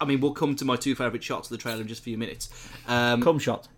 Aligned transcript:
I 0.00 0.04
mean, 0.04 0.20
we'll 0.20 0.32
come 0.32 0.54
to 0.56 0.64
my 0.64 0.76
two 0.76 0.94
favourite 0.94 1.22
shots 1.24 1.50
of 1.50 1.56
the 1.56 1.60
trailer 1.62 1.80
in 1.80 1.88
just 1.88 2.00
a 2.00 2.04
few 2.04 2.18
minutes. 2.18 2.48
Um, 2.86 3.22
Cum 3.22 3.38
shot. 3.38 3.68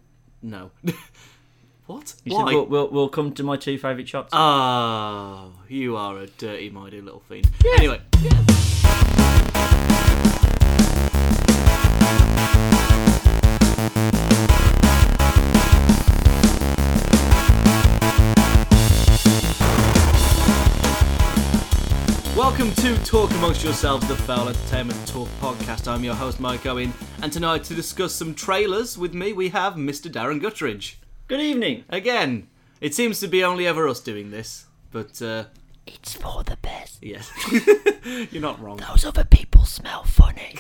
no. 0.43 0.71
what? 1.87 2.15
You 2.25 2.35
Why? 2.35 2.47
said 2.51 2.55
we'll, 2.55 2.67
we'll, 2.67 2.89
we'll 2.91 3.09
come 3.09 3.33
to 3.35 3.43
my 3.43 3.57
two 3.57 3.79
favourite 3.79 4.09
shots. 4.09 4.31
Oh, 4.33 5.53
you 5.69 5.97
are 5.97 6.19
a 6.19 6.27
dirty, 6.27 6.71
mighty 6.71 7.01
little 7.01 7.21
fiend. 7.21 7.51
Anyway, 7.77 8.01
welcome 22.71 22.97
to 22.97 23.05
Talk 23.05 23.31
Amongst 23.33 23.65
Yourselves, 23.65 24.07
the 24.07 24.15
Foul 24.15 24.49
Entertainment 24.49 25.09
Talk 25.09 25.29
podcast. 25.41 25.89
I'm 25.89 26.05
your 26.05 26.15
host, 26.15 26.39
Mike 26.39 26.67
Owen, 26.67 26.93
and 27.21 27.33
tonight 27.33 27.65
to 27.65 27.75
discuss 27.75 28.15
some 28.15 28.33
trailers 28.33 28.97
with 28.97 29.13
me, 29.13 29.33
we 29.33 29.49
have 29.49 29.75
Mr. 29.75 30.09
Darren 30.11 30.41
Guttridge. 30.41 30.95
Good 31.27 31.41
evening. 31.41 31.85
Again, 31.89 32.47
it 32.81 32.95
seems 32.95 33.19
to 33.21 33.29
be 33.29 33.43
only 33.43 33.67
ever 33.67 33.89
us 33.89 33.99
doing 33.99 34.31
this, 34.31 34.67
but 34.93 35.21
uh, 35.21 35.45
It's 35.87 36.15
for 36.15 36.45
the 36.45 36.59
best. 36.63 36.99
yes, 37.03 37.29
you're 38.31 38.43
not 38.43 38.61
wrong. 38.61 38.77
Those 38.77 39.05
other 39.05 39.25
people 39.25 39.65
smell 39.65 40.05
funny. 40.05 40.55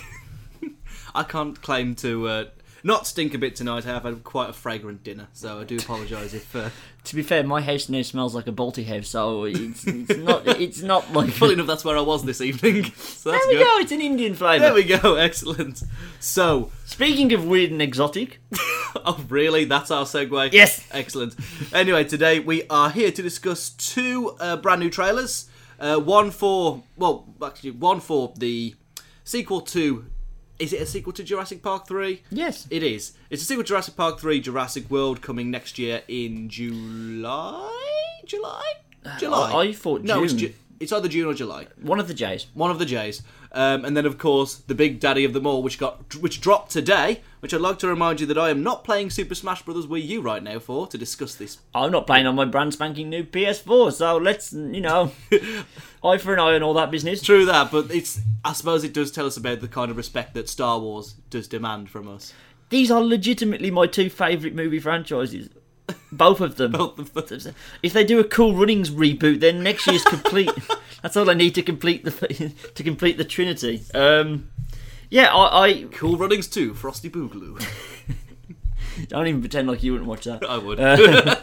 I 1.14 1.22
can't 1.22 1.62
claim 1.62 1.94
to 1.96 2.26
uh, 2.26 2.44
not 2.82 3.06
stink 3.06 3.34
a 3.34 3.38
bit 3.38 3.54
tonight. 3.54 3.86
I 3.86 3.90
have 3.90 4.02
had 4.02 4.24
quite 4.24 4.50
a 4.50 4.54
fragrant 4.54 5.04
dinner, 5.04 5.28
so 5.32 5.60
I 5.60 5.64
do 5.64 5.76
apologise 5.76 6.34
if. 6.34 6.56
Uh, 6.56 6.70
to 7.04 7.16
be 7.16 7.22
fair, 7.22 7.42
my 7.42 7.60
house 7.60 7.88
now 7.88 8.02
smells 8.02 8.34
like 8.34 8.46
a 8.46 8.52
Balti 8.52 8.84
house, 8.86 9.08
so 9.08 9.44
it's, 9.44 9.86
it's 9.86 10.16
not 10.16 10.46
it's 10.60 10.82
not 10.82 11.12
like. 11.12 11.30
funnily 11.30 11.54
enough, 11.54 11.66
that's 11.66 11.84
where 11.84 11.96
I 11.96 12.00
was 12.02 12.24
this 12.24 12.40
evening, 12.40 12.84
so 12.96 13.30
that's 13.30 13.46
there 13.46 13.52
we 13.54 13.58
good. 13.58 13.64
go. 13.64 13.78
It's 13.78 13.92
an 13.92 14.00
Indian 14.00 14.34
flavour. 14.34 14.64
There 14.64 14.74
we 14.74 14.84
go, 14.84 15.14
excellent. 15.16 15.82
So, 16.18 16.70
Speaking 16.84 17.32
of 17.32 17.46
weird 17.46 17.70
and 17.70 17.80
exotic, 17.80 18.40
oh 18.96 19.24
really? 19.28 19.64
That's 19.64 19.90
our 19.90 20.04
segue. 20.04 20.52
Yes. 20.52 20.86
excellent. 20.90 21.34
Anyway, 21.72 22.04
today 22.04 22.40
we 22.40 22.64
are 22.68 22.90
here 22.90 23.10
to 23.10 23.22
discuss 23.22 23.70
two 23.70 24.36
uh, 24.40 24.56
brand 24.56 24.80
new 24.80 24.90
trailers. 24.90 25.48
Uh, 25.78 25.96
one 25.96 26.30
for 26.30 26.82
well, 26.96 27.26
actually, 27.42 27.70
one 27.70 28.00
for 28.00 28.34
the 28.36 28.74
sequel 29.24 29.62
to. 29.62 30.06
Is 30.60 30.72
it 30.74 30.82
a 30.82 30.86
sequel 30.86 31.12
to 31.14 31.24
Jurassic 31.24 31.62
Park 31.62 31.88
three? 31.88 32.22
yes, 32.30 32.66
It 32.70 32.82
is. 32.82 33.12
It's 33.30 33.42
a 33.42 33.44
sequel 33.46 33.64
to 33.64 33.68
Jurassic 33.68 33.96
Park 33.96 34.20
3 34.20 34.40
Jurassic 34.40 34.90
World 34.90 35.22
coming 35.22 35.50
next 35.50 35.78
year 35.78 36.02
in 36.06 36.48
July? 36.50 38.20
July? 38.26 38.62
July. 39.18 39.50
Uh, 39.52 39.56
I- 39.56 39.62
I 39.68 39.72
thought 39.72 40.02
No, 40.02 40.22
it's, 40.22 40.34
Ju- 40.34 40.52
it's 40.78 40.92
either 40.92 41.08
June 41.08 41.26
or 41.26 41.34
July. 41.34 41.66
one 41.80 41.98
of 41.98 42.08
the 42.08 42.14
J's. 42.14 42.46
One 42.54 42.70
of 42.70 42.78
the 42.78 42.84
J's. 42.84 43.22
Um, 43.52 43.84
and 43.84 43.96
then, 43.96 44.06
of 44.06 44.16
course, 44.16 44.56
the 44.56 44.74
big 44.74 45.00
daddy 45.00 45.24
of 45.24 45.32
them 45.32 45.46
all, 45.46 45.62
which 45.62 45.78
got 45.78 46.14
which 46.16 46.40
dropped 46.40 46.70
today. 46.70 47.20
Which 47.40 47.54
I'd 47.54 47.60
like 47.62 47.78
to 47.78 47.88
remind 47.88 48.20
you 48.20 48.26
that 48.26 48.36
I 48.36 48.50
am 48.50 48.62
not 48.62 48.84
playing 48.84 49.08
Super 49.08 49.34
Smash 49.34 49.62
Bros. 49.62 49.86
Wii 49.86 50.06
U 50.08 50.20
right 50.20 50.42
now 50.42 50.58
for 50.58 50.86
to 50.86 50.98
discuss 50.98 51.34
this. 51.34 51.58
I'm 51.74 51.90
not 51.90 52.06
playing 52.06 52.26
on 52.26 52.34
my 52.34 52.44
brand 52.44 52.74
spanking 52.74 53.08
new 53.08 53.24
PS4, 53.24 53.94
so 53.94 54.18
let's 54.18 54.52
you 54.52 54.82
know, 54.82 55.12
eye 56.04 56.18
for 56.18 56.34
an 56.34 56.38
eye 56.38 56.52
and 56.52 56.62
all 56.62 56.74
that 56.74 56.90
business. 56.90 57.22
True 57.22 57.46
that, 57.46 57.70
but 57.72 57.90
it's 57.90 58.20
I 58.44 58.52
suppose 58.52 58.84
it 58.84 58.92
does 58.92 59.10
tell 59.10 59.26
us 59.26 59.38
about 59.38 59.60
the 59.60 59.68
kind 59.68 59.90
of 59.90 59.96
respect 59.96 60.34
that 60.34 60.50
Star 60.50 60.78
Wars 60.78 61.14
does 61.30 61.48
demand 61.48 61.88
from 61.88 62.08
us. 62.08 62.34
These 62.68 62.90
are 62.90 63.02
legitimately 63.02 63.70
my 63.70 63.86
two 63.86 64.10
favourite 64.10 64.54
movie 64.54 64.78
franchises. 64.78 65.48
Both 66.12 66.40
of 66.40 66.56
them. 66.56 66.72
Both 66.72 67.16
of 67.16 67.42
them. 67.42 67.54
If 67.82 67.92
they 67.92 68.04
do 68.04 68.18
a 68.18 68.24
Cool 68.24 68.54
Runnings 68.54 68.90
reboot, 68.90 69.40
then 69.40 69.62
next 69.62 69.86
year's 69.86 70.04
complete. 70.04 70.50
That's 71.02 71.16
all 71.16 71.30
I 71.30 71.34
need 71.34 71.54
to 71.54 71.62
complete 71.62 72.04
the 72.04 72.10
to 72.74 72.82
complete 72.82 73.16
the 73.16 73.24
Trinity. 73.24 73.82
Um, 73.94 74.50
yeah, 75.08 75.34
I, 75.34 75.66
I 75.66 75.84
Cool 75.92 76.16
Runnings 76.16 76.48
too. 76.48 76.74
Frosty 76.74 77.10
Boogaloo. 77.10 77.64
don't 79.08 79.26
even 79.26 79.40
pretend 79.40 79.68
like 79.68 79.82
you 79.82 79.92
wouldn't 79.92 80.08
watch 80.08 80.24
that. 80.24 80.44
I 80.48 80.58
would. 80.58 80.78
Uh, 80.80 81.36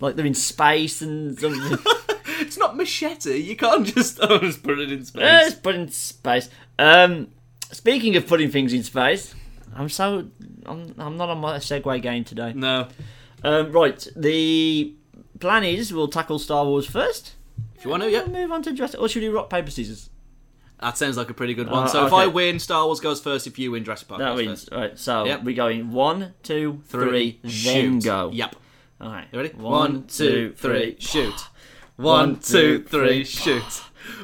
like 0.00 0.16
they're 0.16 0.26
in 0.26 0.34
space 0.34 1.02
and 1.02 1.38
something. 1.38 1.78
It's 2.40 2.58
not 2.58 2.76
machete. 2.76 3.36
You 3.36 3.56
can't 3.56 3.86
just 3.86 4.18
oh, 4.22 4.38
just 4.38 4.62
put 4.62 4.78
it 4.78 4.90
in 4.92 5.04
space. 5.04 5.22
Eh, 5.22 5.46
it's 5.46 5.54
put 5.54 5.74
in 5.74 5.88
space. 5.88 6.50
Um, 6.78 7.28
speaking 7.70 8.16
of 8.16 8.26
putting 8.26 8.50
things 8.50 8.72
in 8.72 8.82
space, 8.82 9.34
I'm 9.74 9.88
so 9.88 10.28
I'm, 10.66 10.94
I'm 10.98 11.16
not 11.16 11.28
on 11.30 11.38
my 11.38 11.56
segue 11.56 12.02
game 12.02 12.24
today. 12.24 12.52
No, 12.54 12.88
Um, 13.44 13.72
right, 13.72 14.06
the 14.16 14.94
plan 15.38 15.64
is 15.64 15.92
we'll 15.92 16.08
tackle 16.08 16.38
Star 16.38 16.64
Wars 16.64 16.86
first. 16.86 17.34
if 17.76 17.84
you 17.84 17.90
want 17.90 18.02
to, 18.02 18.10
yeah. 18.10 18.26
move 18.26 18.50
on 18.50 18.62
to 18.62 18.72
Jurassic. 18.72 19.00
Or 19.00 19.08
should 19.08 19.22
we 19.22 19.28
do 19.28 19.34
rock 19.34 19.50
paper 19.50 19.70
scissors? 19.70 20.10
That 20.80 20.98
sounds 20.98 21.16
like 21.16 21.30
a 21.30 21.34
pretty 21.34 21.54
good 21.54 21.70
one. 21.70 21.84
Uh, 21.84 21.88
so 21.88 22.06
if. 22.06 22.12
I 22.12 22.26
win, 22.26 22.58
Star 22.58 22.84
Wars 22.86 23.00
goes 23.00 23.20
first. 23.20 23.46
If 23.46 23.58
you 23.58 23.70
win, 23.70 23.84
Jurassic 23.84 24.08
Park 24.08 24.18
That 24.20 24.36
goes 24.36 24.46
wins. 24.46 24.60
first. 24.64 24.72
Right, 24.72 24.98
so 24.98 25.24
Yep. 25.24 25.44
we're 25.44 25.54
going 25.56 25.92
one, 25.92 26.34
two, 26.42 26.82
three, 26.86 27.38
then 27.42 27.50
shoot. 27.50 28.04
go. 28.04 28.30
Yep. 28.32 28.56
All 29.00 29.08
right. 29.10 29.26
You 29.32 29.38
ready? 29.40 29.54
One, 29.54 30.06
two, 30.06 30.52
three, 30.56 30.96
shoot. 30.98 31.34
One, 31.96 32.40
two, 32.40 32.82
three, 32.84 33.24
shoot. 33.24 33.62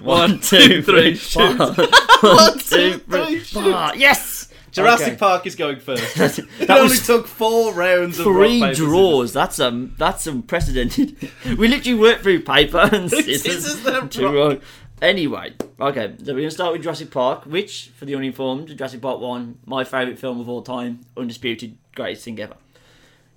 One, 0.03 0.41
two, 0.41 0.83
three, 0.83 1.15
shoot. 1.15 1.59
One, 1.59 2.59
two, 2.59 2.99
three, 2.99 3.39
three, 3.39 3.41
shoot. 3.45 3.97
Yes. 3.97 4.50
Jurassic 4.73 5.09
Okay. 5.09 5.17
Park 5.17 5.47
is 5.47 5.57
going 5.57 5.81
first. 5.81 6.15
that 6.17 6.39
It 6.39 6.71
only 6.71 6.97
took 6.97 7.27
four 7.27 7.73
rounds 7.75 8.19
of 8.19 8.27
rock, 8.27 8.37
three 8.37 8.61
paper, 8.61 8.75
draws. 8.75 9.33
That's 9.33 9.59
um, 9.59 9.95
that's 9.99 10.27
unprecedented. 10.27 11.31
we 11.59 11.69
literally 11.69 11.99
worked 11.99 12.23
through 12.23 12.43
paper 12.43 12.89
and 12.93 13.11
scissors. 13.11 13.43
Scissors, 13.65 14.19
rock. 14.23 14.61
Anyway, 15.03 15.55
okay, 15.81 16.15
so 16.23 16.35
we're 16.35 16.41
gonna 16.41 16.51
start 16.51 16.73
with 16.73 16.83
Jurassic 16.83 17.11
Park, 17.11 17.47
which, 17.47 17.91
for 17.97 18.05
the 18.05 18.15
uninformed, 18.15 18.69
Jurassic 18.77 19.01
Park 19.01 19.19
One, 19.21 19.59
my 19.65 19.83
favourite 19.83 20.19
film 20.19 20.41
of 20.41 20.49
all 20.49 20.61
time, 20.63 21.01
undisputed 21.17 21.79
greatest 21.95 22.25
thing 22.25 22.39
ever. 22.39 22.57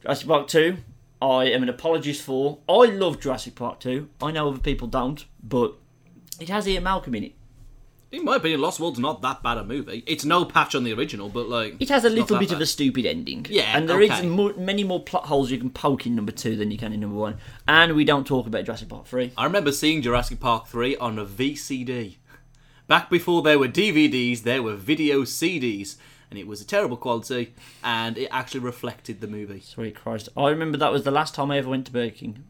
Jurassic 0.02 0.28
Park 0.28 0.48
Two, 0.50 0.78
I 1.22 1.46
am 1.46 1.64
an 1.64 1.70
apologist 1.70 2.22
for. 2.22 2.60
I 2.68 2.86
love 2.88 3.20
Jurassic 3.22 3.56
Park 3.56 3.80
Two. 3.80 4.10
I 4.22 4.32
know 4.32 4.50
other 4.50 4.60
people 4.60 4.88
don't, 4.90 5.26
but 5.42 5.76
it 6.40 6.50
has 6.50 6.68
Ian 6.68 6.84
Malcolm 6.84 7.16
in 7.16 7.24
it. 7.24 7.34
In 8.14 8.24
my 8.26 8.36
opinion, 8.36 8.62
Lost 8.62 8.80
World's 8.80 9.00
not 9.00 9.24
that 9.24 9.42
bad 9.42 9.58
a 9.58 9.64
movie. 9.64 10.04
It's 10.06 10.24
no 10.24 10.46
patch 10.46 10.76
on 10.76 10.84
the 10.84 10.94
original, 10.94 11.30
but 11.30 11.50
like 11.50 11.78
It 11.80 11.90
has 11.90 12.06
a 12.06 12.10
little 12.10 12.38
bit 12.38 12.52
of 12.52 12.62
a 12.62 12.66
stupid 12.68 13.08
ending. 13.08 13.48
Yeah, 13.50 13.76
and 13.76 13.90
there 13.90 14.00
is 14.02 14.12
okay. 14.12 14.28
mo- 14.28 14.54
many 14.56 14.84
more 14.84 15.02
plot 15.02 15.26
holes 15.26 15.50
you 15.50 15.58
can 15.58 15.72
poke 15.72 16.06
in 16.06 16.16
number 16.16 16.32
two 16.32 16.56
than 16.56 16.70
you 16.70 16.78
can 16.78 16.94
in 16.94 17.00
number 17.00 17.18
one. 17.18 17.38
And 17.68 17.96
we 17.96 18.06
don't 18.06 18.28
talk 18.28 18.46
about 18.46 18.66
Jurassic 18.66 18.90
Park 18.90 19.08
three. 19.08 19.32
I 19.36 19.46
remember 19.46 19.72
seeing 19.72 20.04
Jurassic 20.04 20.40
Park 20.40 20.68
3 20.68 20.96
on 20.98 21.18
a 21.18 21.26
VCD. 21.26 22.18
Back 22.86 23.10
before 23.10 23.42
there 23.42 23.58
were 23.58 23.68
DVDs, 23.68 24.44
there 24.44 24.62
were 24.62 24.76
video 24.76 25.24
CDs, 25.24 25.96
and 26.30 26.38
it 26.38 26.46
was 26.46 26.62
a 26.62 26.66
terrible 26.66 26.98
quality, 26.98 27.56
and 27.84 28.16
it 28.16 28.28
actually 28.30 28.60
reflected 28.60 29.22
the 29.22 29.28
movie. 29.28 29.62
Sweet 29.62 29.96
Christ! 29.96 30.30
I 30.38 30.50
remember 30.50 30.78
that 30.78 30.92
was 30.92 31.04
the 31.04 31.10
last 31.10 31.34
time 31.34 31.50
I 31.50 31.58
ever 31.58 31.70
went 31.70 31.88
to 31.88 31.92
Burger 31.92 32.12
King. 32.12 32.44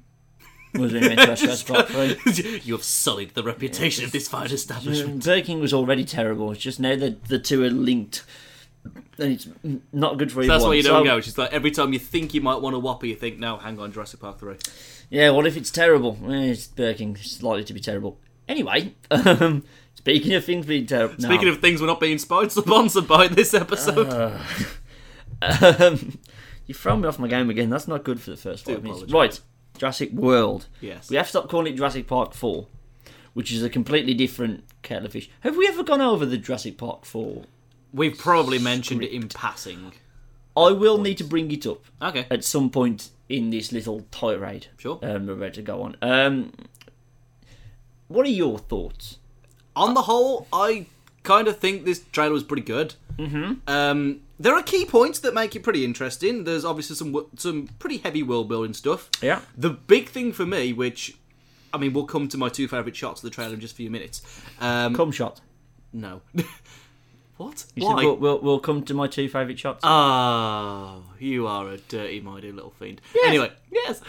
Was 0.73 0.91
when 0.91 1.01
we 1.01 1.07
went 1.09 1.19
to 1.19 1.35
Jurassic 1.35 1.88
three. 1.88 2.59
you 2.63 2.73
have 2.73 2.84
sullied 2.84 3.35
the 3.35 3.44
reputation 3.44 4.06
of 4.06 4.11
this 4.11 4.28
fine 4.28 4.51
establishment. 4.51 5.23
Burger 5.23 5.45
King 5.45 5.59
was 5.59 5.73
already 5.73 6.03
terrible. 6.03 6.51
It's 6.51 6.61
just 6.61 6.79
now 6.79 6.95
that 6.95 7.25
the 7.25 7.38
two 7.39 7.63
are 7.63 7.69
linked, 7.69 8.23
and 8.84 9.34
it's 9.34 9.47
not 9.91 10.17
good 10.17 10.31
for 10.31 10.41
either 10.41 10.51
That's 10.53 10.63
why 10.63 10.73
you 10.73 10.84
don't 10.84 11.01
So, 11.01 11.11
go. 11.11 11.17
It's 11.17 11.28
just 11.28 11.38
like 11.38 11.53
every 11.53 11.72
time 11.72 11.94
you 11.94 12.00
think 12.00 12.34
you 12.34 12.41
might 12.41 12.59
want 12.61 12.75
a 12.75 12.79
Whopper, 12.79 13.06
you 13.06 13.16
think, 13.16 13.38
no, 13.39 13.57
hang 13.57 13.79
on, 13.79 13.91
Jurassic 13.91 14.19
Park 14.19 14.39
3. 14.39 14.56
Yeah, 15.09 15.29
what 15.29 15.45
if 15.45 15.56
it's 15.56 15.69
terrible? 15.69 16.17
Eh, 16.28 16.45
it's 16.51 16.67
Burger 16.67 16.97
King. 16.97 17.17
It's 17.19 17.44
likely 17.44 17.63
to 17.66 17.73
be 17.73 17.79
terrible. 17.79 18.19
Anyway, 18.50 18.95
um, 19.11 19.63
speaking 19.95 20.34
of 20.34 20.44
things 20.44 20.66
being 20.66 20.85
terrible, 20.88 21.16
Speaking 21.22 21.47
of 21.50 21.59
things 21.61 21.81
we're 21.81 21.88
not 21.88 22.00
being 22.00 22.17
sponsored 22.17 23.07
by 23.07 23.28
this 23.28 23.53
episode. 23.53 24.09
um, 25.41 26.19
you 26.66 26.73
throw 26.73 26.97
me 26.97 27.07
off 27.07 27.19
my 27.19 27.28
game 27.28 27.50
again. 27.50 27.69
That's 27.69 27.88
not 27.88 28.03
good 28.03 28.19
for 28.19 28.31
the 28.31 28.38
first 28.38 28.66
five 28.66 28.84
minutes. 28.84 29.11
Right, 29.11 29.40
Jurassic 29.78 30.11
World. 30.11 30.67
yes. 30.81 31.09
We 31.09 31.16
have 31.17 31.25
to 31.25 31.29
stop 31.29 31.50
calling 31.50 31.73
it 31.73 31.78
Jurassic 31.78 32.07
Park 32.07 32.34
4, 32.34 32.67
which 33.34 33.51
is 33.51 33.63
a 33.63 33.69
completely 33.69 34.13
different 34.13 34.63
kettle 34.81 35.06
of 35.07 35.11
fish. 35.13 35.29
Have 35.41 35.57
we 35.57 35.67
ever 35.67 35.84
gone 35.84 36.01
over 36.01 36.25
the 36.25 36.38
Jurassic 36.38 36.78
Park 36.78 37.06
4? 37.06 37.44
We've 37.94 38.17
probably 38.17 38.59
mentioned 38.59 39.03
it 39.03 39.11
in 39.11 39.28
passing. 39.29 39.93
I 40.55 40.70
will 40.72 40.99
need 40.99 41.17
to 41.20 41.23
bring 41.23 41.49
it 41.52 41.66
up 41.66 41.81
Okay, 42.02 42.25
at 42.29 42.43
some 42.43 42.70
point 42.70 43.09
in 43.29 43.49
this 43.49 43.72
little 43.72 44.05
tirade 44.11 44.67
sure. 44.78 44.99
um, 45.02 45.25
we're 45.25 45.34
ready 45.34 45.55
to 45.55 45.61
go 45.64 45.81
on. 45.81 45.96
Um, 46.02 46.52
what 48.08 48.25
are 48.25 48.29
your 48.29 48.59
thoughts? 48.59 49.17
on 49.75 49.96
the 49.96 50.03
whole, 50.03 50.46
I 50.53 50.85
kind 51.23 51.47
of 51.47 51.58
think 51.58 51.84
this 51.84 52.03
trailer 52.11 52.34
was 52.34 52.43
pretty 52.43 52.61
good. 52.61 52.93
Mm-hmm. 53.17 53.53
Um, 53.67 54.20
there 54.40 54.56
are 54.56 54.64
key 54.64 54.85
points 54.85 55.20
that 55.20 55.34
make 55.34 55.56
it 55.56 55.64
pretty 55.64 55.84
interesting. 55.85 56.44
There's 56.44 56.66
obviously 56.66 56.96
some 56.96 57.28
some 57.38 57.70
pretty 57.80 57.97
heavy 57.97 58.24
world 58.24 58.50
building 58.50 58.74
stuff. 58.74 59.09
Yeah. 59.22 59.41
The 59.58 59.70
big 59.70 60.09
thing 60.09 60.32
for 60.32 60.46
me, 60.46 60.74
which 60.74 61.16
I 61.74 61.78
mean, 61.78 61.94
we'll 61.94 62.06
come 62.06 62.28
to 62.30 62.38
my 62.38 62.50
two 62.50 62.68
favourite 62.68 62.96
shots 62.96 63.24
of 63.24 63.30
the 63.30 63.34
trailer 63.35 63.53
in 63.53 63.59
just 63.59 63.74
a 63.74 63.78
few 63.78 63.90
minutes. 63.90 64.22
Um, 64.59 64.96
Cum 64.96 65.12
shot. 65.12 65.41
no. 65.91 66.22
what? 67.38 67.66
You 67.76 67.85
Why? 67.85 67.96
said 67.96 68.06
we'll, 68.06 68.16
we'll, 68.18 68.40
we'll 68.41 68.59
come 68.59 68.84
to 68.84 68.94
my 68.94 69.08
two 69.08 69.28
favourite 69.28 69.58
shots. 69.59 69.80
Oh, 69.84 71.03
you 71.20 71.47
are 71.47 71.70
a 71.70 71.78
dirty, 71.78 72.22
mighty 72.22 72.52
little 72.52 72.72
fiend. 72.72 73.02
Anyway, 73.26 73.52
yes. 73.72 74.02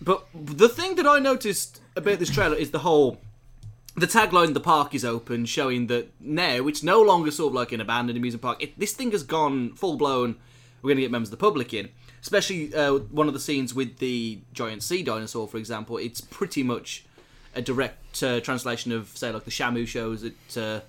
But 0.00 0.26
the 0.34 0.68
thing 0.68 0.96
that 0.96 1.06
I 1.06 1.18
noticed 1.20 1.80
about 1.96 2.18
this 2.18 2.30
trailer 2.30 2.56
is 2.56 2.72
the 2.72 2.80
whole 2.80 3.20
the 3.96 4.06
tagline 4.06 4.54
"The 4.54 4.60
park 4.60 4.94
is 4.94 5.04
open," 5.04 5.44
showing 5.46 5.86
that 5.88 6.08
now 6.20 6.66
it's 6.66 6.82
no 6.82 7.00
longer 7.02 7.30
sort 7.30 7.50
of 7.50 7.54
like 7.54 7.72
an 7.72 7.80
abandoned 7.80 8.16
amusement 8.16 8.42
park. 8.42 8.62
It, 8.62 8.78
this 8.78 8.92
thing 8.92 9.12
has 9.12 9.22
gone 9.22 9.74
full 9.74 9.96
blown. 9.96 10.36
We're 10.82 10.88
going 10.88 10.96
to 10.96 11.02
get 11.02 11.10
members 11.10 11.28
of 11.28 11.38
the 11.38 11.38
public 11.38 11.72
in, 11.72 11.88
especially 12.20 12.74
uh, 12.74 12.94
one 12.94 13.26
of 13.26 13.34
the 13.34 13.40
scenes 13.40 13.74
with 13.74 13.98
the 13.98 14.40
giant 14.52 14.82
sea 14.82 15.02
dinosaur, 15.02 15.48
for 15.48 15.56
example. 15.56 15.96
It's 15.96 16.20
pretty 16.20 16.62
much 16.62 17.04
a 17.54 17.62
direct 17.62 18.22
uh, 18.22 18.40
translation 18.40 18.92
of, 18.92 19.08
say, 19.16 19.30
like 19.30 19.44
the 19.44 19.50
Shamu 19.50 19.86
shows 19.86 20.24
at 20.24 20.56
uh, 20.56 20.80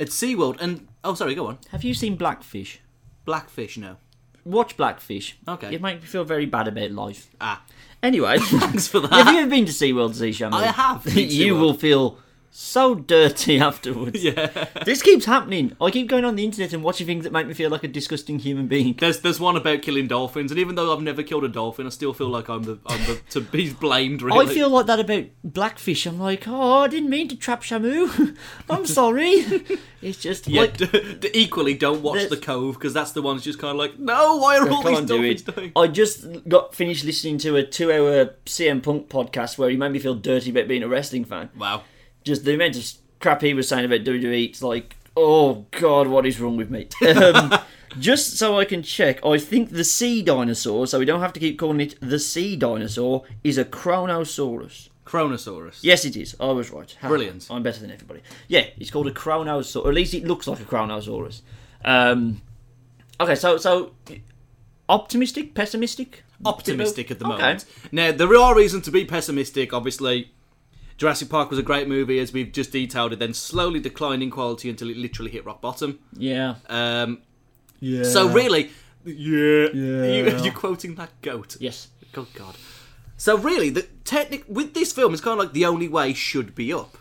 at 0.00 0.08
SeaWorld. 0.08 0.60
And 0.60 0.88
oh, 1.04 1.14
sorry, 1.14 1.34
go 1.34 1.46
on. 1.46 1.58
Have 1.70 1.84
you 1.84 1.94
seen 1.94 2.16
Blackfish? 2.16 2.80
Blackfish, 3.24 3.78
no. 3.78 3.96
Watch 4.44 4.76
Blackfish. 4.76 5.36
Okay. 5.46 5.74
It 5.74 5.82
makes 5.82 6.02
me 6.02 6.08
feel 6.08 6.24
very 6.24 6.46
bad 6.46 6.68
about 6.68 6.90
life. 6.92 7.28
Ah, 7.40 7.62
Anyway, 8.02 8.38
thanks 8.40 8.86
for 8.86 9.00
that. 9.00 9.12
have 9.12 9.34
you 9.34 9.40
ever 9.40 9.50
been 9.50 9.66
to 9.66 9.72
SeaWorld 9.72 10.10
to 10.12 10.14
see 10.18 10.30
Shamu? 10.30 10.52
I 10.52 10.66
have 10.66 11.06
you 11.16 11.56
will 11.56 11.74
feel 11.74 12.18
so 12.58 12.94
dirty 12.94 13.60
afterwards. 13.60 14.24
yeah. 14.24 14.66
This 14.86 15.02
keeps 15.02 15.26
happening. 15.26 15.76
I 15.78 15.90
keep 15.90 16.08
going 16.08 16.24
on 16.24 16.36
the 16.36 16.44
internet 16.44 16.72
and 16.72 16.82
watching 16.82 17.06
things 17.06 17.24
that 17.24 17.32
make 17.32 17.46
me 17.46 17.52
feel 17.52 17.68
like 17.70 17.84
a 17.84 17.88
disgusting 17.88 18.38
human 18.38 18.66
being. 18.66 18.94
There's 18.98 19.20
there's 19.20 19.38
one 19.38 19.56
about 19.56 19.82
killing 19.82 20.06
dolphins, 20.08 20.50
and 20.50 20.58
even 20.58 20.74
though 20.74 20.92
I've 20.94 21.02
never 21.02 21.22
killed 21.22 21.44
a 21.44 21.48
dolphin, 21.48 21.86
I 21.86 21.90
still 21.90 22.14
feel 22.14 22.28
like 22.28 22.48
I'm 22.48 22.62
the 22.62 22.78
I'm 22.86 22.98
the 23.04 23.20
to 23.30 23.40
be 23.42 23.72
blamed. 23.72 24.22
Really, 24.22 24.46
I 24.46 24.54
feel 24.54 24.70
like 24.70 24.86
that 24.86 25.00
about 25.00 25.24
Blackfish. 25.44 26.06
I'm 26.06 26.18
like, 26.18 26.48
oh, 26.48 26.78
I 26.80 26.88
didn't 26.88 27.10
mean 27.10 27.28
to 27.28 27.36
trap 27.36 27.62
Shamu. 27.62 28.36
I'm 28.70 28.86
sorry. 28.86 29.44
it's 30.02 30.18
just 30.18 30.48
Yeah, 30.48 30.62
like 30.62 30.76
d- 30.78 31.14
d- 31.20 31.30
equally, 31.34 31.74
don't 31.74 32.02
watch 32.02 32.14
There's- 32.16 32.30
the 32.30 32.36
Cove 32.38 32.74
because 32.76 32.94
that's 32.94 33.12
the 33.12 33.20
one 33.20 33.36
that's 33.36 33.44
just 33.44 33.58
kind 33.58 33.72
of 33.72 33.76
like, 33.76 33.98
no, 33.98 34.36
why 34.38 34.56
are 34.56 34.68
all 34.70 34.82
these 34.82 34.94
can't 34.96 35.06
do 35.08 35.16
dolphins 35.34 35.48
it. 35.66 35.72
I 35.76 35.88
just 35.88 36.48
got 36.48 36.74
finished 36.74 37.04
listening 37.04 37.36
to 37.38 37.56
a 37.56 37.62
two-hour 37.62 38.30
CM 38.46 38.82
Punk 38.82 39.08
podcast 39.10 39.58
where 39.58 39.68
he 39.68 39.76
made 39.76 39.92
me 39.92 39.98
feel 39.98 40.14
dirty 40.14 40.50
about 40.50 40.68
being 40.68 40.82
a 40.82 40.88
wrestling 40.88 41.24
fan. 41.26 41.50
Wow. 41.58 41.82
Just 42.26 42.44
the 42.44 42.52
amount 42.54 42.76
of 42.76 42.84
crap 43.20 43.40
he 43.40 43.54
was 43.54 43.68
saying 43.68 43.86
about 43.86 44.00
WWE. 44.04 44.44
It's 44.50 44.62
like, 44.62 44.96
oh 45.16 45.64
god, 45.70 46.08
what 46.08 46.26
is 46.26 46.38
wrong 46.40 46.56
with 46.58 46.70
me? 46.70 46.88
Um, 47.06 47.54
just 47.98 48.36
so 48.36 48.58
I 48.58 48.66
can 48.66 48.82
check, 48.82 49.24
I 49.24 49.38
think 49.38 49.70
the 49.70 49.84
sea 49.84 50.20
dinosaur, 50.20 50.86
so 50.86 50.98
we 50.98 51.06
don't 51.06 51.20
have 51.22 51.32
to 51.32 51.40
keep 51.40 51.58
calling 51.58 51.80
it 51.80 51.94
the 52.00 52.18
sea 52.18 52.54
dinosaur, 52.54 53.22
is 53.42 53.56
a 53.56 53.64
Kronosaurus. 53.64 54.90
Kronosaurus. 55.06 55.78
Yes, 55.80 56.04
it 56.04 56.14
is. 56.16 56.36
I 56.38 56.46
was 56.50 56.70
right. 56.70 56.94
Ha, 57.00 57.08
Brilliant. 57.08 57.46
I'm 57.48 57.62
better 57.62 57.80
than 57.80 57.90
everybody. 57.90 58.20
Yeah, 58.48 58.66
it's 58.76 58.90
called 58.90 59.06
a 59.06 59.12
Kronosaurus, 59.12 59.82
or 59.82 59.88
at 59.88 59.94
least 59.94 60.12
it 60.12 60.24
looks 60.26 60.46
like 60.46 60.60
a 60.60 60.64
Kronosaurus. 60.64 61.40
Um, 61.86 62.42
okay, 63.18 63.34
so 63.36 63.56
so 63.56 63.92
optimistic, 64.88 65.54
pessimistic, 65.54 66.22
Optimistic 66.44 67.10
at 67.10 67.18
the 67.18 67.24
Okay. 67.26 67.38
moment. 67.38 67.64
Now, 67.92 68.12
there 68.12 68.36
are 68.36 68.54
reasons 68.54 68.84
to 68.84 68.90
be 68.90 69.06
pessimistic. 69.06 69.72
Obviously, 69.72 70.32
Jurassic 70.98 71.28
Park 71.28 71.50
was 71.50 71.58
a 71.58 71.62
great 71.62 71.88
movie, 71.88 72.18
as 72.18 72.32
we've 72.32 72.50
just 72.52 72.72
detailed 72.72 73.12
it, 73.12 73.18
then 73.18 73.34
slowly 73.34 73.80
declined 73.80 74.22
in 74.22 74.30
quality 74.30 74.70
until 74.70 74.88
it 74.90 74.96
literally 74.96 75.30
hit 75.30 75.44
rock 75.44 75.60
bottom. 75.60 75.98
Yeah. 76.16 76.54
Um, 76.68 77.18
Yeah. 77.80 78.02
so, 78.04 78.28
really, 78.28 78.70
yeah. 79.04 79.68
Yeah. 79.74 80.04
You, 80.04 80.38
you're 80.44 80.52
quoting 80.54 80.94
that 80.96 81.10
goat. 81.22 81.56
Yes. 81.60 81.88
Good 82.12 82.26
God. 82.34 82.54
So 83.18 83.36
really, 83.36 83.70
the 83.70 83.82
technic 84.04 84.44
with 84.48 84.74
this 84.74 84.92
film 84.92 85.12
is 85.14 85.20
kind 85.20 85.38
of 85.38 85.44
like 85.44 85.52
the 85.54 85.64
only 85.66 85.88
way 85.88 86.12
should 86.14 86.54
be 86.54 86.72
up, 86.72 86.96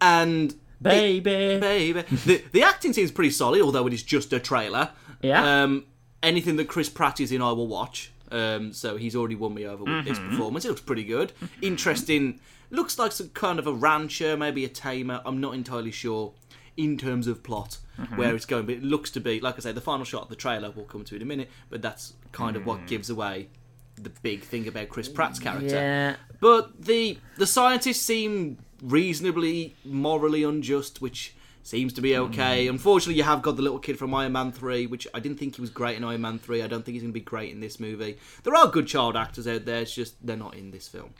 and 0.00 0.54
Baby. 0.82 1.58
baby, 1.58 2.02
the 2.26 2.42
the 2.52 2.62
acting 2.62 2.92
seems 2.92 3.10
pretty 3.10 3.30
solid, 3.30 3.62
although 3.62 3.86
it 3.86 3.94
is 3.94 4.02
just 4.02 4.32
a 4.34 4.38
trailer. 4.38 4.90
Yeah. 5.22 5.62
Um, 5.62 5.86
anything 6.22 6.56
that 6.56 6.68
Chris 6.68 6.90
Pratt 6.90 7.20
is 7.20 7.32
in, 7.32 7.40
I 7.40 7.52
will 7.52 7.68
watch. 7.68 8.10
Um, 8.30 8.72
so 8.74 8.96
he's 8.96 9.16
already 9.16 9.34
won 9.36 9.54
me 9.54 9.66
over 9.66 9.84
with 9.84 10.04
this 10.04 10.18
Mm-hmm. 10.18 10.30
performance. 10.30 10.64
It 10.66 10.68
looks 10.68 10.80
pretty 10.82 11.04
good. 11.04 11.32
Interesting. 11.62 12.38
Looks 12.70 12.98
like 12.98 13.12
some 13.12 13.28
kind 13.30 13.58
of 13.58 13.66
a 13.66 13.72
rancher, 13.72 14.36
maybe 14.36 14.64
a 14.64 14.68
tamer. 14.68 15.20
I'm 15.24 15.40
not 15.40 15.54
entirely 15.54 15.90
sure 15.92 16.32
in 16.76 16.98
terms 16.98 17.26
of 17.26 17.42
plot 17.42 17.78
Mm-hmm. 17.98 18.16
where 18.18 18.34
it's 18.36 18.44
going, 18.44 18.66
but 18.66 18.74
it 18.74 18.82
looks 18.82 19.10
to 19.12 19.20
be 19.20 19.40
like 19.40 19.54
I 19.56 19.60
say. 19.60 19.72
The 19.72 19.80
final 19.80 20.04
shot 20.04 20.24
of 20.24 20.28
the 20.28 20.36
trailer 20.36 20.70
we'll 20.70 20.84
come 20.84 21.02
to 21.04 21.16
in 21.16 21.22
a 21.22 21.24
minute, 21.24 21.48
but 21.70 21.80
that's 21.80 22.12
kind 22.32 22.54
of 22.54 22.62
Mm. 22.62 22.66
what 22.66 22.86
gives 22.86 23.08
away 23.08 23.48
the 23.94 24.10
big 24.10 24.42
thing 24.42 24.68
about 24.68 24.90
Chris 24.90 25.08
Pratt's 25.08 25.38
character. 25.38 25.74
Yeah. 25.74 26.16
But 26.40 26.82
the 26.84 27.16
the 27.38 27.46
scientists 27.46 28.02
seem 28.02 28.58
reasonably 28.82 29.74
morally 29.84 30.42
unjust, 30.42 31.00
which 31.00 31.34
seems 31.62 31.94
to 31.94 32.02
be 32.02 32.14
okay. 32.18 32.68
Unfortunately, 32.68 33.14
you 33.14 33.22
have 33.22 33.40
got 33.40 33.56
the 33.56 33.62
little 33.62 33.78
kid 33.78 33.98
from 33.98 34.12
Iron 34.14 34.32
Man 34.32 34.52
three, 34.52 34.86
which 34.86 35.06
I 35.14 35.20
didn't 35.20 35.38
think 35.38 35.54
he 35.54 35.62
was 35.62 35.70
great 35.70 35.96
in 35.96 36.04
Iron 36.04 36.20
Man 36.20 36.38
three. 36.38 36.60
I 36.62 36.66
don't 36.66 36.84
think 36.84 36.92
he's 36.96 37.02
going 37.02 37.12
to 37.14 37.18
be 37.18 37.24
great 37.24 37.50
in 37.50 37.60
this 37.60 37.80
movie. 37.80 38.18
There 38.42 38.54
are 38.54 38.68
good 38.68 38.86
child 38.86 39.16
actors 39.16 39.46
out 39.48 39.64
there. 39.64 39.80
It's 39.80 39.94
just 39.94 40.14
they're 40.26 40.36
not 40.36 40.54
in 40.54 40.70
this 40.70 40.86
film. 40.86 41.14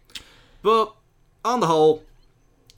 But 0.60 0.94
on 1.46 1.60
the 1.60 1.66
whole, 1.66 2.02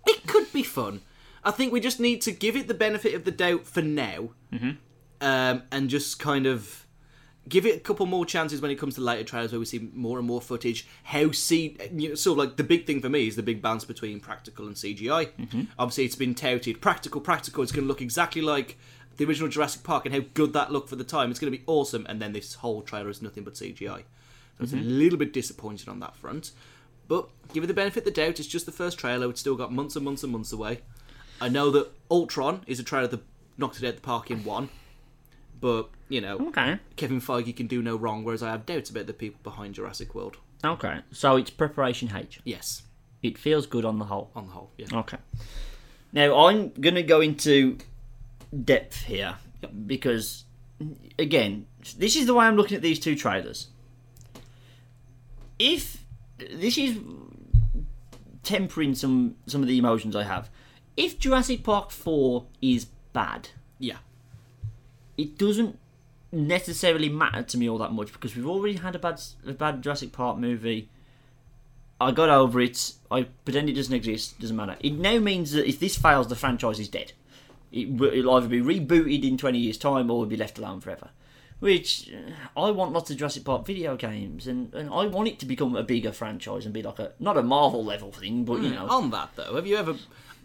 it 0.07 0.27
could 0.27 0.53
be 0.53 0.63
fun. 0.63 1.03
I 1.45 1.51
think 1.51 1.73
we 1.73 1.81
just 1.81 2.01
need 2.01 2.21
to 2.23 2.33
give 2.33 2.57
it 2.57 2.69
the 2.69 2.75
benefit 2.75 3.15
of 3.15 3.25
the 3.25 3.31
doubt 3.31 3.67
for 3.67 3.83
now, 3.83 4.31
mm-hmm. 4.53 4.71
um, 5.21 5.63
and 5.71 5.89
just 5.89 6.19
kind 6.19 6.47
of 6.47 6.87
give 7.49 7.65
it 7.65 7.77
a 7.77 7.81
couple 7.81 8.05
more 8.05 8.27
chances 8.27 8.61
when 8.61 8.71
it 8.71 8.75
comes 8.75 8.97
to 8.97 9.01
later 9.01 9.25
trailers 9.25 9.53
where 9.53 9.59
we 9.59 9.65
see 9.65 9.91
more 9.95 10.19
and 10.19 10.27
more 10.27 10.41
footage. 10.41 10.87
How 11.05 11.31
see, 11.31 11.77
you 11.93 12.11
know, 12.11 12.15
sort 12.15 12.39
of 12.39 12.45
like 12.45 12.57
the 12.57 12.65
big 12.65 12.87
thing 12.87 13.01
for 13.01 13.09
me 13.09 13.27
is 13.27 13.37
the 13.37 13.43
big 13.43 13.63
balance 13.63 13.85
between 13.85 14.21
practical 14.21 14.67
and 14.67 14.77
CGI. 14.77 15.31
Mm-hmm. 15.31 15.63
Obviously, 15.79 16.05
it's 16.05 16.17
been 16.17 16.35
touted 16.35 16.81
practical, 16.81 17.21
practical. 17.21 17.63
It's 17.63 17.73
going 17.73 17.85
to 17.85 17.89
look 17.89 18.03
exactly 18.03 18.43
like 18.43 18.77
the 19.17 19.25
original 19.25 19.49
Jurassic 19.49 19.83
Park, 19.83 20.07
and 20.07 20.15
how 20.15 20.23
good 20.35 20.53
that 20.53 20.73
looked 20.73 20.89
for 20.89 20.97
the 20.97 21.05
time. 21.05 21.31
It's 21.31 21.41
going 21.41 21.53
to 21.53 21.59
be 21.59 21.65
awesome. 21.67 22.07
And 22.09 22.23
then 22.23 22.33
this 22.33 22.55
whole 22.55 22.83
trailer 22.83 23.11
is 23.11 23.21
nothing 23.21 23.45
but 23.45 23.55
CGI. 23.55 24.05
So 24.59 24.65
it's 24.65 24.73
a 24.73 24.77
mm-hmm. 24.77 24.99
little 24.99 25.19
bit 25.19 25.33
disappointed 25.33 25.89
on 25.89 26.01
that 26.01 26.17
front. 26.17 26.53
But 27.09 27.29
give 27.53 27.65
it 27.65 27.67
the 27.69 27.75
benefit 27.75 28.01
of 28.01 28.05
the 28.05 28.11
doubt. 28.11 28.39
It's 28.39 28.47
just 28.49 28.67
the 28.67 28.73
first 28.73 28.99
trailer. 28.99 29.29
It's 29.31 29.41
still 29.41 29.57
got 29.57 29.73
months 29.73 29.97
and 29.97 30.05
months 30.05 30.23
and 30.23 30.33
months 30.33 30.53
away. 30.53 30.81
I 31.41 31.49
know 31.49 31.71
that 31.71 31.91
Ultron 32.11 32.63
is 32.67 32.79
a 32.79 32.85
trailer 32.85 33.07
that 33.09 33.21
knocked 33.57 33.79
it 33.79 33.85
out 33.85 33.91
of 33.91 33.97
the 33.97 34.03
park 34.03 34.31
in 34.31 34.45
one. 34.45 34.69
But, 35.61 35.89
you 36.09 36.21
know, 36.21 36.37
Okay. 36.49 36.79
Kevin 36.97 37.21
Feige 37.21 37.57
can 37.57 37.67
do 37.67 37.83
no 37.83 37.97
wrong, 37.97 38.23
whereas 38.25 38.43
I 38.43 38.51
have 38.51 38.65
doubts 38.67 38.91
about 38.91 39.07
the 39.07 39.13
people 39.13 39.41
behind 39.43 39.75
Jurassic 39.75 40.15
World. 40.15 40.37
Okay. 40.65 41.01
So 41.11 41.37
it's 41.37 41.51
preparation 41.51 42.13
H. 42.15 42.41
Yes, 42.45 42.83
It 43.23 43.37
feels 43.39 43.67
good 43.67 43.85
on 43.85 43.99
the 43.99 44.05
whole. 44.05 44.31
on 44.37 44.47
the 44.47 44.53
whole, 44.53 44.71
yeah. 44.77 44.87
Okay. 44.93 45.17
Now 46.13 46.47
I'm 46.47 46.71
gonna 46.81 47.03
go 47.03 47.21
into 47.21 47.79
depth 48.65 49.05
here 49.05 49.37
because, 49.87 50.45
again, 51.19 51.67
this 51.97 52.15
is 52.17 52.27
the 52.27 52.35
way 52.35 52.47
I'm 52.47 52.57
looking 52.57 52.77
at 52.77 52.83
these 52.83 53.01
two 53.01 53.17
trailers. 53.17 53.69
If 55.59 55.98
this 56.39 56.79
is 56.79 56.99
tempering 58.43 58.95
some 58.95 59.35
some 59.47 59.63
of 59.63 59.69
the 59.69 59.79
emotions 59.79 60.15
I 60.17 60.23
have, 60.25 60.51
if 60.97 61.19
Jurassic 61.19 61.63
Park 61.63 61.91
Four 61.91 62.47
is 62.63 62.87
bad, 63.13 63.51
Yeah. 63.79 63.99
it 65.17 65.37
doesn't 65.39 65.79
necessarily 66.31 67.09
matter 67.09 67.43
to 67.43 67.57
me 67.59 67.69
all 67.69 67.79
that 67.79 67.93
much 67.93 68.13
because 68.13 68.37
we've 68.37 68.47
already 68.47 68.77
had 68.77 68.95
a 68.95 68.99
bad 68.99 69.21
a 69.47 69.53
bad 69.53 69.83
Jurassic 69.83 70.13
Park 70.13 70.39
movie. 70.39 70.89
I 72.01 72.13
got 72.13 72.29
over 72.29 72.61
it. 72.61 72.93
I 73.11 73.23
pretend 73.45 73.69
it 73.69 73.73
doesn't 73.73 73.95
exist. 73.95 74.39
Doesn't 74.39 74.55
matter. 74.57 74.77
It 74.81 74.93
now 74.99 75.19
means 75.19 75.51
that 75.53 75.67
if 75.69 75.81
this 75.81 75.97
fails, 75.99 76.29
the 76.29 76.37
franchise 76.37 76.79
is 76.79 76.89
dead. 76.89 77.13
It, 77.73 77.91
will- 77.91 78.31
either 78.37 78.47
be 78.49 78.61
rebooted 78.63 79.25
in 79.27 79.37
twenty 79.37 79.59
years' 79.59 79.79
time 79.79 80.09
or 80.11 80.19
will 80.21 80.27
be 80.27 80.37
left 80.37 80.59
alone 80.59 80.81
forever. 80.81 81.11
Which 81.61 82.11
uh, 82.15 82.61
I 82.61 82.71
want 82.71 82.93
lots 82.93 83.11
of 83.11 83.17
Jurassic 83.17 83.43
Park 83.45 83.67
video 83.67 83.97
games, 83.97 84.47
and, 84.47 84.73
and 84.75 84.89
I 84.91 85.07
want 85.07 85.27
it 85.29 85.41
to 85.41 85.47
become 85.47 85.75
a 85.75 85.83
bigger 85.83 86.13
franchise 86.13 86.65
and 86.65 86.73
be 86.73 86.83
like 86.83 87.01
a 87.01 87.13
not 87.19 87.37
a 87.37 87.43
Marvel 87.43 87.85
level 87.85 88.13
thing, 88.13 88.45
but 88.45 88.61
you 88.63 88.71
know, 88.71 88.87
On 88.89 89.11
that, 89.11 89.31
though, 89.35 89.55
have 89.57 89.67
you 89.67 89.77
ever. 89.77 89.97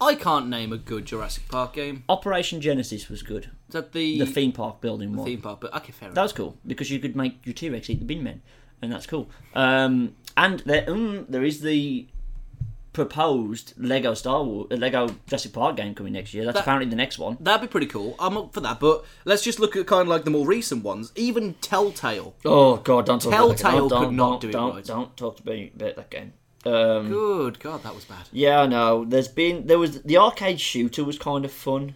I 0.01 0.15
can't 0.15 0.49
name 0.49 0.73
a 0.73 0.77
good 0.77 1.05
Jurassic 1.05 1.47
Park 1.47 1.73
game. 1.73 2.03
Operation 2.09 2.61
Genesis 2.61 3.09
was 3.09 3.21
good. 3.21 3.45
Is 3.67 3.73
that 3.73 3.93
the, 3.93 4.17
The 4.19 4.25
theme 4.25 4.51
park 4.51 4.81
building 4.81 5.15
one. 5.15 5.25
theme 5.25 5.41
park? 5.41 5.61
But 5.61 5.73
okay, 5.75 5.91
fair 5.91 6.09
That 6.09 6.13
enough. 6.13 6.23
was 6.25 6.33
cool 6.33 6.57
because 6.65 6.89
you 6.89 6.99
could 6.99 7.15
make 7.15 7.45
your 7.45 7.53
T 7.53 7.69
Rex 7.69 7.89
eat 7.91 7.99
the 7.99 8.05
bin 8.05 8.23
men, 8.23 8.41
and 8.81 8.91
that's 8.91 9.05
cool. 9.05 9.29
Um, 9.53 10.15
and 10.35 10.61
there, 10.61 10.85
mm, 10.87 11.25
there 11.29 11.43
is 11.43 11.61
the 11.61 12.07
proposed 12.93 13.73
Lego 13.77 14.13
Star 14.13 14.43
Wars, 14.43 14.67
uh, 14.71 14.75
Lego 14.75 15.09
Jurassic 15.27 15.51
Park 15.53 15.75
game 15.75 15.93
coming 15.95 16.13
next 16.13 16.33
year. 16.33 16.45
That's 16.45 16.55
That- 16.55 16.61
apparently 16.61 16.89
the 16.89 16.95
next 16.95 17.17
one. 17.19 17.37
That'd 17.39 17.61
be 17.61 17.67
pretty 17.71 17.87
cool. 17.87 18.15
I'm 18.19 18.37
up 18.37 18.53
for 18.53 18.61
that. 18.61 18.79
But 18.79 19.03
let's 19.25 19.43
just 19.43 19.59
look 19.59 19.75
at 19.75 19.85
kind 19.87 20.03
of 20.03 20.07
like 20.07 20.23
the 20.23 20.31
more 20.31 20.45
recent 20.45 20.83
ones. 20.83 21.11
Even 21.15 21.55
Telltale. 21.55 22.35
Oh 22.45 22.77
God, 22.77 23.05
don't 23.05 23.21
talk 23.21 23.33
about 23.33 23.47
that 23.49 23.57
Telltale 23.57 23.79
game. 23.81 23.89
Don't, 23.89 24.05
could 24.05 24.13
not 24.15 24.29
don't, 24.31 24.39
do 24.41 24.47
it 24.49 24.51
don't, 24.51 24.75
right. 24.75 24.85
Don't 24.85 25.17
talk 25.17 25.37
to 25.37 25.45
me 25.49 25.71
about 25.75 25.95
that 25.97 26.09
game. 26.09 26.33
Um, 26.65 27.09
Good 27.09 27.59
God, 27.59 27.83
that 27.83 27.93
was 27.93 28.05
bad. 28.05 28.29
yeah, 28.31 28.61
I 28.61 28.67
know. 28.67 29.03
There's 29.03 29.27
been 29.27 29.67
there 29.67 29.79
was 29.79 30.01
the 30.03 30.17
arcade 30.17 30.61
shooter 30.61 31.03
was 31.03 31.19
kind 31.19 31.43
of 31.43 31.51
fun. 31.51 31.95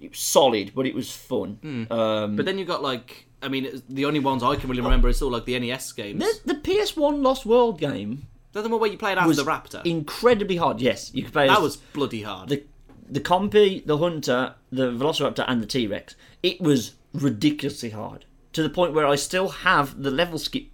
It 0.00 0.10
was 0.10 0.20
solid, 0.20 0.70
but 0.76 0.86
it 0.86 0.94
was 0.94 1.10
fun. 1.10 1.58
Hmm. 1.60 1.92
Um, 1.92 2.36
But 2.36 2.44
then 2.46 2.56
you 2.58 2.64
got 2.64 2.80
like, 2.82 3.26
I 3.42 3.48
mean, 3.48 3.82
the 3.88 4.04
only 4.04 4.20
ones 4.20 4.44
I 4.44 4.54
can 4.54 4.68
really 4.70 4.82
remember 4.82 5.08
is 5.08 5.20
all 5.20 5.32
like 5.32 5.46
the 5.46 5.58
NES 5.58 5.90
games. 5.92 6.22
the, 6.44 6.54
the 6.54 6.60
PS1 6.60 7.20
Lost 7.22 7.44
World 7.44 7.80
game 7.80 8.28
the 8.62 8.68
one 8.68 8.80
where 8.80 8.90
you 8.90 8.98
played 8.98 9.18
was 9.24 9.36
the 9.36 9.44
raptor. 9.44 9.84
incredibly 9.84 10.56
hard. 10.56 10.80
Yes, 10.80 11.12
you 11.14 11.22
could 11.24 11.32
play. 11.32 11.46
that 11.48 11.58
as- 11.58 11.62
was 11.62 11.76
bloody 11.76 12.22
hard. 12.22 12.48
the 12.48 12.64
the 13.10 13.20
compy, 13.20 13.84
the 13.86 13.96
hunter, 13.98 14.54
the 14.70 14.90
velociraptor, 14.92 15.44
and 15.48 15.62
the 15.62 15.66
T 15.66 15.86
Rex. 15.86 16.14
It 16.42 16.60
was 16.60 16.94
ridiculously 17.14 17.90
hard 17.90 18.26
to 18.52 18.62
the 18.62 18.68
point 18.68 18.92
where 18.92 19.06
I 19.06 19.14
still 19.16 19.48
have 19.48 20.02
the 20.02 20.10
level 20.10 20.38
skip 20.38 20.66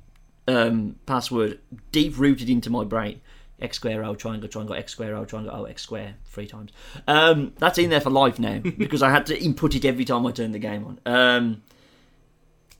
um, 0.48 0.96
password 1.06 1.60
deep 1.92 2.18
rooted 2.18 2.50
into 2.50 2.70
my 2.70 2.84
brain. 2.84 3.20
X 3.60 3.76
square 3.76 4.04
O 4.04 4.16
triangle 4.16 4.48
triangle 4.48 4.74
X 4.74 4.90
square 4.92 5.14
O 5.14 5.24
triangle 5.24 5.54
O 5.54 5.64
X 5.64 5.80
square 5.82 6.16
three 6.26 6.46
times. 6.46 6.72
Um, 7.06 7.52
that's 7.58 7.78
in 7.78 7.88
there 7.88 8.00
for 8.00 8.10
life 8.10 8.38
now 8.40 8.58
because 8.78 9.00
I 9.00 9.10
had 9.10 9.26
to 9.26 9.40
input 9.40 9.76
it 9.76 9.84
every 9.84 10.04
time 10.04 10.26
I 10.26 10.32
turned 10.32 10.54
the 10.54 10.58
game 10.58 10.84
on. 10.84 10.98
Um, 11.06 11.62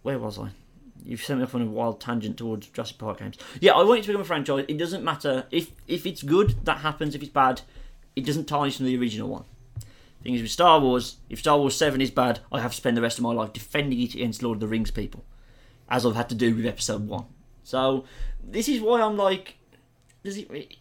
where 0.02 0.18
was 0.18 0.38
I? 0.38 0.50
You've 1.04 1.22
sent 1.22 1.38
me 1.38 1.44
off 1.44 1.54
on 1.54 1.62
a 1.62 1.66
wild 1.66 2.00
tangent 2.00 2.38
towards 2.38 2.68
Jurassic 2.68 2.98
Park 2.98 3.18
games. 3.18 3.36
Yeah, 3.60 3.72
I 3.72 3.82
want 3.82 3.98
it 3.98 4.02
to 4.02 4.08
become 4.08 4.22
a 4.22 4.24
franchise. 4.24 4.64
It 4.68 4.78
doesn't 4.78 5.04
matter 5.04 5.46
if 5.50 5.70
if 5.86 6.06
it's 6.06 6.22
good, 6.22 6.64
that 6.64 6.78
happens. 6.78 7.14
If 7.14 7.22
it's 7.22 7.30
bad, 7.30 7.60
it 8.16 8.24
doesn't 8.24 8.46
tarnish 8.46 8.78
the 8.78 8.98
original 8.98 9.28
one. 9.28 9.44
Thing 10.22 10.34
is 10.34 10.40
with 10.40 10.50
Star 10.50 10.80
Wars, 10.80 11.18
if 11.28 11.40
Star 11.40 11.58
Wars 11.58 11.76
Seven 11.76 12.00
is 12.00 12.10
bad, 12.10 12.40
I 12.50 12.60
have 12.60 12.70
to 12.70 12.76
spend 12.78 12.96
the 12.96 13.02
rest 13.02 13.18
of 13.18 13.24
my 13.24 13.34
life 13.34 13.52
defending 13.52 14.00
it 14.00 14.14
against 14.14 14.42
Lord 14.42 14.56
of 14.56 14.60
the 14.60 14.66
Rings 14.66 14.90
people, 14.90 15.22
as 15.90 16.06
I've 16.06 16.16
had 16.16 16.30
to 16.30 16.34
do 16.34 16.54
with 16.54 16.64
Episode 16.64 17.06
One. 17.06 17.26
So 17.62 18.06
this 18.42 18.66
is 18.66 18.80
why 18.80 19.02
I'm 19.02 19.18
like, 19.18 19.58
does 20.22 20.38
it? 20.38 20.78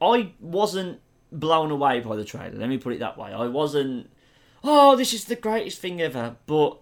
I 0.00 0.32
wasn't 0.40 1.00
blown 1.30 1.70
away 1.70 2.00
by 2.00 2.16
the 2.16 2.24
trailer. 2.24 2.56
Let 2.56 2.70
me 2.70 2.78
put 2.78 2.94
it 2.94 3.00
that 3.00 3.18
way. 3.18 3.32
I 3.32 3.48
wasn't. 3.48 4.08
Oh, 4.64 4.96
this 4.96 5.12
is 5.12 5.26
the 5.26 5.36
greatest 5.36 5.78
thing 5.78 6.00
ever, 6.00 6.36
but 6.46 6.80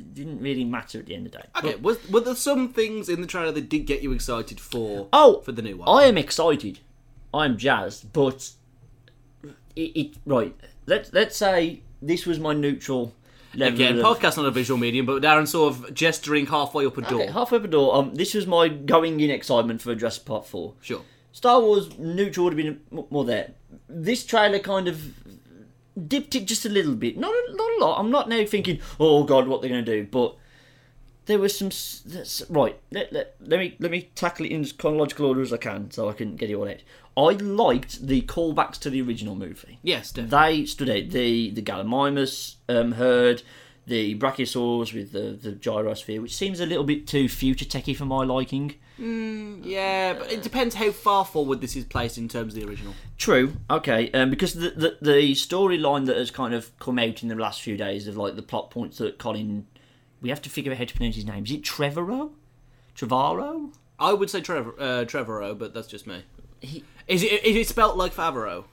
it 0.00 0.14
didn't 0.14 0.40
really 0.40 0.64
matter 0.64 0.98
at 0.98 1.06
the 1.06 1.14
end 1.14 1.26
of 1.26 1.32
the 1.32 1.38
day. 1.38 1.44
Okay, 1.58 1.72
But- 1.72 1.82
was, 1.82 2.10
were 2.10 2.20
there 2.20 2.34
some 2.34 2.68
things 2.72 3.08
in 3.08 3.20
the 3.20 3.26
trailer 3.26 3.52
that 3.52 3.68
did 3.68 3.80
get 3.86 4.02
you 4.02 4.12
excited 4.12 4.58
for 4.60 5.08
Oh, 5.12 5.40
for 5.40 5.52
the 5.52 5.62
new 5.62 5.76
one? 5.78 5.88
I 5.88 6.04
am 6.08 6.16
excited. 6.18 6.80
I'm 7.32 7.56
jazzed, 7.56 8.12
but 8.12 8.50
it, 9.76 9.80
it 9.96 10.16
right. 10.26 10.54
Let's 10.86 11.12
let's 11.12 11.36
say 11.36 11.82
this 12.02 12.26
was 12.26 12.40
my 12.40 12.52
neutral 12.54 13.14
level. 13.54 13.74
Again, 13.74 13.98
of, 13.98 14.04
podcast 14.04 14.36
not 14.36 14.46
a 14.46 14.50
visual 14.50 14.78
medium, 14.78 15.06
but 15.06 15.22
Darren 15.22 15.46
sort 15.46 15.72
of 15.74 15.94
gesturing 15.94 16.46
halfway 16.46 16.86
up 16.86 16.98
a 16.98 17.02
door. 17.02 17.22
Okay, 17.22 17.32
halfway 17.32 17.58
up 17.58 17.64
a 17.64 17.68
door. 17.68 17.94
Um, 17.94 18.14
this 18.14 18.34
was 18.34 18.46
my 18.46 18.68
going 18.68 19.20
in 19.20 19.30
excitement 19.30 19.80
for 19.80 19.94
Jurassic 19.94 20.24
Park 20.24 20.44
Four. 20.44 20.74
Sure. 20.80 21.02
Star 21.32 21.60
Wars 21.60 21.96
neutral 21.98 22.44
would 22.44 22.58
have 22.58 22.64
been 22.90 23.06
more 23.10 23.24
there. 23.24 23.52
This 23.88 24.26
trailer 24.26 24.58
kind 24.58 24.88
of 24.88 25.29
dipped 26.06 26.34
it 26.34 26.46
just 26.46 26.64
a 26.64 26.68
little 26.70 26.94
bit. 26.94 27.16
Not 27.16 27.32
a, 27.32 27.54
not 27.54 27.70
a 27.70 27.80
lot. 27.80 27.98
I'm 28.00 28.10
not 28.10 28.28
now 28.28 28.44
thinking, 28.44 28.80
oh 28.98 29.24
god, 29.24 29.48
what 29.48 29.60
they're 29.60 29.70
going 29.70 29.84
to 29.84 30.02
do. 30.02 30.06
But 30.10 30.36
there 31.26 31.38
was 31.38 31.56
some 31.56 31.68
that's- 31.68 32.42
right. 32.48 32.78
Let, 32.90 33.12
let, 33.12 33.36
let 33.40 33.60
me 33.60 33.76
let 33.78 33.90
me 33.90 34.10
tackle 34.14 34.46
it 34.46 34.52
in 34.52 34.62
as 34.62 34.72
chronological 34.72 35.26
order 35.26 35.42
as 35.42 35.52
I 35.52 35.58
can, 35.58 35.90
so 35.90 36.08
I 36.08 36.12
can 36.12 36.36
get 36.36 36.50
it 36.50 36.54
all 36.54 36.68
out. 36.68 36.82
I 37.16 37.34
liked 37.34 38.06
the 38.06 38.22
callbacks 38.22 38.78
to 38.80 38.90
the 38.90 39.02
original 39.02 39.34
movie. 39.34 39.78
Yes, 39.82 40.12
definitely. 40.12 40.60
They 40.60 40.66
stood 40.66 40.90
out. 40.90 41.10
The 41.10 41.50
the 41.50 41.62
Gallimimus 41.62 42.54
um, 42.68 42.92
herd, 42.92 43.42
the 43.86 44.16
Brachiosaurs 44.18 44.94
with 44.94 45.12
the 45.12 45.38
the 45.40 45.52
gyrosphere, 45.56 46.22
which 46.22 46.34
seems 46.34 46.60
a 46.60 46.66
little 46.66 46.84
bit 46.84 47.06
too 47.06 47.28
future 47.28 47.64
techy 47.64 47.94
for 47.94 48.06
my 48.06 48.24
liking. 48.24 48.74
Yeah, 49.00 50.14
but 50.14 50.30
it 50.32 50.42
depends 50.42 50.74
how 50.74 50.90
far 50.90 51.24
forward 51.24 51.60
this 51.60 51.74
is 51.76 51.84
placed 51.84 52.18
in 52.18 52.28
terms 52.28 52.54
of 52.54 52.60
the 52.60 52.68
original. 52.68 52.94
True. 53.18 53.54
Okay. 53.70 54.10
Um, 54.12 54.30
because 54.30 54.54
the 54.54 54.70
the, 54.70 54.96
the 55.00 55.32
storyline 55.32 56.06
that 56.06 56.16
has 56.16 56.30
kind 56.30 56.54
of 56.54 56.76
come 56.78 56.98
out 56.98 57.22
in 57.22 57.28
the 57.28 57.34
last 57.34 57.62
few 57.62 57.76
days 57.76 58.06
of 58.06 58.16
like 58.16 58.36
the 58.36 58.42
plot 58.42 58.70
points 58.70 58.98
that 58.98 59.18
Colin, 59.18 59.66
we 60.20 60.28
have 60.28 60.42
to 60.42 60.50
figure 60.50 60.72
out 60.72 60.78
how 60.78 60.84
to 60.84 60.94
pronounce 60.94 61.16
his 61.16 61.24
name. 61.26 61.44
Is 61.44 61.52
it 61.52 61.62
Trevorrow? 61.62 62.30
Trevorrow? 62.96 63.72
I 63.98 64.12
would 64.12 64.30
say 64.30 64.40
Trevor, 64.40 64.74
uh, 64.78 65.04
Trevorrow, 65.04 65.58
but 65.58 65.74
that's 65.74 65.86
just 65.88 66.06
me. 66.06 66.24
He- 66.60 66.84
Is 67.06 67.22
it 67.22 67.44
is 67.44 67.56
it 67.56 67.68
spelt 67.68 67.96
like 67.96 68.14
Favreau? 68.14 68.64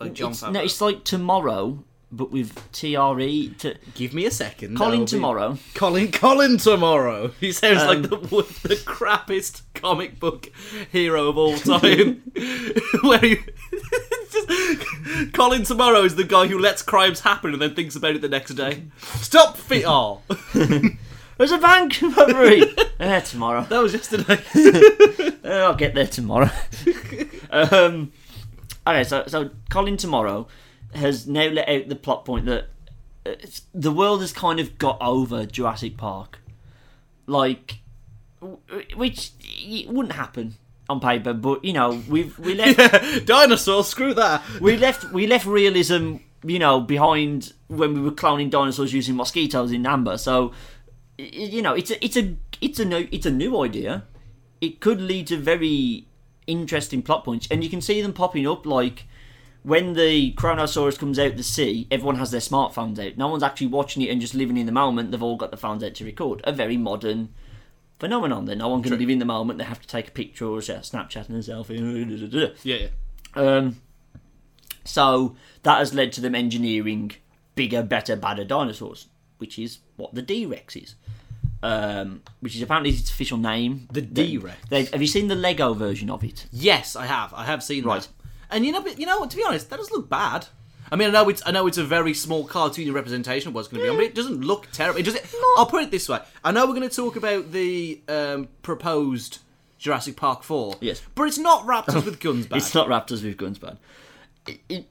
Like 0.00 0.14
Jon 0.14 0.32
Favreau? 0.32 0.52
no, 0.52 0.60
it's 0.62 0.80
like 0.80 1.04
tomorrow, 1.04 1.84
but 2.16 2.30
with 2.30 2.70
T 2.72 2.96
R 2.96 3.18
E. 3.20 3.48
To 3.58 3.74
Give 3.94 4.14
me 4.14 4.26
a 4.26 4.30
second. 4.30 4.76
Colin 4.76 4.90
that'll 5.00 5.04
be- 5.06 5.10
tomorrow. 5.10 5.58
Colin 5.74 6.10
Colin 6.12 6.56
tomorrow. 6.58 7.32
He 7.40 7.52
sounds 7.52 7.82
Um, 7.82 7.88
like 7.88 8.02
the 8.02 8.16
the 8.68 8.76
crappiest 8.76 9.62
comic 9.74 10.18
book 10.20 10.50
hero 10.90 11.28
of 11.28 11.36
all 11.38 11.56
time. 11.56 12.22
Where 13.02 13.24
you 13.24 13.38
just, 14.30 15.32
Colin 15.32 15.62
tomorrow 15.64 16.02
is 16.04 16.16
the 16.16 16.24
guy 16.24 16.46
who 16.46 16.58
lets 16.58 16.82
crimes 16.82 17.20
happen 17.20 17.52
and 17.52 17.60
then 17.62 17.74
thinks 17.74 17.96
about 17.96 18.14
it 18.16 18.22
the 18.22 18.28
next 18.28 18.54
day. 18.54 18.84
Stop 18.98 19.56
feet. 19.56 19.84
Oh, 19.86 20.22
There's 21.36 21.50
a 21.50 21.58
bank 21.58 21.98
robbery. 22.16 22.62
eh, 23.00 23.20
tomorrow. 23.20 23.62
that 23.64 23.82
was 23.82 23.92
yesterday. 23.92 24.38
Uh, 25.44 25.48
I'll 25.66 25.74
get 25.74 25.94
there 25.94 26.06
tomorrow. 26.06 26.48
um, 27.50 28.12
okay, 28.86 29.04
so 29.04 29.24
so 29.26 29.50
Colin 29.68 29.96
tomorrow 29.96 30.46
has 30.96 31.26
now 31.26 31.48
let 31.48 31.68
out 31.68 31.88
the 31.88 31.96
plot 31.96 32.24
point 32.24 32.46
that 32.46 32.66
the 33.72 33.90
world 33.92 34.20
has 34.20 34.32
kind 34.32 34.60
of 34.60 34.78
got 34.78 34.98
over 35.00 35.46
Jurassic 35.46 35.96
Park, 35.96 36.40
like, 37.26 37.78
w- 38.40 38.58
which 38.96 39.30
it 39.40 39.88
wouldn't 39.88 40.14
happen 40.14 40.56
on 40.88 41.00
paper, 41.00 41.32
but 41.32 41.64
you 41.64 41.72
know 41.72 42.02
we've 42.08 42.38
we 42.38 42.54
left 42.62 43.26
Dinosaurs. 43.26 43.86
Screw 43.88 44.14
that. 44.14 44.42
we 44.60 44.76
left 44.76 45.10
we 45.12 45.26
left 45.26 45.46
realism 45.46 46.16
you 46.44 46.58
know 46.58 46.80
behind 46.80 47.52
when 47.68 47.94
we 47.94 48.00
were 48.00 48.10
cloning 48.10 48.50
dinosaurs 48.50 48.92
using 48.92 49.16
mosquitoes 49.16 49.72
in 49.72 49.86
amber 49.86 50.18
so 50.18 50.52
you 51.16 51.62
know 51.62 51.72
it's 51.72 51.90
a 51.90 52.04
it's 52.04 52.18
a 52.18 52.36
it's 52.60 52.78
a 52.78 52.84
new 52.84 53.08
it's 53.10 53.24
a 53.24 53.30
new 53.30 53.58
idea 53.62 54.04
it 54.60 54.78
could 54.78 55.00
lead 55.00 55.26
to 55.26 55.38
very 55.38 56.06
interesting 56.46 57.00
plot 57.00 57.24
points 57.24 57.48
and 57.50 57.64
you 57.64 57.70
can 57.70 57.80
see 57.80 58.02
them 58.02 58.12
popping 58.12 58.46
up 58.46 58.66
like 58.66 59.06
when 59.64 59.94
the 59.94 60.32
Kronosaurus 60.34 60.98
comes 60.98 61.18
out 61.18 61.36
the 61.36 61.42
sea, 61.42 61.86
everyone 61.90 62.16
has 62.16 62.30
their 62.30 62.40
smartphones 62.40 62.98
out. 63.04 63.16
No 63.16 63.28
one's 63.28 63.42
actually 63.42 63.66
watching 63.68 64.02
it 64.02 64.10
and 64.10 64.20
just 64.20 64.34
living 64.34 64.56
in 64.56 64.66
the 64.66 64.72
moment. 64.72 65.10
They've 65.10 65.22
all 65.22 65.36
got 65.36 65.50
the 65.50 65.56
phones 65.56 65.82
out 65.82 65.94
to 65.96 66.04
record. 66.04 66.40
A 66.44 66.52
very 66.52 66.76
modern 66.76 67.30
phenomenon. 67.98 68.44
Then 68.44 68.58
no 68.58 68.68
one 68.68 68.82
can 68.82 68.96
live 68.98 69.08
in 69.10 69.18
the 69.18 69.24
moment. 69.24 69.58
They 69.58 69.64
have 69.64 69.80
to 69.80 69.88
take 69.88 70.08
a 70.08 70.12
picture 70.12 70.46
or 70.46 70.60
share 70.62 70.78
Snapchat 70.80 71.28
and 71.28 71.38
a 71.38 71.40
selfie. 71.40 72.54
Yeah, 72.62 72.76
yeah. 72.76 72.88
Um, 73.34 73.80
so 74.84 75.34
that 75.62 75.78
has 75.78 75.94
led 75.94 76.12
to 76.12 76.20
them 76.20 76.34
engineering 76.34 77.12
bigger, 77.54 77.82
better, 77.82 78.16
badder 78.16 78.44
dinosaurs, 78.44 79.06
which 79.38 79.58
is 79.58 79.78
what 79.96 80.14
the 80.14 80.22
D 80.22 80.44
Rex 80.46 80.76
is. 80.76 80.94
Um, 81.62 82.20
which 82.40 82.54
is 82.54 82.60
apparently 82.60 82.90
its 82.90 83.10
official 83.10 83.38
name. 83.38 83.88
The 83.90 84.02
They- 84.02 84.26
D-Rex. 84.36 84.90
Have 84.90 85.00
you 85.00 85.06
seen 85.08 85.28
the 85.28 85.34
Lego 85.34 85.72
version 85.72 86.10
of 86.10 86.22
it? 86.22 86.44
Yes, 86.52 86.94
I 86.94 87.06
have. 87.06 87.32
I 87.32 87.46
have 87.46 87.62
seen 87.62 87.84
Right. 87.84 88.02
that. 88.02 88.08
And 88.50 88.64
you 88.64 88.72
know, 88.72 88.82
but 88.82 88.98
you 88.98 89.06
know, 89.06 89.24
to 89.24 89.36
be 89.36 89.44
honest, 89.44 89.70
that 89.70 89.76
doesn't 89.76 89.94
look 89.94 90.08
bad. 90.08 90.46
I 90.92 90.96
mean, 90.96 91.08
I 91.08 91.12
know 91.12 91.28
it's 91.28 91.42
I 91.46 91.50
know 91.50 91.66
it's 91.66 91.78
a 91.78 91.84
very 91.84 92.14
small 92.14 92.46
cartoony 92.46 92.92
representation 92.92 93.48
of 93.48 93.54
what's 93.54 93.68
going 93.68 93.80
to 93.80 93.86
be 93.86 93.90
on, 93.90 93.96
but 93.96 94.04
it 94.04 94.14
doesn't 94.14 94.42
look 94.42 94.68
terrible. 94.72 95.00
It 95.00 95.04
doesn't. 95.04 95.24
I'll 95.56 95.66
put 95.66 95.82
it 95.82 95.90
this 95.90 96.08
way: 96.08 96.20
I 96.44 96.52
know 96.52 96.66
we're 96.66 96.74
going 96.74 96.88
to 96.88 96.94
talk 96.94 97.16
about 97.16 97.52
the 97.52 98.00
um, 98.08 98.48
proposed 98.62 99.38
Jurassic 99.78 100.16
Park 100.16 100.42
Four. 100.42 100.76
Yes. 100.80 101.02
but 101.14 101.24
it's 101.24 101.38
not 101.38 101.66
Raptors 101.66 102.04
with 102.04 102.20
guns 102.20 102.46
bad. 102.48 102.56
It's 102.56 102.74
not 102.74 102.88
Raptors 102.88 103.24
with 103.24 103.36
guns 103.36 103.58
bad. 103.58 103.78
It, 104.46 104.60
it, 104.68 104.86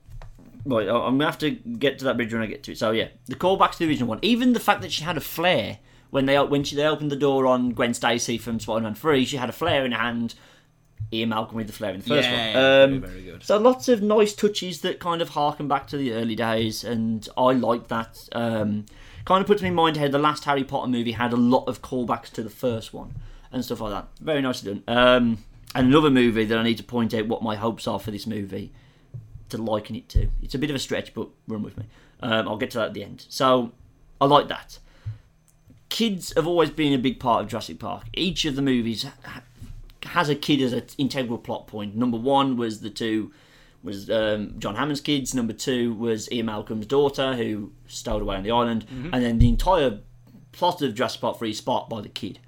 right, 0.66 0.88
I'm 0.88 1.18
gonna 1.18 1.26
have 1.26 1.38
to 1.40 1.52
get 1.52 2.00
to 2.00 2.06
that 2.06 2.18
bridge 2.18 2.34
when 2.34 2.42
I 2.42 2.48
get 2.48 2.64
to 2.64 2.72
it. 2.72 2.78
So 2.78 2.92
yeah, 2.92 3.10
the 3.28 3.36
callback 3.36 3.72
to 3.74 3.80
the 3.80 3.88
original 3.88 4.10
one, 4.10 4.20
even 4.24 4.54
the 4.54 4.60
fact 4.60 4.82
that 4.82 4.92
she 4.92 5.04
had 5.04 5.16
a 5.16 5.22
flare 5.22 5.78
when 6.10 6.26
they 6.26 6.40
when 6.40 6.64
she 6.64 6.76
they 6.76 6.86
opened 6.86 7.12
the 7.12 7.16
door 7.16 7.48
on 7.48 7.72
Gwen 7.72 7.94
Stacy 7.94 8.38
from 8.38 8.60
Spider-Man 8.60 8.96
Three, 8.96 9.26
she 9.26 9.38
had 9.38 9.50
a 9.50 9.54
flare 9.54 9.86
in 9.86 9.94
her 9.94 10.00
hand. 10.00 10.36
Ian 11.12 11.30
Malcolm 11.30 11.58
with 11.58 11.68
the 11.68 11.74
flair 11.74 11.94
in 11.94 12.00
the 12.02 12.08
first 12.08 12.28
Yeah, 12.30 12.84
one. 12.86 12.94
Um, 12.94 13.02
very, 13.02 13.12
very 13.14 13.24
good. 13.26 13.44
So 13.44 13.58
lots 13.58 13.88
of 13.88 14.02
nice 14.02 14.34
touches 14.34 14.82
that 14.82 15.00
kind 15.00 15.22
of 15.22 15.30
harken 15.30 15.68
back 15.68 15.88
to 15.88 15.98
the 15.98 16.14
early 16.14 16.36
days, 16.36 16.84
and 16.84 17.28
I 17.38 17.52
like 17.54 17.88
that. 17.90 18.28
Um, 18.32 18.86
kind 19.26 19.42
of 19.42 19.48
puts 19.48 19.62
me 19.62 19.70
in 19.70 19.76
mind 19.76 19.98
how 19.98 20.08
the 20.08 20.20
last 20.20 20.44
Harry 20.46 20.64
Potter 20.64 20.88
movie 20.90 21.14
had 21.14 21.32
a 21.34 21.38
lot 21.38 21.66
of 21.68 21.82
callbacks 21.82 22.30
to 22.32 22.44
the 22.44 22.50
first 22.50 22.94
one 22.94 23.14
and 23.52 23.64
stuff 23.64 23.80
like 23.82 23.92
that. 23.92 24.08
Very 24.20 24.42
nicely 24.42 24.74
done. 24.74 24.84
Um, 24.88 25.38
and 25.76 25.88
another 25.88 26.10
movie 26.10 26.46
that 26.46 26.58
I 26.58 26.64
need 26.64 26.78
to 26.78 26.84
point 26.84 27.14
out 27.14 27.28
what 27.28 27.42
my 27.42 27.56
hopes 27.56 27.88
are 27.88 28.00
for 28.00 28.12
this 28.12 28.28
movie 28.28 28.72
to 29.50 29.58
liken 29.58 29.96
it 29.96 30.10
to. 30.10 30.28
It's 30.42 30.56
a 30.56 30.58
bit 30.60 30.70
of 30.70 30.76
a 30.76 30.80
stretch, 30.80 31.14
but 31.14 31.30
run 31.48 31.64
with 31.64 31.78
me. 31.78 31.86
Um, 32.22 32.48
I'll 32.48 32.58
get 32.58 32.72
to 32.72 32.80
that 32.80 32.88
at 32.88 32.94
the 32.94 33.04
end. 33.04 33.26
So 33.30 33.72
I 34.20 34.26
like 34.26 34.48
that. 34.48 34.80
Kids 35.90 36.34
have 36.36 36.48
always 36.48 36.72
been 36.72 36.94
a 36.94 36.98
big 36.98 37.20
part 37.20 37.44
of 37.44 37.50
Jurassic 37.50 37.78
Park. 37.80 38.06
Each 38.14 38.46
of 38.46 38.56
the 38.56 38.62
movies 38.64 39.04
ha- 39.24 39.44
has 40.06 40.30
a 40.30 40.36
kid 40.36 40.62
as 40.62 40.74
an 40.74 40.84
integral 40.98 41.38
plot 41.38 41.68
point. 41.68 41.96
Number 41.96 42.18
one 42.18 42.58
was 42.58 42.82
the 42.82 42.90
two 42.90 43.32
was 43.84 44.10
um, 44.10 44.56
John 44.60 44.76
Hammond's 44.76 45.02
kids. 45.02 45.34
Number 45.36 45.54
two 45.54 45.94
was 45.94 46.32
Ian 46.32 46.46
Malcolm's 46.46 46.86
daughter 46.86 47.36
who 47.36 47.72
stowed 47.88 48.22
away 48.22 48.36
on 48.38 48.44
the 48.44 48.52
island, 48.52 48.86
and 48.90 49.24
then 49.24 49.40
the 49.40 49.50
entire 49.50 50.00
plot 50.54 50.82
of 50.82 50.96
Jurassic 50.96 51.22
Park 51.22 51.38
Three 51.40 51.50
is 51.52 51.58
sparked 51.58 51.90
by 51.90 52.00
the 52.02 52.10
kid. 52.10 52.40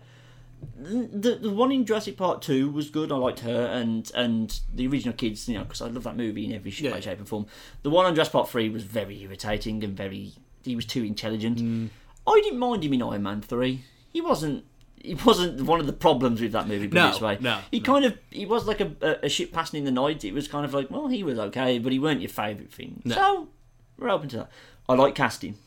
The, 0.78 1.36
the 1.42 1.52
one 1.52 1.72
in 1.72 1.86
Jurassic 1.86 2.18
Park 2.18 2.42
Two 2.42 2.70
was 2.70 2.90
good. 2.90 3.12
I 3.12 3.16
liked 3.18 3.42
her 3.42 3.66
and 3.68 4.10
and 4.16 4.60
the 4.74 4.88
original 4.88 5.14
kids, 5.14 5.48
you 5.48 5.58
know, 5.58 5.64
because 5.64 5.82
I 5.82 5.88
love 5.88 6.04
that 6.04 6.18
movie 6.18 6.46
in 6.46 6.54
every 6.54 6.72
sh- 6.72 6.82
Yeah. 6.82 7.00
shape, 7.00 7.20
and 7.20 7.28
form. 7.28 7.46
The 7.84 7.90
one 7.90 8.06
on 8.06 8.16
Jurassic 8.16 8.34
Park 8.34 8.48
Three 8.50 8.70
was 8.70 8.84
very 8.84 9.22
irritating 9.22 9.84
and 9.84 9.96
very. 9.96 10.34
He 10.64 10.76
was 10.76 10.86
too 10.86 11.04
intelligent. 11.04 11.92
I 12.28 12.42
didn't 12.44 12.58
mind 12.60 12.84
him 12.84 12.94
in 12.94 13.02
Iron 13.04 13.24
Man 13.24 13.42
Three. 13.42 13.84
He 14.12 14.22
wasn't. 14.22 14.66
He 15.02 15.14
wasn't 15.14 15.62
one 15.62 15.80
of 15.80 15.86
the 15.86 15.94
problems 15.94 16.42
with 16.42 16.52
that 16.54 16.68
movie. 16.68 16.88
Put 16.88 16.96
No, 16.96 17.12
this 17.12 17.22
way. 17.22 17.38
no, 17.40 17.60
He 17.70 17.80
no. 17.80 17.86
kind 17.86 18.06
of. 18.06 18.18
He 18.32 18.46
was 18.46 18.66
like 18.66 18.82
a, 18.82 19.20
a, 19.24 19.30
ship 19.30 19.52
passing 19.52 19.80
in 19.80 19.86
the 19.86 19.92
night. 19.92 20.24
It 20.26 20.34
was 20.34 20.48
kind 20.48 20.66
of 20.66 20.74
like, 20.74 20.90
well, 20.90 21.08
he 21.08 21.24
was 21.24 21.38
okay, 21.38 21.78
but 21.78 21.92
he 21.92 22.00
weren't 22.00 22.22
your 22.22 22.30
favourite 22.30 22.72
thing. 22.72 23.04
So 23.08 23.50
we're 23.98 24.10
open 24.10 24.30
to 24.30 24.38
that. 24.38 24.52
I 24.90 24.96
like 24.96 25.14
casting. 25.16 25.58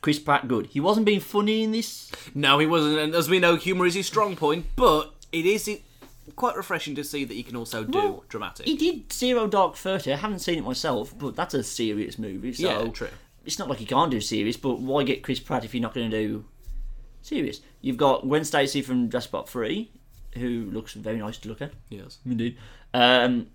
Chris 0.00 0.18
Pratt, 0.18 0.48
good. 0.48 0.66
He 0.66 0.80
wasn't 0.80 1.06
being 1.06 1.20
funny 1.20 1.62
in 1.62 1.70
this. 1.72 2.10
No, 2.34 2.58
he 2.58 2.66
wasn't. 2.66 2.98
And 2.98 3.14
as 3.14 3.30
we 3.30 3.38
know, 3.38 3.56
humour 3.56 3.86
is 3.86 3.94
his 3.94 4.06
strong 4.06 4.36
point, 4.36 4.66
but 4.76 5.14
it 5.32 5.46
is. 5.46 5.70
Quite 6.36 6.56
refreshing 6.56 6.94
to 6.94 7.04
see 7.04 7.24
that 7.24 7.34
he 7.34 7.42
can 7.42 7.54
also 7.54 7.84
do 7.84 7.98
Well, 7.98 8.24
dramatic. 8.30 8.64
He 8.64 8.76
did 8.76 9.12
Zero 9.12 9.46
Dark 9.46 9.76
Thirty. 9.76 10.10
I 10.12 10.16
haven't 10.16 10.38
seen 10.38 10.58
it 10.58 10.64
myself, 10.64 11.16
but 11.16 11.36
that's 11.36 11.52
a 11.52 11.62
serious 11.62 12.18
movie. 12.18 12.54
So 12.54 12.84
Yeah, 12.84 12.88
true. 12.90 13.08
It's 13.44 13.58
not 13.58 13.68
like 13.68 13.78
he 13.78 13.84
can't 13.84 14.10
do 14.10 14.22
serious, 14.22 14.56
but 14.56 14.80
why 14.80 15.02
get 15.04 15.22
Chris 15.22 15.38
Pratt 15.38 15.66
if 15.66 15.74
you're 15.74 15.82
not 15.82 15.92
going 15.92 16.10
to 16.10 16.16
do 16.26 16.44
serious? 17.24 17.60
You've 17.80 17.96
got 17.96 18.22
Gwen 18.22 18.44
Stacy 18.44 18.82
from 18.82 19.08
Jurassic 19.10 19.32
Park 19.32 19.48
Three, 19.48 19.90
who 20.34 20.68
looks 20.70 20.92
very 20.92 21.18
nice 21.18 21.38
to 21.38 21.48
look 21.48 21.62
at. 21.62 21.72
yes. 21.88 22.18
Indeed. 22.24 22.56
Um, 22.92 23.48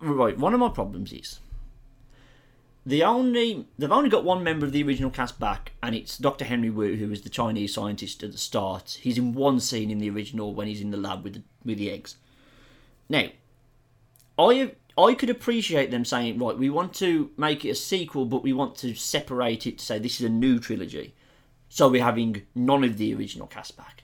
right. 0.00 0.38
One 0.38 0.54
of 0.54 0.60
my 0.60 0.68
problems 0.68 1.12
is 1.12 1.40
the 2.84 3.02
only 3.02 3.66
they've 3.78 3.90
only 3.90 4.10
got 4.10 4.22
one 4.24 4.44
member 4.44 4.64
of 4.64 4.72
the 4.72 4.82
original 4.82 5.10
cast 5.10 5.40
back, 5.40 5.72
and 5.82 5.94
it's 5.94 6.16
Dr. 6.18 6.44
Henry 6.44 6.70
Wu, 6.70 6.94
who 6.94 7.08
was 7.08 7.22
the 7.22 7.28
Chinese 7.28 7.74
scientist 7.74 8.22
at 8.22 8.32
the 8.32 8.38
start. 8.38 8.98
He's 9.00 9.18
in 9.18 9.32
one 9.32 9.58
scene 9.58 9.90
in 9.90 9.98
the 9.98 10.10
original 10.10 10.54
when 10.54 10.68
he's 10.68 10.80
in 10.80 10.92
the 10.92 10.96
lab 10.96 11.24
with 11.24 11.34
the, 11.34 11.42
with 11.64 11.78
the 11.78 11.90
eggs. 11.90 12.16
Now, 13.08 13.28
I 14.38 14.72
I 14.98 15.14
could 15.14 15.30
appreciate 15.30 15.90
them 15.90 16.04
saying, 16.04 16.38
right, 16.38 16.56
we 16.56 16.70
want 16.70 16.94
to 16.94 17.30
make 17.36 17.64
it 17.64 17.70
a 17.70 17.74
sequel, 17.74 18.24
but 18.24 18.42
we 18.42 18.52
want 18.52 18.76
to 18.76 18.94
separate 18.94 19.66
it 19.66 19.78
to 19.78 19.84
say 19.84 19.98
this 19.98 20.20
is 20.20 20.26
a 20.26 20.30
new 20.30 20.58
trilogy. 20.58 21.14
So 21.68 21.88
we're 21.88 22.02
having 22.04 22.42
none 22.54 22.84
of 22.84 22.96
the 22.96 23.14
original 23.14 23.46
cast 23.46 23.76
back. 23.76 24.02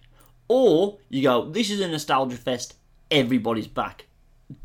Or 0.48 0.98
you 1.08 1.22
go, 1.22 1.48
this 1.48 1.70
is 1.70 1.80
a 1.80 1.88
nostalgia 1.88 2.36
fest, 2.36 2.74
everybody's 3.10 3.66
back. 3.66 4.06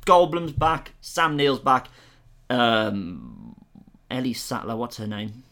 Goldblum's 0.05 0.51
back, 0.51 0.91
Sam 0.99 1.37
Neill's 1.37 1.59
back, 1.59 1.87
um, 2.49 3.55
Ellie 4.11 4.33
Sattler, 4.33 4.75
what's 4.75 4.97
her 4.97 5.07
name? 5.07 5.43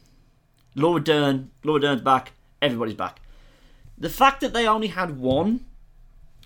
Laura 0.75 1.01
Dern, 1.01 1.51
Laura 1.63 1.79
Dern's 1.79 2.01
back, 2.01 2.33
everybody's 2.61 2.95
back. 2.95 3.21
The 3.97 4.09
fact 4.09 4.41
that 4.41 4.53
they 4.53 4.67
only 4.67 4.87
had 4.87 5.17
one 5.17 5.65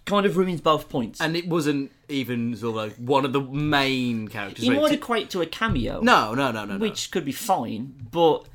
kind 0.06 0.26
of 0.26 0.38
ruins 0.38 0.62
both 0.62 0.90
points. 0.90 1.20
And 1.22 1.36
it 1.36 1.48
wasn't 1.48 1.92
even 2.10 2.56
sort 2.56 2.70
of 2.70 2.76
like 2.76 2.96
one 2.98 3.26
of 3.26 3.34
the 3.34 3.42
main 3.42 4.28
characters. 4.28 4.66
it 4.66 4.70
right? 4.70 4.82
might 4.82 4.92
equate 4.92 5.30
to 5.32 5.42
a 5.42 5.46
cameo, 5.46 6.02
No, 6.02 6.34
no, 6.34 6.52
no, 6.52 6.66
no, 6.66 6.74
no. 6.74 6.80
which 6.80 7.12
could 7.12 7.26
be 7.26 7.32
fine, 7.32 7.94
but 8.12 8.46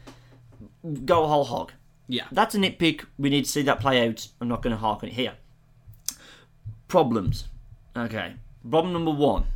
go 1.05 1.27
whole 1.27 1.45
hog. 1.45 1.73
Yeah, 2.07 2.25
That's 2.31 2.55
a 2.55 2.59
nitpick. 2.59 3.07
We 3.19 3.31
need 3.31 3.45
to 3.45 3.51
see 3.51 3.63
that 3.63 3.81
play 3.81 4.07
out. 4.07 4.29
I'm 4.41 4.49
not 4.49 4.63
going 4.63 4.73
to 4.73 4.81
hark 4.81 5.03
on 5.03 5.09
it 5.09 5.15
here. 5.15 5.35
Problems. 6.89 7.49
Okay. 7.97 8.35
Problem 8.69 8.93
number 8.93 9.11
one. 9.11 9.47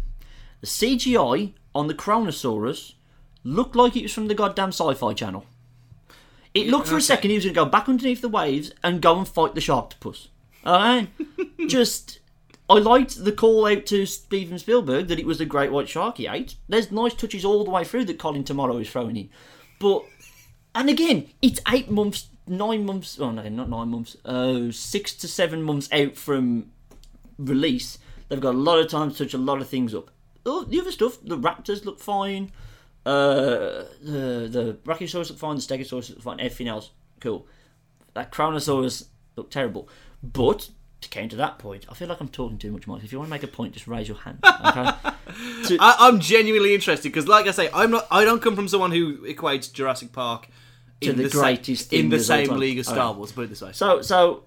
The 0.60 0.66
CGI 0.66 1.52
on 1.74 1.86
the 1.86 1.94
Kronosaurus 1.94 2.94
looked 3.44 3.76
like 3.76 3.96
it 3.96 4.02
was 4.02 4.12
from 4.12 4.28
the 4.28 4.34
goddamn 4.34 4.70
sci 4.70 4.94
fi 4.94 5.12
channel. 5.12 5.46
It 6.54 6.68
looked 6.68 6.88
for 6.88 6.96
a 6.96 7.02
second 7.02 7.30
he 7.30 7.36
was 7.36 7.44
going 7.44 7.54
to 7.54 7.60
go 7.60 7.66
back 7.66 7.88
underneath 7.88 8.20
the 8.20 8.28
waves 8.28 8.72
and 8.82 9.02
go 9.02 9.18
and 9.18 9.28
fight 9.28 9.54
the 9.54 9.60
sharktopus. 9.60 10.28
Alright? 10.66 11.10
Just. 11.68 12.20
I 12.70 12.74
liked 12.74 13.24
the 13.24 13.32
call 13.32 13.66
out 13.66 13.86
to 13.86 14.04
Steven 14.04 14.58
Spielberg 14.58 15.08
that 15.08 15.18
it 15.18 15.24
was 15.24 15.38
the 15.38 15.46
great 15.46 15.72
white 15.72 15.88
shark 15.88 16.18
he 16.18 16.26
ate. 16.26 16.56
There's 16.68 16.92
nice 16.92 17.14
touches 17.14 17.44
all 17.44 17.64
the 17.64 17.70
way 17.70 17.84
through 17.84 18.04
that 18.06 18.18
Colin 18.18 18.44
Tomorrow 18.44 18.76
is 18.78 18.90
throwing 18.90 19.16
in. 19.16 19.30
But 19.78 20.04
and 20.74 20.90
again, 20.90 21.28
it's 21.40 21.60
eight 21.72 21.90
months, 21.90 22.28
nine 22.48 22.84
months. 22.84 23.18
Oh 23.20 23.30
no, 23.30 23.48
not 23.48 23.68
nine 23.68 23.88
months. 23.88 24.16
Uh, 24.24 24.70
six 24.70 25.14
to 25.14 25.28
seven 25.28 25.62
months 25.62 25.88
out 25.92 26.16
from 26.16 26.70
release. 27.38 27.98
They've 28.28 28.40
got 28.40 28.54
a 28.54 28.58
lot 28.58 28.78
of 28.78 28.88
time 28.88 29.10
to 29.10 29.16
touch 29.16 29.34
a 29.34 29.38
lot 29.38 29.60
of 29.60 29.68
things 29.68 29.94
up. 29.94 30.10
Oh, 30.44 30.64
the 30.64 30.80
other 30.80 30.92
stuff, 30.92 31.18
the 31.22 31.36
Raptors 31.36 31.84
look 31.84 32.00
fine. 32.00 32.52
Uh, 33.06 33.84
the 34.02 34.48
the 34.50 34.78
Brachiosaurus 34.84 35.30
look 35.30 35.38
fine. 35.38 35.56
The 35.56 35.62
Stegosaurus 35.62 36.10
look 36.10 36.22
fine. 36.22 36.40
Everything 36.40 36.68
else, 36.68 36.90
cool. 37.20 37.46
That 38.14 38.32
Kronosaurus 38.32 39.06
looked 39.36 39.52
terrible. 39.52 39.88
But 40.22 40.70
to 41.00 41.08
counter 41.08 41.36
that 41.36 41.58
point, 41.58 41.86
I 41.88 41.94
feel 41.94 42.08
like 42.08 42.20
I'm 42.20 42.28
talking 42.28 42.58
too 42.58 42.72
much, 42.72 42.86
Mike. 42.86 43.04
If 43.04 43.12
you 43.12 43.18
want 43.18 43.28
to 43.28 43.30
make 43.30 43.42
a 43.44 43.48
point, 43.48 43.74
just 43.74 43.86
raise 43.86 44.08
your 44.08 44.18
hand. 44.18 44.38
Okay. 44.42 44.90
I, 45.80 45.96
I'm 46.00 46.20
genuinely 46.20 46.74
interested 46.74 47.08
because, 47.12 47.28
like 47.28 47.46
I 47.46 47.52
say, 47.52 47.70
I'm 47.72 47.90
not. 47.90 48.06
I 48.10 48.24
don't 48.24 48.42
come 48.42 48.56
from 48.56 48.68
someone 48.68 48.90
who 48.90 49.18
equates 49.18 49.72
Jurassic 49.72 50.12
Park 50.12 50.48
To 51.00 51.12
the 51.12 51.30
sa- 51.30 51.40
greatest 51.40 51.92
in 51.92 52.08
the 52.08 52.18
same 52.18 52.50
league 52.56 52.78
as 52.78 52.88
oh. 52.88 52.92
Star 52.92 53.04
Alright. 53.06 53.18
Wars. 53.18 53.32
Put 53.32 53.44
it 53.44 53.50
this 53.50 53.62
way. 53.62 53.72
So, 53.72 54.02
so 54.02 54.44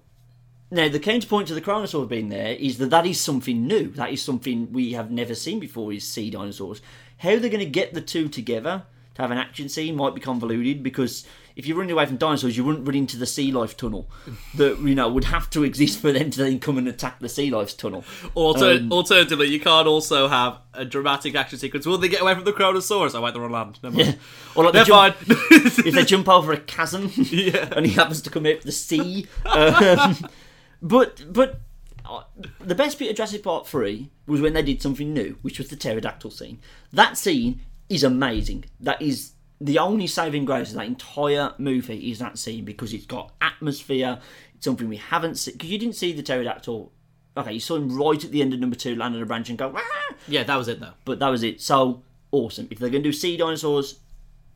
now 0.70 0.88
the 0.88 1.00
counterpoint 1.00 1.48
to 1.48 1.54
the 1.54 1.60
Kronosaur 1.60 2.08
being 2.08 2.28
there 2.28 2.52
is 2.54 2.78
that 2.78 2.90
that 2.90 3.06
is 3.06 3.20
something 3.20 3.66
new. 3.66 3.88
That 3.92 4.10
is 4.10 4.22
something 4.22 4.72
we 4.72 4.92
have 4.92 5.10
never 5.10 5.34
seen 5.34 5.60
before. 5.60 5.92
Is 5.92 6.06
sea 6.06 6.30
dinosaurs? 6.30 6.82
How 7.18 7.30
they're 7.30 7.50
going 7.50 7.58
to 7.60 7.66
get 7.66 7.94
the 7.94 8.00
two 8.00 8.28
together 8.28 8.84
to 9.14 9.22
have 9.22 9.30
an 9.30 9.38
action 9.38 9.68
scene 9.68 9.96
might 9.96 10.14
be 10.14 10.20
convoluted 10.20 10.82
because 10.82 11.26
if 11.56 11.66
you're 11.66 11.76
running 11.76 11.92
away 11.92 12.06
from 12.06 12.16
dinosaurs, 12.16 12.56
you 12.56 12.64
wouldn't 12.64 12.86
run 12.86 12.94
into 12.94 13.16
the 13.16 13.26
sea 13.26 13.52
life 13.52 13.76
tunnel 13.76 14.08
that 14.56 14.78
you 14.80 14.94
know 14.94 15.08
would 15.10 15.24
have 15.24 15.50
to 15.50 15.64
exist 15.64 16.00
for 16.00 16.12
them 16.12 16.30
to 16.30 16.38
then 16.42 16.58
come 16.58 16.78
and 16.78 16.88
attack 16.88 17.20
the 17.20 17.28
sea 17.28 17.50
life 17.50 17.76
tunnel. 17.76 18.04
Alter- 18.34 18.72
Um, 18.78 18.92
alternatively, 18.92 19.48
you 19.48 19.60
can't 19.60 19.86
also 19.86 20.28
have 20.28 20.58
a 20.74 20.84
dramatic 20.84 21.34
action 21.34 21.58
sequence. 21.58 21.84
Will 21.86 21.98
they 21.98 22.08
get 22.08 22.22
away 22.22 22.34
from 22.34 22.44
the 22.44 22.52
Kronosaurus? 22.52 23.14
I 23.14 23.20
wait, 23.20 23.34
they're 23.34 23.44
on 23.44 23.52
land. 23.52 23.78
Never 23.82 23.96
mind. 23.96 24.18
Or 24.54 24.64
like 24.64 24.72
they 24.74 24.84
jump, 24.84 25.16
if 25.28 25.94
they 25.94 26.04
jump 26.04 26.28
over 26.28 26.52
a 26.52 26.58
chasm 26.60 27.10
Yeah. 27.16 27.68
and 27.76 27.84
he 27.86 27.92
happens 27.92 28.22
to 28.22 28.30
come 28.30 28.46
out 28.46 28.60
the 28.62 28.72
sea. 28.72 29.26
Um, 29.44 30.16
but 30.82 31.24
but 31.32 31.60
uh, 32.04 32.22
the 32.60 32.74
best 32.74 32.98
bit 32.98 33.10
of 33.10 33.16
Jurassic 33.16 33.42
Park 33.42 33.66
3 33.66 34.10
was 34.26 34.40
when 34.40 34.54
they 34.54 34.62
did 34.62 34.82
something 34.82 35.12
new, 35.12 35.38
which 35.42 35.58
was 35.58 35.68
the 35.68 35.76
pterodactyl 35.76 36.30
scene. 36.30 36.58
That 36.92 37.16
scene 37.16 37.60
is 37.88 38.02
amazing. 38.02 38.64
That 38.80 39.00
is 39.00 39.31
the 39.62 39.78
only 39.78 40.08
saving 40.08 40.44
grace 40.44 40.70
of 40.70 40.76
that 40.76 40.86
entire 40.86 41.54
movie 41.56 42.10
is 42.10 42.18
that 42.18 42.36
scene 42.36 42.64
because 42.64 42.92
it's 42.92 43.06
got 43.06 43.32
atmosphere. 43.40 44.18
It's 44.56 44.64
something 44.64 44.88
we 44.88 44.96
haven't 44.96 45.36
seen 45.36 45.54
because 45.54 45.70
you 45.70 45.78
didn't 45.78 45.94
see 45.94 46.12
the 46.12 46.22
pterodactyl. 46.22 46.90
Okay, 47.36 47.52
you 47.52 47.60
saw 47.60 47.76
him 47.76 47.96
right 47.96 48.22
at 48.22 48.32
the 48.32 48.42
end 48.42 48.52
of 48.52 48.60
number 48.60 48.76
two, 48.76 48.96
land 48.96 49.14
on 49.14 49.22
a 49.22 49.26
branch 49.26 49.48
and 49.48 49.56
go. 49.56 49.68
"Wah!" 49.68 49.80
yeah, 50.26 50.42
that 50.42 50.56
was 50.56 50.66
it 50.66 50.80
though. 50.80 50.94
But 51.04 51.20
that 51.20 51.28
was 51.28 51.44
it. 51.44 51.60
So 51.60 52.02
awesome. 52.32 52.66
If 52.70 52.80
they're 52.80 52.90
going 52.90 53.04
to 53.04 53.08
do 53.08 53.12
sea 53.12 53.36
dinosaurs 53.36 54.00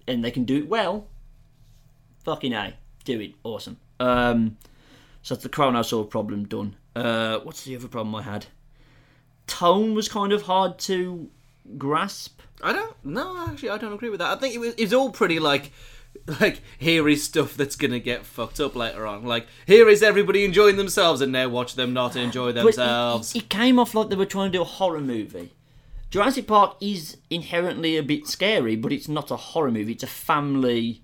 and 0.08 0.24
they 0.24 0.32
can 0.32 0.44
do 0.44 0.58
it 0.58 0.68
well, 0.68 1.06
fucking 2.24 2.52
a, 2.52 2.74
do 3.04 3.20
it. 3.20 3.34
Awesome. 3.44 3.78
Um, 4.00 4.56
so 5.22 5.34
that's 5.34 5.44
the 5.44 5.48
Kronosaur 5.48 6.10
problem 6.10 6.46
done. 6.46 6.74
Uh, 6.96 7.38
what's 7.38 7.64
the 7.64 7.76
other 7.76 7.88
problem 7.88 8.14
I 8.14 8.22
had? 8.22 8.46
Tone 9.46 9.94
was 9.94 10.08
kind 10.08 10.32
of 10.32 10.42
hard 10.42 10.78
to 10.80 11.30
grasp. 11.78 12.40
I 12.62 12.72
don't. 12.72 12.94
No, 13.04 13.46
actually, 13.48 13.70
I 13.70 13.78
don't 13.78 13.92
agree 13.92 14.08
with 14.10 14.20
that. 14.20 14.36
I 14.36 14.40
think 14.40 14.54
it 14.54 14.58
was. 14.58 14.74
It's 14.76 14.92
all 14.92 15.10
pretty 15.10 15.38
like. 15.38 15.72
Like 16.40 16.62
here 16.78 17.06
is 17.08 17.22
stuff 17.22 17.54
that's 17.58 17.76
gonna 17.76 17.98
get 18.00 18.24
fucked 18.24 18.58
up 18.58 18.74
later 18.74 19.06
on. 19.06 19.24
Like 19.24 19.46
here 19.66 19.86
is 19.88 20.02
everybody 20.02 20.44
enjoying 20.46 20.76
themselves, 20.76 21.20
and 21.20 21.30
now 21.30 21.48
watch 21.48 21.74
them 21.74 21.92
not 21.92 22.16
enjoy 22.16 22.48
it- 22.48 22.52
themselves. 22.54 23.34
It, 23.34 23.42
it 23.44 23.48
came 23.50 23.78
off 23.78 23.94
like 23.94 24.08
they 24.08 24.16
were 24.16 24.24
trying 24.24 24.50
to 24.50 24.58
do 24.58 24.62
a 24.62 24.64
horror 24.64 25.02
movie. 25.02 25.52
Jurassic 26.10 26.46
Park 26.46 26.76
is 26.80 27.18
inherently 27.28 27.96
a 27.98 28.02
bit 28.02 28.26
scary, 28.26 28.76
but 28.76 28.92
it's 28.92 29.08
not 29.08 29.30
a 29.30 29.36
horror 29.36 29.70
movie. 29.70 29.92
It's 29.92 30.04
a 30.04 30.08
family 30.08 31.02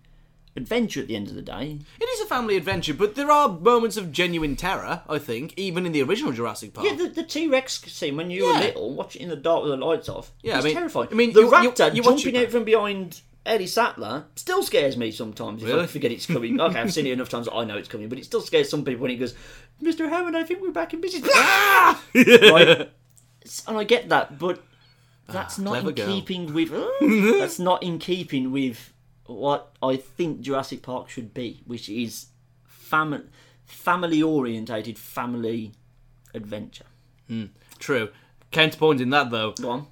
adventure 0.56 1.00
at 1.00 1.08
the 1.08 1.16
end 1.16 1.28
of 1.28 1.34
the 1.34 1.42
day. 1.42 1.78
It 2.00 2.04
is 2.04 2.20
a 2.20 2.26
family 2.26 2.56
adventure, 2.56 2.92
but 2.94 3.14
there 3.14 3.30
are 3.30 3.48
moments 3.48 3.96
of 3.96 4.12
genuine 4.12 4.54
terror. 4.56 5.02
I 5.08 5.18
think, 5.18 5.54
even 5.56 5.86
in 5.86 5.92
the 5.92 6.02
original 6.02 6.32
Jurassic 6.32 6.74
Park. 6.74 6.86
Yeah, 6.86 6.94
the, 6.94 7.08
the 7.08 7.22
T 7.24 7.46
Rex 7.48 7.80
scene 7.90 8.16
when 8.16 8.30
you 8.30 8.44
were 8.46 8.52
Yeah. 8.52 8.60
little, 8.60 8.94
watch 8.94 9.16
it 9.16 9.22
in 9.22 9.28
the 9.28 9.36
dark 9.36 9.62
with 9.64 9.70
the 9.72 9.76
lights 9.84 10.08
off. 10.08 10.32
Yeah, 10.42 10.54
I 10.54 10.56
it's 10.58 10.64
mean- 10.66 10.74
terrifying. 10.74 11.08
I 11.10 11.14
mean, 11.14 11.32
the 11.32 11.40
you- 11.40 11.46
you- 11.46 11.52
raptor 11.70 11.94
you 11.94 12.02
watch 12.02 12.22
jumping 12.22 12.40
it- 12.40 12.46
out 12.46 12.52
from 12.52 12.64
behind 12.64 13.20
Ellie 13.44 13.66
Sattler 13.66 14.26
still 14.36 14.62
scares 14.62 14.96
me 14.96 15.10
sometimes. 15.10 15.62
If 15.62 15.68
I 15.68 15.72
Really? 15.72 15.86
forget 15.88 16.12
it's 16.12 16.26
coming. 16.26 16.60
Okay, 16.60 16.78
I've 16.78 16.92
seen 16.92 17.06
it 17.06 17.12
enough 17.12 17.28
times. 17.28 17.46
that 17.46 17.54
I 17.54 17.64
know 17.64 17.76
it's 17.76 17.88
coming, 17.88 18.08
but 18.08 18.18
it 18.18 18.24
still 18.24 18.40
scares 18.40 18.68
some 18.68 18.84
people 18.84 19.02
when 19.02 19.10
he 19.10 19.16
goes, 19.16 19.34
"Mr. 19.82 20.08
Hammond, 20.08 20.36
I 20.36 20.44
think 20.44 20.60
we're 20.60 20.70
back 20.70 20.92
in 20.94 21.00
business." 21.00 21.28
Ah! 21.34 22.00
right? 22.14 22.90
And 23.66 23.76
I 23.76 23.82
get 23.82 24.08
that, 24.10 24.38
but 24.38 24.62
that's 25.26 25.58
not 25.58 25.70
Ah, 25.78 25.80
clever 25.80 25.88
in 25.88 25.94
girl. 25.96 26.06
keeping 26.06 26.54
with. 26.54 26.70
that's 27.40 27.58
not 27.58 27.82
in 27.82 27.98
keeping 27.98 28.52
with 28.52 28.91
what 29.26 29.72
I 29.82 29.96
think 29.96 30.40
Jurassic 30.40 30.82
Park 30.82 31.08
should 31.08 31.32
be, 31.34 31.62
which 31.66 31.88
is 31.88 32.26
family 32.66 33.24
family 33.64 34.22
orientated 34.22 34.98
family 34.98 35.72
adventure. 36.34 36.84
True. 37.78 38.10
Counterpoint 38.50 39.00
in 39.00 39.10
that 39.10 39.30
though, 39.30 39.52
Go 39.52 39.70
on. 39.70 39.86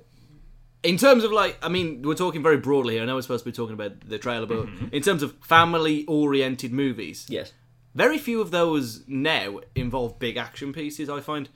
in 0.83 0.99
terms 0.99 1.25
of 1.25 1.33
like, 1.33 1.57
I 1.63 1.69
mean, 1.71 2.03
we're 2.03 2.15
talking 2.15 2.43
very 2.43 2.59
broadly 2.59 2.95
here. 2.95 3.03
I 3.03 3.07
know 3.07 3.15
we're 3.15 3.23
supposed 3.23 3.45
to 3.45 3.51
be 3.51 3.57
talking 3.57 3.73
about 3.75 4.01
the 4.07 4.19
trailer, 4.19 4.47
but 4.47 4.67
Mm-hmm. 4.67 4.89
in 4.93 5.03
terms 5.03 5.23
of 5.23 5.35
family-oriented 5.43 6.73
movies, 6.73 7.27
Yes. 7.31 7.53
very 7.95 8.19
few 8.19 8.41
of 8.43 8.51
those 8.51 9.03
now 9.09 9.61
involve 9.75 10.19
big 10.19 10.37
action 10.37 10.73
pieces. 10.75 11.09
I 11.09 11.21
find. 11.21 11.49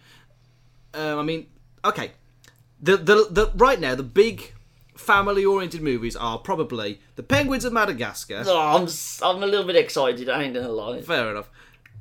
Um, 0.95 1.19
I 1.19 1.23
mean, 1.23 1.47
okay, 1.85 2.13
the 2.81 2.97
the 2.97 3.27
the 3.31 3.51
right 3.55 3.79
now 3.81 3.95
the 3.95 4.03
big 4.03 4.54
family-oriented 4.95 5.83
movies 5.83 6.17
are 6.17 6.39
probably 6.39 7.01
the 7.17 7.23
Penguins 7.23 7.65
of 7.65 7.73
Madagascar. 7.73 8.43
Oh, 8.47 8.59
I'm, 8.59 8.89
I'm 9.23 9.43
a 9.43 9.47
little 9.47 9.67
bit 9.67 9.77
excited. 9.77 10.29
I 10.29 10.43
ain't 10.45 10.55
gonna 10.55 10.69
lie. 10.69 11.03
Fair 11.03 11.31
enough. 11.31 11.51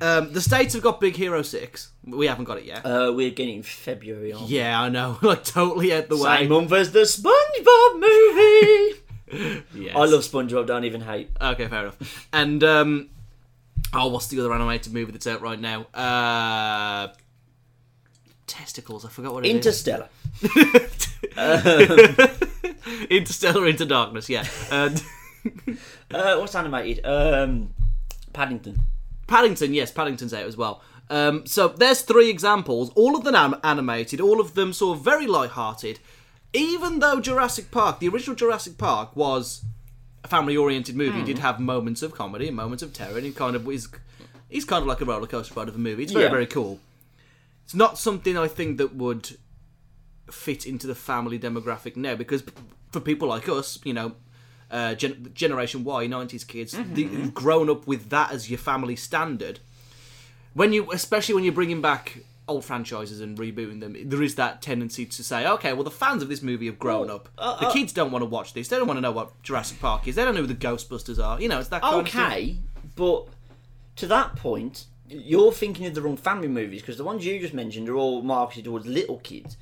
Um, 0.02 0.34
the 0.34 0.42
states 0.42 0.74
have 0.74 0.82
got 0.84 1.00
Big 1.00 1.16
Hero 1.16 1.42
Six. 1.44 1.92
We 2.04 2.26
haven't 2.28 2.46
got 2.46 2.58
it 2.58 2.66
yet. 2.66 2.86
Uh, 2.86 3.14
we're 3.16 3.30
getting 3.30 3.62
February 3.64 4.34
on. 4.34 4.44
yeah, 4.48 4.82
I 4.82 4.90
know. 4.90 5.18
like 5.22 5.44
totally 5.44 5.94
out 5.94 6.10
the 6.10 6.18
way. 6.18 6.40
Same 6.40 6.50
month 6.50 6.72
as 6.74 6.92
the 6.92 7.02
SpongeBob 7.02 8.00
movie. 8.00 9.00
Yes. 9.74 9.96
I 9.96 10.06
love 10.06 10.22
SpongeBob. 10.22 10.68
Don't 10.68 10.84
even 10.84 11.02
hate. 11.02 11.32
Okay, 11.42 11.68
fair 11.68 11.82
enough. 11.82 12.28
And 12.32 12.64
um, 12.64 13.10
oh, 13.92 14.10
what's 14.10 14.28
the 14.28 14.40
other 14.40 14.54
animated 14.54 14.94
movie 14.94 15.12
that's 15.12 15.26
out 15.26 15.42
right 15.42 15.60
now? 15.60 15.86
Uh, 15.92 17.08
testicles. 18.46 19.06
I 19.06 19.10
forgot 19.10 19.34
what 19.34 19.44
it 19.44 19.50
is. 19.50 19.56
Interstellar. 19.56 20.10
Interstellar 23.10 23.68
into 23.68 23.86
darkness. 23.86 24.30
Yeah. 24.30 24.46
And 24.72 25.04
Uh, 26.14 26.38
what's 26.38 26.56
animated? 26.56 27.06
Um, 27.06 27.74
Paddington. 28.32 28.80
Paddington. 29.28 29.74
Yes, 29.74 29.92
Paddington's 29.92 30.34
out 30.34 30.46
as 30.46 30.56
well. 30.56 30.82
Um, 31.10 31.46
so 31.46 31.68
there's 31.68 32.02
three 32.02 32.30
examples. 32.30 32.92
All 32.96 33.18
of 33.18 33.24
them 33.26 33.36
am- 33.36 33.60
animated. 33.64 34.22
All 34.22 34.40
of 34.40 34.54
them 34.54 34.72
sort 34.74 34.98
of 34.98 35.04
very 35.04 35.28
light-hearted. 35.28 36.00
Even 36.54 37.00
though 37.00 37.20
Jurassic 37.20 37.72
Park, 37.72 38.00
the 38.00 38.08
original 38.08 38.36
Jurassic 38.36 38.78
Park, 38.78 39.16
was 39.16 39.64
a 40.24 40.28
family-oriented 40.30 40.96
movie, 40.96 41.20
it 41.22 41.26
did 41.26 41.40
have 41.40 41.60
moments 41.60 42.02
of 42.04 42.14
comedy 42.14 42.48
and 42.48 42.56
moments 42.56 42.84
of 42.84 42.94
terror, 42.94 43.18
and 43.18 43.26
it 43.26 43.36
kind 43.36 43.56
of 43.56 43.68
is. 43.70 43.90
He's 44.50 44.64
kind 44.66 44.82
of 44.82 44.88
like 44.88 45.02
a 45.02 45.06
roller 45.06 45.28
coaster 45.28 45.56
ride 45.56 45.68
of 45.68 45.76
a 45.76 45.80
movie. 45.80 46.04
It's 46.04 46.12
very 46.14 46.26
Yeah. 46.26 46.32
very 46.32 46.46
cool. 46.46 46.80
It's 47.66 47.74
not 47.76 47.98
something 47.98 48.38
I 48.38 48.48
think 48.48 48.78
that 48.78 48.96
would 48.96 49.36
fit 50.32 50.66
into 50.66 50.88
the 50.88 50.96
family 50.96 51.38
demographic 51.40 51.96
now 51.96 52.16
because 52.16 52.44
for 52.92 53.00
people 53.00 53.28
like 53.28 53.48
us, 53.50 53.80
you 53.84 53.94
know, 53.94 54.14
uh, 54.72 54.96
gen- 54.96 55.30
Generation 55.34 55.84
Y, 55.84 56.08
90s 56.08 56.48
kids, 56.48 56.74
Mm-hmm. 56.74 56.94
the, 56.94 57.04
who've 57.04 57.34
grown 57.34 57.70
up 57.70 57.86
with 57.88 58.10
that 58.10 58.32
as 58.32 58.50
your 58.50 58.58
family 58.60 58.96
standard, 58.96 59.60
when 60.54 60.74
you, 60.74 60.92
especially 60.92 61.36
when 61.36 61.44
you're 61.44 61.54
bringing 61.54 61.82
back 61.82 62.20
old 62.48 62.66
franchises 62.66 63.22
and 63.22 63.38
rebooting 63.38 63.80
them, 63.80 63.96
there 64.10 64.22
is 64.22 64.36
that 64.36 64.62
tendency 64.62 65.06
to 65.06 65.24
say, 65.24 65.48
okay, 65.48 65.74
well, 65.74 65.84
the 65.84 65.92
fans 65.92 66.22
of 66.22 66.30
this 66.30 66.42
movie 66.42 66.66
have 66.66 66.78
grown 66.80 67.10
up. 67.10 67.30
uh, 67.38 67.60
the 67.60 67.68
uh, 67.68 67.72
kids 67.74 67.94
don't 67.94 68.12
want 68.12 68.22
to 68.22 68.26
watch 68.28 68.54
this. 68.54 68.68
They 68.68 68.78
don't 68.78 68.88
want 68.88 68.98
to 68.98 69.02
know 69.02 69.12
what 69.12 69.42
Jurassic 69.44 69.80
Park 69.80 70.08
is. 70.08 70.16
They 70.16 70.24
don't 70.26 70.36
know 70.36 70.42
who 70.42 70.48
the 70.48 70.56
Ghostbusters 70.56 71.24
are. 71.24 71.40
You 71.42 71.48
know, 71.50 71.60
it's 71.60 71.70
that 71.70 71.82
kind 71.82 71.96
of. 72.02 72.08
Okay, 72.08 72.58
but 72.96 73.28
to 73.98 74.08
that 74.08 74.36
point, 74.36 74.86
you're 75.08 75.52
thinking 75.52 75.86
of 75.86 75.94
the 75.96 76.02
wrong 76.02 76.18
family 76.18 76.48
movies 76.48 76.82
because 76.82 76.98
the 76.98 77.04
ones 77.04 77.26
you 77.26 77.40
just 77.40 77.54
mentioned 77.54 77.88
are 77.90 77.96
all 77.96 78.22
marketed 78.22 78.66
towards 78.66 78.86
little 78.86 79.18
kids. 79.20 79.56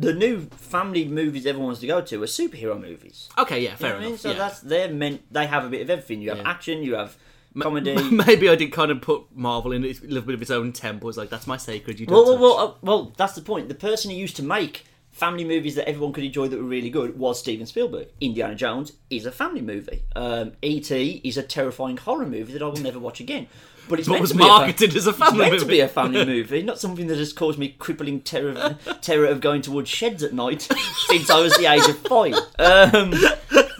The 0.00 0.14
new 0.14 0.40
family 0.56 1.06
movies 1.06 1.44
everyone 1.46 1.66
wants 1.66 1.80
to 1.80 1.86
go 1.86 2.00
to 2.00 2.22
are 2.22 2.26
superhero 2.26 2.80
movies. 2.80 3.28
Okay, 3.38 3.60
yeah, 3.60 3.72
You 3.72 3.76
fair 3.76 3.90
know 3.90 3.94
what 3.96 3.98
I 3.98 4.00
mean? 4.00 4.08
enough. 4.10 4.20
So 4.20 4.30
yeah. 4.32 4.38
that's 4.38 4.60
they're 4.60 4.92
meant. 4.92 5.22
They 5.32 5.46
have 5.46 5.64
a 5.64 5.68
bit 5.68 5.82
of 5.82 5.90
everything. 5.90 6.22
You 6.22 6.30
have 6.30 6.38
Yeah. 6.38 6.50
action. 6.50 6.82
You 6.82 6.94
have 6.94 7.16
comedy. 7.60 7.94
Maybe 8.10 8.48
I 8.48 8.54
did 8.54 8.72
kind 8.72 8.90
of 8.90 9.00
put 9.02 9.24
Marvel 9.34 9.72
in 9.72 9.84
a 9.84 9.88
little 9.88 10.22
bit 10.22 10.34
of 10.34 10.42
its 10.42 10.50
own 10.50 10.72
temple. 10.72 11.08
It's 11.08 11.18
like, 11.18 11.30
that's 11.30 11.46
my 11.46 11.56
sacred. 11.56 12.00
You 12.00 12.06
don't 12.06 12.14
Well, 12.14 12.38
well, 12.38 12.40
well, 12.40 12.58
uh, 12.68 12.74
well, 12.82 13.12
that's 13.16 13.34
the 13.34 13.42
point. 13.42 13.68
The 13.68 13.74
person 13.74 14.10
who 14.10 14.16
used 14.16 14.36
to 14.36 14.42
make 14.42 14.84
family 15.10 15.44
movies 15.44 15.74
that 15.74 15.88
everyone 15.88 16.12
could 16.12 16.22
enjoy 16.24 16.46
that 16.48 16.56
were 16.56 16.62
really 16.62 16.88
good 16.90 17.18
was 17.18 17.38
Steven 17.40 17.66
Spielberg. 17.66 18.06
Indiana 18.20 18.54
Jones 18.54 18.92
is 19.10 19.26
a 19.26 19.32
family 19.32 19.60
movie. 19.60 20.04
Um, 20.14 20.52
E.T. 20.62 21.20
is 21.24 21.36
a 21.36 21.42
terrifying 21.42 21.96
horror 21.96 22.26
movie 22.26 22.52
that 22.52 22.62
I 22.62 22.66
will 22.66 22.76
never 22.76 22.98
watch 23.00 23.18
again. 23.20 23.48
But 23.90 23.98
it's 23.98 24.08
But 24.08 24.20
was 24.20 24.32
be 24.32 24.42
a 24.42 24.46
marketed 24.46 24.96
as 24.96 25.06
a 25.06 25.10
it's 25.10 25.18
family 25.18 25.38
meant 25.40 25.52
movie. 25.52 25.64
to 25.64 25.68
be 25.68 25.80
a 25.80 25.88
family 25.88 26.24
movie, 26.34 26.62
not 26.62 26.78
something 26.78 27.08
that 27.08 27.18
has 27.18 27.32
caused 27.34 27.58
me 27.58 27.70
crippling 27.78 28.20
terror, 28.22 28.78
terror 29.02 29.26
of 29.26 29.40
going 29.40 29.60
towards 29.60 29.90
sheds 29.90 30.22
at 30.22 30.32
night 30.32 30.62
since 31.08 31.28
I 31.28 31.40
was 31.40 31.54
the 31.56 31.66
age 31.66 31.86
of 31.88 31.98
five. 31.98 32.34
Um, 32.58 33.12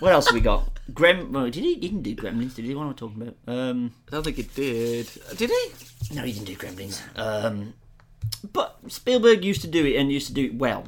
what 0.00 0.12
else 0.12 0.26
have 0.26 0.34
we 0.34 0.40
got? 0.40 0.68
Grem. 0.92 1.34
Oh, 1.36 1.48
did 1.48 1.62
he? 1.62 1.74
He 1.74 1.80
didn't 1.80 2.02
do 2.02 2.16
Gremlins. 2.16 2.56
Did 2.56 2.64
he? 2.64 2.74
What 2.74 2.82
am 2.82 2.90
I 2.90 2.92
talking 2.94 3.22
about? 3.22 3.36
Um, 3.46 3.92
I 4.08 4.10
don't 4.10 4.24
think 4.24 4.36
he 4.36 4.42
did. 4.42 5.08
Did 5.36 5.50
he? 5.50 6.14
no, 6.14 6.24
he 6.24 6.32
didn't 6.32 6.46
do 6.46 6.56
Gremlins. 6.56 7.00
Um, 7.16 7.74
but 8.52 8.78
Spielberg 8.88 9.44
used 9.44 9.60
to 9.62 9.68
do 9.68 9.86
it 9.86 9.96
and 9.96 10.10
used 10.10 10.26
to 10.26 10.32
do 10.34 10.46
it 10.46 10.54
well. 10.56 10.84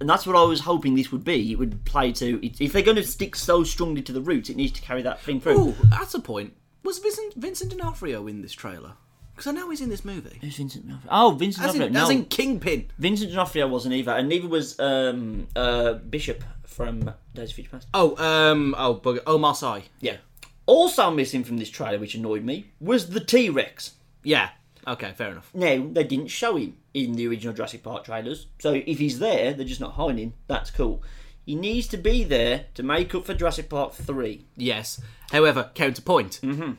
And 0.00 0.10
that's 0.10 0.26
what 0.26 0.34
I 0.34 0.42
was 0.42 0.60
hoping 0.60 0.96
this 0.96 1.12
would 1.12 1.22
be. 1.24 1.52
It 1.52 1.58
would 1.58 1.84
play 1.84 2.10
to. 2.14 2.44
If 2.62 2.72
they're 2.72 2.82
going 2.82 2.96
to 2.96 3.04
stick 3.04 3.36
so 3.36 3.62
strongly 3.62 4.02
to 4.02 4.12
the 4.12 4.20
roots, 4.20 4.50
it 4.50 4.56
needs 4.56 4.72
to 4.72 4.82
carry 4.82 5.02
that 5.02 5.20
thing 5.20 5.40
through. 5.40 5.56
Oh, 5.56 5.76
that's 5.88 6.14
a 6.14 6.20
point. 6.20 6.52
Was 6.84 6.98
Vincent, 6.98 7.34
Vincent 7.34 7.70
D'Onofrio 7.70 8.26
in 8.26 8.42
this 8.42 8.52
trailer? 8.52 8.92
Because 9.34 9.48
I 9.48 9.52
know 9.52 9.70
he's 9.70 9.80
in 9.80 9.88
this 9.88 10.04
movie. 10.04 10.38
Who's 10.40 10.56
Vincent 10.56 10.86
D'Onofrio? 10.86 11.10
Oh, 11.10 11.30
Vincent 11.32 11.66
As 11.66 11.72
D'Onofrio. 11.72 11.86
in, 11.86 11.92
no. 11.94 12.04
as 12.04 12.10
in 12.10 12.24
Kingpin. 12.26 12.90
Vincent 12.98 13.30
D'Onofrio 13.30 13.66
wasn't 13.66 13.94
either, 13.94 14.12
and 14.12 14.28
neither 14.28 14.46
was 14.46 14.78
um, 14.78 15.48
uh, 15.56 15.94
Bishop 15.94 16.44
from 16.64 17.12
Days 17.34 17.48
of 17.50 17.54
Future 17.56 17.70
Past. 17.70 17.88
Oh, 17.94 18.16
um, 18.22 18.74
oh, 18.78 18.94
bugger. 18.96 19.22
Oh, 19.26 19.38
Marseille. 19.38 19.82
Yeah. 20.00 20.18
Also 20.66 21.10
missing 21.10 21.42
from 21.42 21.56
this 21.56 21.70
trailer, 21.70 21.98
which 21.98 22.14
annoyed 22.14 22.44
me, 22.44 22.66
was 22.80 23.08
the 23.08 23.20
T 23.20 23.50
Rex. 23.50 23.92
Yeah. 24.22 24.50
Okay, 24.86 25.12
fair 25.12 25.30
enough. 25.30 25.50
Now, 25.54 25.88
they 25.90 26.04
didn't 26.04 26.28
show 26.28 26.56
him 26.56 26.76
in 26.92 27.14
the 27.14 27.26
original 27.26 27.54
Jurassic 27.54 27.82
Park 27.82 28.04
trailers, 28.04 28.46
so 28.58 28.74
if 28.74 28.98
he's 28.98 29.18
there, 29.18 29.54
they're 29.54 29.66
just 29.66 29.80
not 29.80 29.94
hiding 29.94 30.18
him. 30.18 30.34
That's 30.46 30.70
cool. 30.70 31.02
He 31.44 31.54
needs 31.54 31.86
to 31.88 31.96
be 31.96 32.24
there 32.24 32.66
to 32.74 32.82
make 32.82 33.14
up 33.14 33.26
for 33.26 33.34
Jurassic 33.34 33.68
Park 33.68 33.92
3. 33.92 34.44
Yes. 34.56 35.00
However, 35.30 35.70
counterpoint. 35.74 36.40
Mm-hmm. 36.42 36.72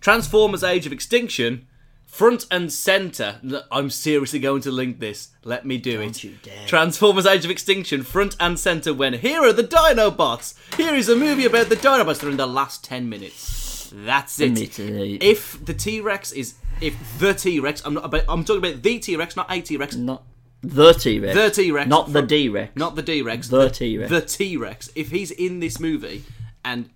Transformers 0.00 0.64
Age 0.64 0.84
of 0.86 0.92
Extinction, 0.92 1.66
front 2.04 2.46
and 2.50 2.72
centre. 2.72 3.40
I'm 3.70 3.90
seriously 3.90 4.38
going 4.40 4.62
to 4.62 4.70
link 4.70 4.98
this. 4.98 5.28
Let 5.44 5.64
me 5.64 5.78
do 5.78 6.00
it. 6.00 6.24
you 6.24 6.34
dare. 6.42 6.66
Transformers 6.66 7.24
Age 7.26 7.44
of 7.44 7.50
Extinction, 7.50 8.02
front 8.02 8.36
and 8.40 8.58
centre 8.58 8.92
when 8.92 9.14
here 9.14 9.42
are 9.42 9.52
the 9.52 9.62
Dinobots. 9.62 10.54
Here 10.76 10.94
is 10.94 11.08
a 11.08 11.16
movie 11.16 11.46
about 11.46 11.68
the 11.68 11.76
Dinobots. 11.76 12.20
They're 12.20 12.30
in 12.30 12.36
the 12.36 12.46
last 12.46 12.84
10 12.84 13.08
minutes. 13.08 13.92
That's 13.94 14.40
it. 14.40 14.52
Admittedly. 14.52 15.16
If 15.20 15.64
the 15.64 15.74
T 15.74 16.00
Rex 16.00 16.32
is. 16.32 16.54
If 16.80 16.96
the 17.20 17.32
T 17.32 17.60
Rex, 17.60 17.80
I'm 17.84 17.94
not 17.94 18.12
I'm 18.28 18.44
talking 18.44 18.58
about 18.64 18.82
the 18.82 18.98
T 18.98 19.14
Rex, 19.14 19.36
not 19.36 19.50
a 19.50 19.60
T 19.60 19.76
Rex. 19.76 19.94
Not 19.94 20.24
the 20.64 20.92
T 20.92 21.20
Rex. 21.20 21.34
The 21.34 21.50
T 21.50 21.70
Rex. 21.70 21.88
Not 21.88 22.12
the 22.12 22.22
D 22.22 22.48
Rex. 22.48 22.74
Not 22.76 22.96
the 22.96 23.02
D 23.02 23.22
Rex. 23.22 23.48
The 23.48 23.68
T-Rex. 23.68 24.10
The 24.10 24.20
T 24.22 24.56
Rex. 24.56 24.90
If 24.94 25.10
he's 25.10 25.30
in 25.30 25.60
this 25.60 25.78
movie 25.78 26.24
and 26.64 26.90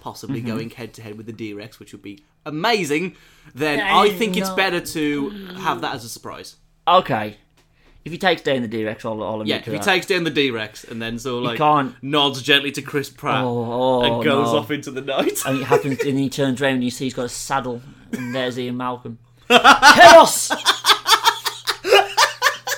possibly 0.00 0.40
Mm-hmm. 0.40 0.48
going 0.48 0.70
head 0.70 0.92
to 0.94 1.02
head 1.02 1.16
with 1.16 1.26
the 1.26 1.32
D 1.32 1.54
Rex, 1.54 1.78
which 1.78 1.92
would 1.92 2.02
be 2.02 2.24
amazing, 2.44 3.16
then 3.54 3.78
Yeah, 3.78 3.98
I 3.98 4.10
think 4.10 4.36
it's 4.36 4.50
better 4.50 4.80
to 4.80 5.30
have 5.60 5.80
that 5.82 5.94
as 5.94 6.04
a 6.04 6.08
surprise. 6.08 6.56
Okay. 6.86 7.36
If 8.04 8.12
he 8.12 8.18
takes 8.18 8.42
down 8.42 8.60
the 8.60 8.68
D 8.68 8.84
Rex, 8.84 9.02
I'll, 9.06 9.22
I'll 9.22 9.46
Yeah, 9.46 9.56
if 9.56 9.64
he 9.64 9.70
that. 9.72 9.82
takes 9.82 10.04
down 10.04 10.24
the 10.24 10.30
D 10.30 10.50
Rex 10.50 10.84
and 10.84 11.00
then 11.00 11.18
sort 11.18 11.38
of 11.38 11.44
like 11.44 11.56
can't- 11.58 11.94
nods 12.02 12.42
gently 12.42 12.70
to 12.72 12.82
Chris 12.82 13.08
Pratt 13.08 13.42
Oh, 13.42 13.64
oh, 13.64 14.02
and 14.02 14.24
goes 14.24 14.52
no. 14.52 14.58
off 14.58 14.70
into 14.70 14.90
the 14.90 15.00
night. 15.00 15.38
And 15.46 15.60
it 15.60 15.64
happens, 15.64 16.00
and 16.02 16.18
he 16.18 16.28
turns 16.28 16.60
around 16.60 16.74
and 16.74 16.84
you 16.84 16.90
see 16.90 17.04
he's 17.04 17.14
got 17.14 17.24
a 17.24 17.28
saddle, 17.30 17.80
and 18.12 18.34
there's 18.34 18.58
Ian 18.58 18.76
Malcolm. 18.76 19.18
Chaos! 19.48 20.50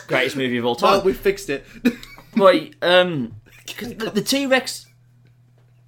Greatest 0.06 0.36
movie 0.42 0.56
of 0.56 0.64
all 0.64 0.76
time. 0.76 0.92
Well, 0.92 1.02
we 1.02 1.12
fixed 1.12 1.50
it. 1.50 1.64
Right, 2.36 2.74
um, 2.82 3.36
the, 3.78 4.10
the 4.12 4.20
T 4.20 4.44
Rex 4.44 4.86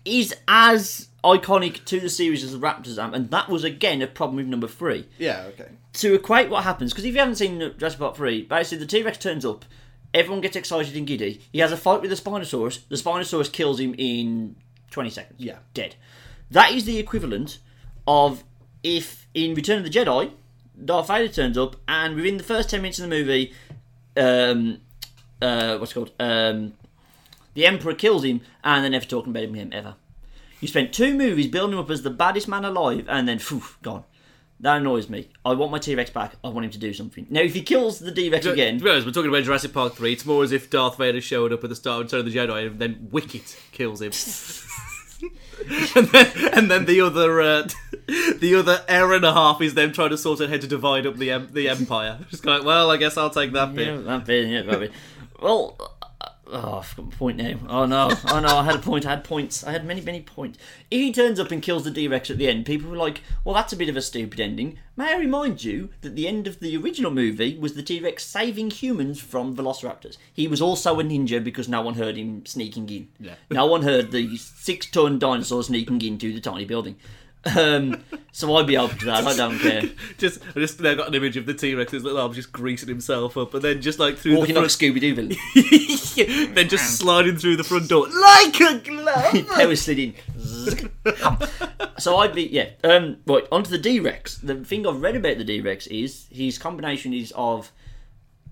is 0.07 0.35
as 0.49 1.09
iconic 1.23 1.85
to 1.85 2.01
the 2.01 2.09
series 2.09 2.43
as 2.43 2.53
the 2.53 2.59
Raptors 2.59 2.97
are, 3.03 3.15
and 3.15 3.31
that 3.31 3.51
was 3.51 3.65
again 3.65 4.01
a 4.01 4.07
problem 4.07 4.37
with 4.37 4.47
number 4.47 4.67
three. 4.67 5.07
yeah, 5.19 5.45
okay. 5.49 5.69
To 5.95 6.15
equate 6.15 6.49
what 6.49 6.65
happens, 6.65 6.93
because 6.93 7.05
if 7.05 7.13
you 7.13 7.19
haven't 7.21 7.35
seen 7.35 7.59
Jurassic 7.77 7.99
Park 7.99 8.17
3, 8.17 8.45
basically 8.45 8.79
the 8.79 8.87
T 8.87 9.03
Rex 9.03 9.19
turns 9.19 9.45
up, 9.45 9.67
everyone 10.15 10.41
gets 10.41 10.57
excited 10.57 10.97
and 10.97 11.07
giddy. 11.07 11.43
He 11.53 11.59
has 11.59 11.71
a 11.73 11.77
fight 11.77 12.01
with 12.01 12.09
the 12.11 12.17
Spinosaurus, 12.17 12.89
the 12.89 12.97
Spinosaurus 12.97 13.53
kills 13.53 13.79
him 13.79 13.95
in 13.99 14.57
20 14.91 15.11
seconds. 15.11 15.41
Yeah. 15.41 15.59
Dead. 15.75 15.97
That 16.51 16.73
is 16.73 16.85
the 16.85 16.99
equivalent 16.99 17.59
of 18.07 18.43
if 18.83 19.27
in 19.35 19.55
Return 19.55 19.79
of 19.79 19.85
the 19.85 19.91
Jedi, 19.91 20.31
Darth 20.83 21.09
Vader 21.09 21.33
turns 21.33 21.59
up, 21.59 21.77
and 21.87 22.15
within 22.15 22.37
the 22.39 22.45
first 22.45 22.71
10 22.71 22.81
minutes 22.81 22.99
of 22.99 23.03
the 23.03 23.15
movie, 23.15 23.53
um, 24.19 24.79
uh, 25.41 25.79
what's 25.79 25.93
it 25.93 25.95
called? 25.95 26.13
Um, 26.19 26.75
the 27.55 27.67
Emperor 27.67 27.95
kills 27.95 28.25
him, 28.25 28.41
and 28.63 28.85
they're 28.85 28.91
never 28.91 29.05
talking 29.05 29.31
about 29.31 29.45
him 29.45 29.73
ever. 29.73 29.95
You 30.61 30.69
spent 30.69 30.93
two 30.93 31.15
movies 31.15 31.47
building 31.47 31.75
him 31.79 31.85
up 31.85 31.91
as 31.91 32.03
the 32.03 32.11
baddest 32.11 32.49
man 32.49 32.65
alive, 32.65 33.07
and 33.09 33.29
then, 33.29 33.39
phew, 33.39 33.63
gone. 33.83 34.05
That 34.61 34.79
annoys 34.79 35.09
me. 35.09 35.29
I 35.45 35.53
want 35.55 35.71
my 35.71 35.79
T 35.79 35.95
Rex 35.95 36.11
back. 36.11 36.35
I 36.43 36.49
want 36.49 36.65
him 36.65 36.73
to 36.73 36.79
do 36.79 36.93
something. 36.93 37.27
Now, 37.31 37.43
if 37.43 37.55
he 37.55 37.63
kills 37.63 38.01
the 38.01 38.11
D 38.11 38.29
Rex 38.29 38.45
To 38.45 38.53
again, 38.53 38.79
be 38.79 38.91
honest, 38.91 39.07
we're 39.07 39.13
talking 39.13 39.31
about 39.31 39.45
Jurassic 39.45 39.73
Park 39.73 39.95
3. 39.95 40.13
It's 40.13 40.27
more 40.27 40.43
as 40.43 40.51
if 40.51 40.69
Darth 40.69 40.99
Vader 40.99 41.21
showed 41.21 41.53
up 41.53 41.63
at 41.63 41.71
the 41.71 41.77
start 41.77 42.01
of 42.01 42.07
Return 42.07 42.27
of 42.27 42.33
the 42.33 42.37
Jedi 42.37 42.67
and 42.67 42.79
then 42.81 43.09
Wicket 43.13 43.57
kills 43.71 44.03
him. 44.03 44.11
and, 45.97 46.07
then, 46.09 46.33
and 46.55 46.71
then 46.71 46.85
the 46.85 47.01
other 47.01 47.41
uh, 47.41 47.69
the 48.39 48.55
other 48.55 48.85
hour 48.89 49.15
and 49.15 49.25
a 49.25 49.33
half 49.33 49.61
is 49.61 49.75
them 49.75 49.93
trying 49.93 50.11
to 50.11 50.19
sort 50.19 50.41
out 50.41 50.49
how 50.49 50.57
to 50.57 50.67
divide 50.67 51.07
up 51.07 51.17
the 51.17 51.31
em- 51.31 51.49
the 51.53 51.69
empire. 51.69 52.19
Just 52.31 52.43
going, 52.43 52.65
well, 52.65 52.91
I 52.91 52.97
guess 52.97 53.17
I'll 53.17 53.31
take 53.31 53.53
that 53.53 53.75
bit. 53.75 53.89
Yeah, 53.89 53.97
that 53.97 54.25
bit, 54.27 54.49
yeah, 54.49 54.63
that 54.63 54.81
bit. 54.81 54.93
Well, 55.41 55.77
oh, 56.51 56.79
I've 56.79 56.97
got 56.97 57.07
my 57.07 57.13
point 57.13 57.37
now. 57.37 57.55
Oh 57.69 57.87
no, 57.87 58.11
oh 58.29 58.41
no, 58.41 58.57
I 58.57 58.65
had 58.65 58.77
a 58.77 58.81
point. 58.81 59.07
I 59.07 59.11
had 59.11 59.25
points. 59.25 59.65
I 59.65 59.73
had 59.73 59.87
many, 59.87 60.01
many 60.01 60.21
points. 60.21 60.59
If 60.91 61.01
he 61.01 61.13
turns 61.13 61.39
up 61.39 61.51
and 61.51 61.63
kills 61.63 61.85
the 61.85 61.91
D 61.91 62.09
Rex 62.09 62.31
at 62.31 62.39
the 62.39 62.49
end, 62.49 62.67
people 62.67 62.91
were 62.91 62.97
like, 62.97 63.23
"Well, 63.45 63.55
that's 63.55 63.73
a 63.73 63.77
bit 63.77 63.89
of 63.89 63.97
a 63.97 64.03
stupid 64.03 64.41
ending." 64.41 64.79
May 64.97 65.15
I 65.15 65.19
remind 65.19 65.63
you 65.63 65.91
that 66.01 66.17
the 66.17 66.27
end 66.27 66.47
of 66.47 66.61
the 66.61 66.77
original 66.77 67.11
movie 67.11 67.57
was 67.59 67.75
the 67.75 67.83
T 67.83 68.01
Rex 68.01 68.25
saving 68.25 68.71
humans 68.71 69.21
from 69.21 69.57
Velociraptors. 69.57 70.17
He 70.33 70.49
was 70.49 70.61
also 70.61 70.99
a 70.99 71.05
ninja 71.05 71.43
because 71.43 71.69
no 71.69 71.83
one 71.83 71.95
heard 71.95 72.17
him 72.17 72.45
sneaking 72.47 72.89
in. 72.91 73.09
Yeah. 73.21 73.35
No 73.51 73.67
one 73.67 73.83
heard 73.83 74.11
the 74.11 74.37
six-ton 74.37 75.19
dinosaur 75.19 75.63
sneaking 75.63 76.03
into 76.03 76.33
the 76.33 76.41
tiny 76.41 76.65
building. 76.65 76.97
Um, 77.57 78.03
so 78.33 78.55
I'd 78.57 78.67
be 78.67 78.77
open 78.77 78.99
to 78.99 79.05
that. 79.07 79.27
I 79.27 79.37
don't 79.37 79.59
care. 79.59 79.83
Just, 80.19 80.41
I 80.55 80.61
just 80.61 80.81
now 80.81 80.95
got 80.95 81.09
an 81.09 81.15
image 81.15 81.37
of 81.37 81.47
the 81.47 81.55
T 81.55 81.75
Rex, 81.75 81.93
his 81.93 82.03
little 82.05 82.21
arm 82.21 82.33
just 82.33 82.53
greasing 82.53 82.89
himself 82.89 83.37
up, 83.37 83.55
and 83.55 83.63
then 83.63 83.81
just 83.81 83.99
like 83.99 84.17
through 84.17 84.37
Walking 84.37 84.55
the 84.55 84.61
like 84.63 84.71
a 84.71 84.73
Scooby 84.73 85.01
Doo 85.01 85.15
villain. 85.15 86.55
then 86.55 86.69
just 86.69 86.99
sliding 86.99 87.37
through 87.37 87.57
the 87.57 87.65
front 87.65 87.89
door 87.89 88.07
like 88.09 88.61
a 88.61 88.79
glove. 88.79 89.49
power 89.49 89.77
slid 89.77 89.99
in. 89.99 90.15
so 91.99 92.17
I'd 92.19 92.35
be 92.35 92.45
yeah. 92.45 92.71
Um, 92.85 93.19
right 93.27 93.45
onto 93.53 93.71
the 93.71 93.79
D 93.79 94.01
Rex. 94.01 94.39
The 94.39 94.57
thing 94.65 94.87
I've 94.87 95.01
read 95.03 95.17
about 95.17 95.39
the 95.39 95.45
D 95.45 95.61
Rex 95.61 95.87
is 95.87 96.27
his 96.31 96.59
combination 96.59 97.13
is 97.13 97.33
of 97.37 97.71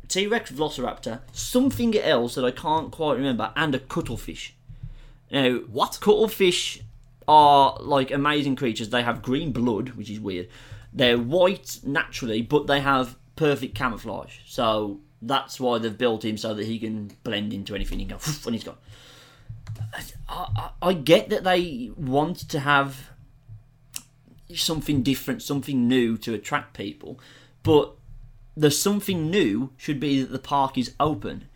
T 0.08 0.26
Rex 0.26 0.50
Velociraptor, 0.52 1.20
something 1.32 1.96
else 1.98 2.36
that 2.36 2.44
I 2.44 2.50
can't 2.50 2.90
quite 2.92 3.16
remember, 3.16 3.52
and 3.56 3.74
a 3.74 3.78
cuttlefish. 3.78 4.54
Now, 5.30 5.54
What? 5.70 5.98
Cuttlefish 6.00 6.80
are 7.28 7.76
like 7.80 8.10
amazing 8.10 8.56
creatures. 8.56 8.90
They 8.90 9.02
have 9.02 9.22
green 9.22 9.52
blood, 9.52 9.90
which 9.90 10.10
is 10.10 10.20
weird. 10.20 10.48
They're 10.92 11.18
white 11.18 11.80
naturally, 11.84 12.42
but 12.42 12.66
they 12.66 12.80
have 12.80 13.16
perfect 13.36 13.74
camouflage. 13.74 14.38
So 14.46 15.00
that's 15.20 15.58
why 15.60 15.78
they've 15.78 15.96
built 15.96 16.24
him 16.24 16.36
so 16.36 16.54
that 16.54 16.66
he 16.66 16.78
can 16.78 17.12
blend 17.22 17.52
into 17.52 17.74
anything 17.74 18.00
and 18.00 18.10
go, 18.10 18.18
and 18.46 18.54
he's 18.54 18.64
gone. 18.64 18.78
I, 19.92 20.02
I, 20.28 20.70
I 20.82 20.92
get 20.92 21.28
that 21.30 21.44
they 21.44 21.90
want 21.96 22.48
to 22.50 22.60
have 22.60 23.10
something 24.54 25.02
different, 25.02 25.42
something 25.42 25.88
new 25.88 26.16
to 26.18 26.34
attract 26.34 26.74
people, 26.76 27.18
but 27.62 27.94
the 28.56 28.70
something 28.70 29.30
new 29.30 29.72
should 29.76 30.00
be 30.00 30.22
that 30.22 30.32
the 30.32 30.38
park 30.38 30.78
is 30.78 30.94
open. 30.98 31.48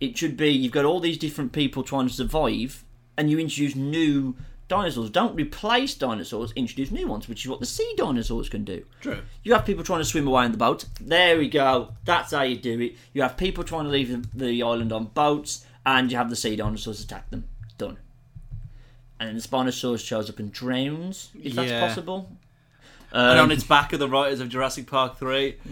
It 0.00 0.16
should 0.16 0.36
be 0.36 0.48
you've 0.48 0.72
got 0.72 0.84
all 0.84 1.00
these 1.00 1.18
different 1.18 1.52
people 1.52 1.82
trying 1.82 2.08
to 2.08 2.14
survive, 2.14 2.84
and 3.16 3.30
you 3.30 3.38
introduce 3.38 3.76
new 3.76 4.34
dinosaurs. 4.70 5.10
Don't 5.10 5.34
replace 5.34 5.94
dinosaurs, 5.94 6.52
introduce 6.56 6.90
new 6.90 7.06
ones, 7.06 7.28
which 7.28 7.44
is 7.44 7.50
what 7.50 7.60
the 7.60 7.66
sea 7.66 7.92
dinosaurs 7.98 8.48
can 8.48 8.64
do. 8.64 8.86
True. 9.02 9.18
You 9.42 9.52
have 9.52 9.66
people 9.66 9.84
trying 9.84 9.98
to 10.00 10.04
swim 10.06 10.26
away 10.26 10.46
in 10.46 10.52
the 10.52 10.56
boat. 10.58 10.86
There 10.98 11.36
we 11.36 11.48
go. 11.50 11.92
That's 12.06 12.32
how 12.32 12.42
you 12.42 12.56
do 12.56 12.80
it. 12.80 12.96
You 13.12 13.20
have 13.20 13.36
people 13.36 13.64
trying 13.64 13.84
to 13.84 13.90
leave 13.90 14.26
the, 14.32 14.62
island 14.62 14.92
on 14.92 15.06
boats, 15.06 15.66
and 15.84 16.10
you 16.10 16.16
have 16.16 16.30
the 16.30 16.36
sea 16.36 16.56
dinosaurs 16.56 17.02
attack 17.04 17.28
them. 17.30 17.44
Done. 17.76 17.98
And 19.18 19.28
then 19.28 19.36
the 19.36 19.42
Spinosaurus 19.42 20.02
shows 20.06 20.30
up 20.30 20.38
and 20.38 20.50
drowns, 20.50 21.30
if 21.42 21.52
that's 21.54 21.70
Yeah. 21.70 21.86
possible. 21.86 22.30
and 23.12 23.38
Um, 23.38 23.44
on 23.46 23.50
its 23.50 23.64
back 23.64 23.92
are 23.92 23.98
the 23.98 24.08
writers 24.08 24.40
of 24.40 24.48
Jurassic 24.48 24.86
Park 24.86 25.18
3. 25.18 25.56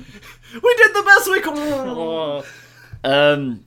we 0.62 0.74
did 0.76 0.94
the 0.94 1.02
best 1.02 1.30
we 1.30 1.40
could! 1.40 2.44
Um, 3.04 3.64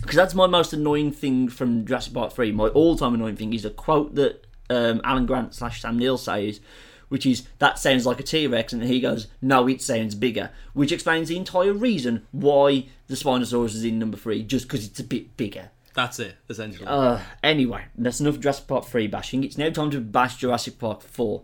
because 0.00 0.16
that's 0.16 0.34
my 0.34 0.46
most 0.46 0.72
annoying 0.72 1.12
thing 1.12 1.48
from 1.48 1.84
Jurassic 1.84 2.14
Park 2.14 2.32
3. 2.32 2.52
My 2.52 2.68
all 2.68 2.96
time 2.96 3.12
annoying 3.14 3.36
thing 3.36 3.52
is 3.52 3.64
a 3.66 3.70
quote 3.70 4.14
that 4.14 4.46
um, 4.70 5.00
Alan 5.04 5.26
Grant 5.26 5.54
slash 5.54 5.80
Sam 5.80 5.98
Neill 5.98 6.18
says, 6.18 6.60
which 7.08 7.26
is, 7.26 7.46
that 7.58 7.78
sounds 7.78 8.06
like 8.06 8.20
a 8.20 8.22
T 8.22 8.46
Rex, 8.46 8.72
and 8.72 8.82
he 8.82 9.00
goes, 9.00 9.26
no, 9.40 9.68
it 9.68 9.82
sounds 9.82 10.14
bigger, 10.14 10.50
which 10.72 10.92
explains 10.92 11.28
the 11.28 11.36
entire 11.36 11.72
reason 11.72 12.26
why 12.32 12.86
the 13.06 13.14
Spinosaurus 13.14 13.74
is 13.74 13.84
in 13.84 13.98
number 13.98 14.16
3, 14.16 14.42
just 14.42 14.66
because 14.66 14.86
it's 14.86 15.00
a 15.00 15.04
bit 15.04 15.36
bigger. 15.36 15.70
That's 15.94 16.18
it, 16.18 16.36
essentially. 16.48 16.86
Uh, 16.86 17.20
anyway, 17.42 17.84
that's 17.96 18.20
enough 18.20 18.40
Jurassic 18.40 18.66
Park 18.66 18.86
3 18.86 19.06
bashing. 19.06 19.44
It's 19.44 19.58
now 19.58 19.70
time 19.70 19.90
to 19.92 20.00
bash 20.00 20.36
Jurassic 20.36 20.78
Park 20.78 21.02
4. 21.02 21.42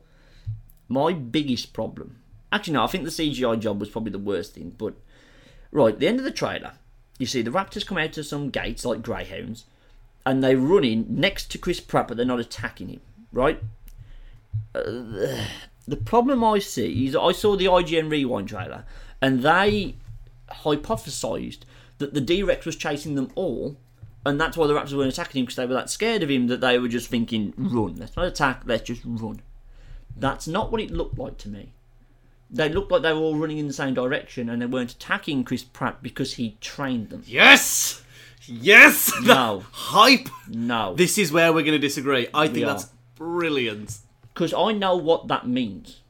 My 0.89 1.13
biggest 1.13 1.73
problem. 1.73 2.17
Actually, 2.53 2.75
no, 2.75 2.85
I 2.85 2.89
think 2.89 3.05
the 3.05 3.11
CGI 3.11 3.61
job 3.61 3.79
was 3.79 3.91
probably 3.91 4.13
the 4.13 4.19
worst 4.19 4.55
thing, 4.55 4.75
but. 4.77 4.95
Right, 5.73 5.97
the 5.97 6.09
end 6.09 6.19
of 6.19 6.25
the 6.25 6.33
trailer, 6.33 6.73
you 7.21 7.27
see 7.27 7.43
the 7.43 7.53
Raptors 7.53 7.87
come 7.87 7.97
out 7.97 8.19
of 8.19 8.27
some 8.27 8.51
gates 8.51 8.85
like 8.85 9.03
greyhounds, 9.03 9.67
and 10.27 10.43
they're 10.43 10.57
running 10.57 11.07
next 11.09 11.51
to 11.53 11.59
Chris 11.59 11.79
Pratt, 11.79 12.09
but 12.09 12.17
they're 12.17 12.27
not 12.27 12.41
attacking 12.41 12.89
him, 12.89 13.01
right? 13.33 13.63
Uh, 14.75 15.45
the 15.87 15.97
problem 15.97 16.45
I 16.45 16.59
see 16.59 17.07
is 17.07 17.17
I 17.17 17.33
saw 17.33 17.57
the 17.57 17.67
IGN 17.67 18.11
Rewind 18.11 18.49
trailer, 18.49 18.85
and 19.21 19.43
they 19.43 19.97
hypothesised 20.51 21.61
that 21.99 22.15
the 22.15 22.21
D 22.21 22.43
Rex 22.43 22.67
was 22.67 22.77
chasing 22.77 23.15
them 23.15 23.31
all, 23.35 23.77
and 24.25 24.41
that's 24.41 24.57
why 24.57 24.67
the 24.67 24.75
Raptors 24.75 24.97
weren't 24.97 25.13
attacking 25.13 25.41
him 25.41 25.45
because 25.47 25.57
they 25.57 25.67
were 25.67 25.75
that 25.75 25.91
scared 25.91 26.23
of 26.23 26.31
him 26.31 26.47
that 26.49 26.61
they 26.61 26.79
were 26.79 26.89
just 26.89 27.09
thinking, 27.09 27.53
run. 27.57 27.97
Let's 27.97 28.17
not 28.17 28.27
attack, 28.27 28.63
let's 28.67 28.83
just 28.85 29.03
run. 29.05 29.43
That's 30.17 30.47
not 30.47 30.71
what 30.71 30.81
it 30.81 30.91
looked 30.91 31.19
like 31.19 31.39
to 31.39 31.49
me. 31.49 31.73
They 32.51 32.69
looked 32.69 32.91
like 32.91 33.03
they 33.03 33.13
were 33.13 33.21
all 33.21 33.37
running 33.37 33.59
in 33.59 33.69
the 33.69 33.73
same 33.73 33.95
direction 33.95 34.51
and 34.51 34.61
they 34.61 34.67
weren't 34.67 34.91
attacking 34.93 35.45
Chris 35.45 35.63
Pratt 35.63 36.03
because 36.03 36.35
he 36.35 36.57
trained 36.61 37.11
them. 37.11 37.23
yes! 37.27 38.03
Yes! 38.45 39.13
No. 39.23 39.63
Hype! 39.71 40.29
No. 40.49 40.95
This 40.95 41.17
is 41.17 41.31
where 41.31 41.53
we're 41.53 41.63
going 41.63 41.73
to 41.73 41.79
disagree. 41.79 42.27
I 42.35 42.47
think 42.47 42.57
We 42.57 42.65
that's 42.65 42.85
are. 42.85 42.89
Brilliant. 43.21 43.99
Because 44.33 44.55
I 44.55 44.73
know 44.73 44.97
what 44.97 45.29
that 45.29 45.47
means. 45.47 46.01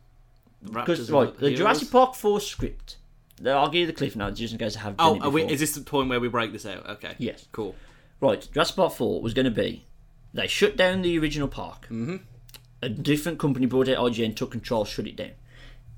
Because, 0.62 1.10
right, 1.10 1.36
the. 1.36 1.52
Jurassic 1.52 1.90
Park 1.90 2.14
4 2.14 2.40
script, 2.40 2.98
I'll 3.44 3.68
give 3.68 3.80
you 3.80 3.86
the 3.88 3.92
cliff 3.92 4.14
notes 4.14 4.38
just 4.38 4.52
in 4.52 4.60
case 4.60 4.76
I 4.76 4.80
have 4.80 4.96
done 4.96 5.18
Oh, 5.20 5.28
we, 5.28 5.42
is 5.42 5.58
this 5.58 5.72
the 5.72 5.80
point 5.80 6.08
where 6.08 6.20
we 6.20 6.28
break 6.28 6.52
this 6.52 6.64
out? 6.64 6.88
Okay. 6.88 7.16
Yes. 7.18 7.48
Cool. 7.50 7.74
Right, 8.20 8.46
Jurassic 8.52 8.76
Park 8.76 8.92
4 8.92 9.20
was 9.20 9.34
going 9.34 9.46
to 9.46 9.50
be 9.50 9.84
they 10.32 10.46
shut 10.46 10.76
down 10.76 11.02
the 11.02 11.18
original 11.18 11.48
park. 11.48 11.86
Mm-hmm. 11.86 12.16
A 12.82 12.88
different 12.88 13.40
company 13.40 13.66
brought 13.66 13.88
out 13.88 14.06
InGen, 14.06 14.34
took 14.34 14.52
control, 14.52 14.84
shut 14.84 15.08
it 15.08 15.16
down. 15.16 15.32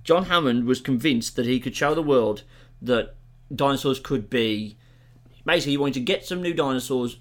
John 0.05 0.25
Hammond 0.25 0.65
was 0.65 0.81
convinced 0.81 1.37
that 1.37 1.45
he 1.45 1.61
could 1.61 1.77
show 1.77 1.95
the 1.95 2.03
world 2.03 2.43
that 2.81 3.15
dinosaurs 3.55 4.01
could 4.01 4.31
be. 4.31 4.79
Basically, 5.45 5.73
he 5.73 5.77
wanted 5.77 5.95
to 5.95 6.01
get 6.01 6.25
some 6.25 6.41
new 6.41 6.55
dinosaurs, 6.55 7.19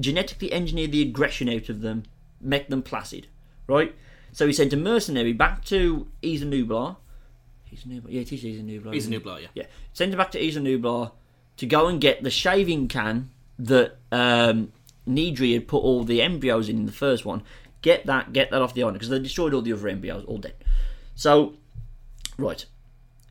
genetically 0.00 0.52
engineer 0.52 0.88
the 0.88 1.02
aggression 1.02 1.48
out 1.48 1.68
of 1.68 1.80
them, 1.80 2.02
make 2.44 2.68
them 2.68 2.82
placid. 2.82 3.26
Right? 3.66 3.94
So 4.32 4.46
he 4.46 4.52
sent 4.52 4.72
a 4.72 4.76
mercenary 4.76 5.32
back 5.32 5.64
to 5.66 6.06
Isa 6.22 6.44
Nublar. 6.44 6.96
Isa 7.72 7.88
Nublar? 7.88 8.06
Yeah, 8.08 8.20
it 8.22 8.32
is 8.32 8.44
Isa 8.44 8.62
Nublar. 8.62 8.92
He's 8.92 9.06
a 9.06 9.10
isn't 9.10 9.24
new 9.24 9.32
it? 9.32 9.42
yeah. 9.42 9.48
Yeah, 9.54 9.66
send 9.92 10.12
him 10.12 10.18
back 10.18 10.30
to 10.32 10.42
Isa 10.42 10.60
Nublar 10.60 11.12
to 11.56 11.66
go 11.66 11.86
and 11.86 12.00
get 12.00 12.22
the 12.22 12.30
shaving 12.30 12.88
can 12.88 13.30
that 13.58 13.96
um, 14.10 14.72
Nedry 15.08 15.54
had 15.54 15.68
put 15.68 15.78
all 15.78 16.04
the 16.04 16.20
embryos 16.20 16.68
in 16.68 16.76
in 16.78 16.86
the 16.86 16.92
first 16.92 17.24
one. 17.24 17.42
Get 17.82 18.06
that, 18.06 18.32
get 18.32 18.50
that 18.50 18.62
off 18.62 18.74
the 18.74 18.82
island 18.82 18.96
because 18.96 19.10
they 19.10 19.18
destroyed 19.18 19.54
all 19.54 19.62
the 19.62 19.72
other 19.72 19.88
embryos, 19.88 20.24
all 20.24 20.38
dead. 20.38 20.54
So, 21.14 21.54
right, 22.38 22.64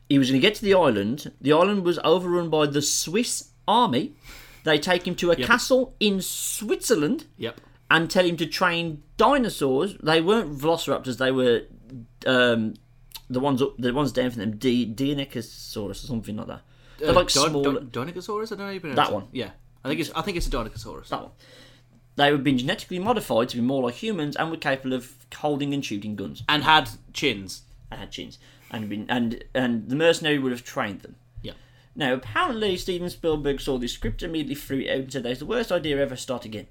he 0.08 0.18
was 0.18 0.30
going 0.30 0.40
to 0.40 0.46
get 0.46 0.54
to 0.56 0.64
the 0.64 0.74
island. 0.74 1.32
The 1.40 1.52
island 1.52 1.84
was 1.84 1.98
overrun 2.04 2.50
by 2.50 2.66
the 2.66 2.80
Swiss 2.82 3.50
army. 3.66 4.14
They 4.62 4.78
take 4.78 5.06
him 5.06 5.14
to 5.16 5.30
a 5.30 5.36
castle 5.36 5.94
in 6.00 6.22
Switzerland 6.22 7.26
Yep. 7.36 7.60
And 7.90 8.10
tell 8.10 8.24
him 8.24 8.36
to 8.38 8.46
train 8.46 9.02
dinosaurs. 9.16 9.96
They 10.02 10.20
weren't 10.20 10.56
velociraptors. 10.58 11.18
They 11.18 11.30
were 11.30 11.62
um, 12.26 12.74
the 13.30 13.40
ones 13.40 13.62
up, 13.62 13.76
the 13.78 13.92
ones 13.92 14.12
down 14.12 14.30
from 14.30 14.40
them, 14.40 14.56
D- 14.56 14.86
Deinonychosaurus 14.92 15.90
or 15.90 15.94
something 15.94 16.36
like 16.36 16.46
that. 16.48 16.62
They're 16.98 17.12
like 17.12 17.28
Don- 17.28 17.50
small. 17.50 17.62
Don- 17.62 17.90
Dinosaurus? 17.90 18.52
I 18.52 18.56
don't 18.56 18.66
know 18.66 18.72
you 18.72 18.80
pronounce 18.80 18.96
That 18.96 19.12
one. 19.12 19.26
Yeah. 19.32 19.50
I 19.84 19.88
think 19.88 20.00
it's 20.00 20.10
I 20.14 20.22
think 20.22 20.36
it's 20.36 20.46
a 20.46 20.50
Dinosaurus. 20.50 21.08
that 21.10 21.20
one. 21.22 21.30
They 22.16 22.30
were 22.30 22.38
being 22.38 22.58
genetically 22.58 23.00
modified 23.00 23.48
to 23.50 23.56
be 23.56 23.62
more 23.62 23.82
like 23.82 23.94
humans 23.96 24.36
and 24.36 24.50
were 24.50 24.56
capable 24.56 24.92
of 24.94 25.12
holding 25.34 25.74
and 25.74 25.84
shooting 25.84 26.14
guns 26.14 26.44
And 26.48 26.62
had 26.62 26.88
chins. 27.12 27.62
and 27.90 27.98
had 28.00 28.12
chins. 28.12 28.38
And 28.70 28.88
been 28.88 29.06
and 29.08 29.44
and 29.54 29.88
the 29.88 29.96
mercenary 29.96 30.38
would 30.38 30.52
have 30.52 30.64
trained 30.64 31.00
them. 31.00 31.16
Yeah. 31.42 31.52
Now, 31.94 32.14
apparently, 32.14 32.76
Steven 32.76 33.10
Spielberg 33.10 33.60
saw 33.60 33.78
this 33.78 33.92
script 33.92 34.22
and 34.22 34.30
immediately 34.30 34.54
threw 34.54 34.78
it 34.80 34.88
out 34.90 34.96
and 34.98 35.12
said, 35.12 35.22
"That's 35.24 35.38
the 35.40 35.46
worst 35.46 35.70
idea 35.70 35.98
ever. 35.98 36.16
Start 36.16 36.44
again." 36.44 36.66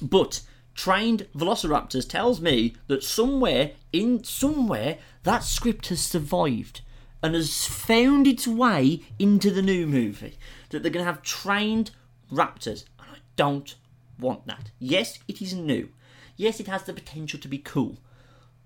But 0.00 0.42
trained 0.74 1.26
velociraptors 1.36 2.08
tells 2.08 2.40
me 2.40 2.74
that 2.86 3.04
somewhere 3.04 3.72
in 3.92 4.24
somewhere 4.24 4.98
that 5.24 5.44
script 5.44 5.88
has 5.88 6.00
survived 6.00 6.80
and 7.22 7.34
has 7.34 7.66
found 7.66 8.26
its 8.26 8.46
way 8.46 9.02
into 9.18 9.50
the 9.50 9.62
new 9.62 9.86
movie. 9.86 10.38
That 10.70 10.82
they're 10.82 10.92
going 10.92 11.04
to 11.04 11.12
have 11.12 11.22
trained 11.22 11.90
raptors, 12.32 12.84
and 12.98 13.08
I 13.10 13.18
don't 13.36 13.74
want 14.18 14.46
that. 14.46 14.70
Yes, 14.78 15.18
it 15.28 15.42
is 15.42 15.54
new. 15.54 15.90
Yes, 16.36 16.60
it 16.60 16.68
has 16.68 16.84
the 16.84 16.92
potential 16.92 17.38
to 17.40 17.48
be 17.48 17.58
cool, 17.58 17.98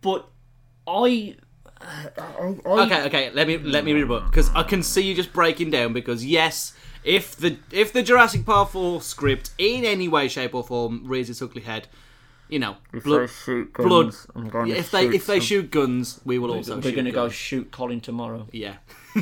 but 0.01 0.29
I. 0.87 1.37
I, 1.81 2.09
I 2.17 2.55
Okay, 2.85 3.03
okay. 3.07 3.31
Let 3.33 3.49
me 3.49 3.59
let 3.59 3.85
me 3.85 3.93
read 3.93 4.05
a 4.05 4.07
book 4.07 4.27
because 4.27 4.49
I 4.55 4.63
can 4.63 4.83
see 4.83 5.03
you 5.03 5.15
just 5.15 5.33
breaking 5.33 5.71
down. 5.71 5.93
Because 5.93 6.25
yes, 6.25 6.73
if 7.05 7.37
the 7.37 7.59
if 7.71 7.93
the 7.93 8.03
Jurassic 8.03 8.45
Park 8.45 8.71
4 8.71 9.03
script 9.03 9.51
in 9.59 9.85
any 9.85 10.09
way, 10.09 10.29
shape, 10.29 10.55
or 10.55 10.65
form 10.65 11.03
rears 11.05 11.29
its 11.29 11.43
ugly 11.43 11.63
head, 11.63 11.87
you 12.49 12.59
know, 12.59 12.77
blood, 12.93 13.31
blood. 13.75 14.15
If 14.69 14.91
they 14.91 15.07
if 15.09 15.27
they 15.27 15.41
shoot 15.41 15.71
guns, 15.71 16.21
we 16.25 16.39
will 16.39 16.51
also. 16.51 16.77
we're 16.77 16.93
going 16.93 17.05
to 17.05 17.11
go 17.13 17.29
shoot 17.29 17.71
Colin 17.71 18.01
tomorrow. 18.01 18.47
Yeah. 18.53 18.77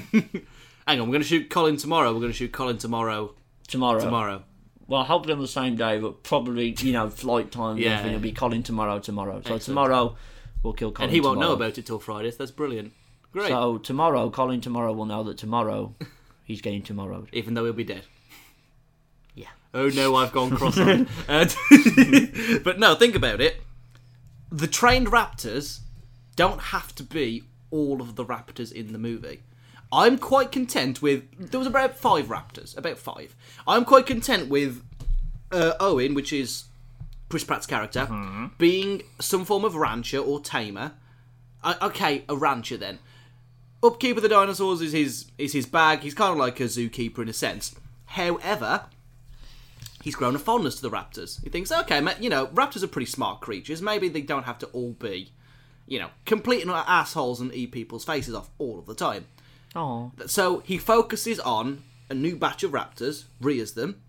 Hang 0.86 1.00
on, 1.00 1.08
we're 1.08 1.12
going 1.12 1.22
to 1.22 1.28
shoot 1.28 1.50
Colin 1.50 1.76
tomorrow. 1.76 2.12
We're 2.12 2.20
going 2.20 2.32
to 2.32 2.36
shoot 2.38 2.52
Colin 2.52 2.78
tomorrow. 2.78 3.34
Tomorrow. 3.68 4.00
Tomorrow. 4.00 4.44
Well, 4.86 5.04
hopefully 5.04 5.32
on 5.32 5.40
the 5.40 5.48
same 5.48 5.76
day, 5.76 5.98
but 5.98 6.22
probably 6.22 6.74
you 6.78 6.92
know 6.92 7.08
flight 7.10 7.50
time. 7.50 7.78
Yeah. 7.78 8.00
Yeah, 8.00 8.08
it'll 8.08 8.20
be 8.20 8.32
Colin 8.32 8.62
tomorrow. 8.62 8.98
Tomorrow. 8.98 9.34
So 9.34 9.38
Excellent. 9.54 9.62
tomorrow 9.64 10.16
we'll 10.62 10.72
kill 10.72 10.92
Colin. 10.92 11.08
And 11.08 11.14
he 11.14 11.20
won't 11.20 11.40
know 11.40 11.52
about 11.52 11.78
it 11.78 11.86
till 11.86 11.98
Friday. 11.98 12.30
So 12.30 12.38
that's 12.38 12.50
brilliant. 12.50 12.92
Great. 13.32 13.48
So 13.48 13.78
tomorrow, 13.78 14.28
Colin 14.30 14.60
tomorrow 14.60 14.92
will 14.92 15.06
know 15.06 15.22
that 15.24 15.38
tomorrow 15.38 15.94
he's 16.44 16.60
getting 16.60 16.82
tomorrow. 16.82 17.26
Even 17.32 17.54
though 17.54 17.64
he'll 17.64 17.72
be 17.72 17.84
dead. 17.84 18.04
Yeah. 19.34 19.48
Oh 19.74 19.88
no, 19.88 20.16
I've 20.16 20.32
gone 20.32 20.50
cross-eyed. 20.56 21.06
Uh, 21.28 21.46
and- 21.70 22.64
but 22.64 22.78
no, 22.78 22.94
think 22.94 23.14
about 23.14 23.40
it. 23.40 23.62
The 24.50 24.66
trained 24.66 25.08
raptors 25.08 25.80
don't 26.36 26.60
have 26.60 26.94
to 26.96 27.02
be 27.02 27.44
all 27.70 28.00
of 28.00 28.16
the 28.16 28.24
raptors 28.24 28.70
in 28.72 28.92
the 28.92 28.98
movie. 28.98 29.42
I'm 29.92 30.18
quite 30.18 30.50
content 30.52 31.02
with. 31.02 31.50
There 31.50 31.58
was 31.58 31.66
about 31.66 31.96
five 31.96 32.26
raptors, 32.26 32.76
about 32.76 32.98
five. 32.98 33.36
I'm 33.66 33.84
quite 33.84 34.06
content 34.06 34.48
with 34.48 34.82
uh, 35.50 35.74
Owen, 35.80 36.14
which 36.14 36.32
is 36.32 36.64
Chris 37.28 37.44
Pratt's 37.44 37.66
character, 37.66 38.06
mm-hmm. 38.10 38.46
being 38.58 39.02
some 39.20 39.44
form 39.44 39.64
of 39.64 39.74
rancher 39.74 40.18
or 40.18 40.40
tamer. 40.40 40.92
I, 41.62 41.76
okay, 41.82 42.24
a 42.28 42.36
rancher 42.36 42.76
then. 42.76 42.98
Upkeep 43.82 44.16
of 44.16 44.22
the 44.22 44.28
dinosaurs 44.28 44.80
is 44.80 44.92
his 44.92 45.26
is 45.38 45.52
his 45.52 45.66
bag. 45.66 46.00
He's 46.00 46.14
kind 46.14 46.32
of 46.32 46.38
like 46.38 46.60
a 46.60 46.64
zookeeper 46.64 47.18
in 47.18 47.28
a 47.28 47.32
sense. 47.32 47.74
However, 48.06 48.86
he's 50.02 50.14
grown 50.14 50.34
a 50.34 50.38
fondness 50.38 50.76
to 50.76 50.82
the 50.82 50.90
raptors. 50.90 51.42
He 51.42 51.50
thinks, 51.50 51.72
okay, 51.72 52.06
you 52.20 52.28
know, 52.30 52.48
raptors 52.48 52.82
are 52.82 52.88
pretty 52.88 53.06
smart 53.06 53.40
creatures. 53.40 53.80
Maybe 53.80 54.08
they 54.08 54.20
don't 54.20 54.44
have 54.44 54.58
to 54.58 54.66
all 54.68 54.92
be, 54.92 55.30
you 55.86 55.98
know, 55.98 56.10
complete 56.26 56.66
assholes 56.66 57.40
and 57.40 57.54
eat 57.54 57.72
people's 57.72 58.04
faces 58.04 58.34
off 58.34 58.50
all 58.58 58.78
of 58.78 58.86
the 58.86 58.94
time. 58.94 59.26
Oh, 59.74 60.12
So 60.26 60.58
he 60.60 60.76
focuses 60.76 61.40
on 61.40 61.82
a 62.10 62.14
new 62.14 62.36
batch 62.36 62.62
of 62.62 62.72
raptors, 62.72 63.24
rears 63.40 63.72
them. 63.72 64.02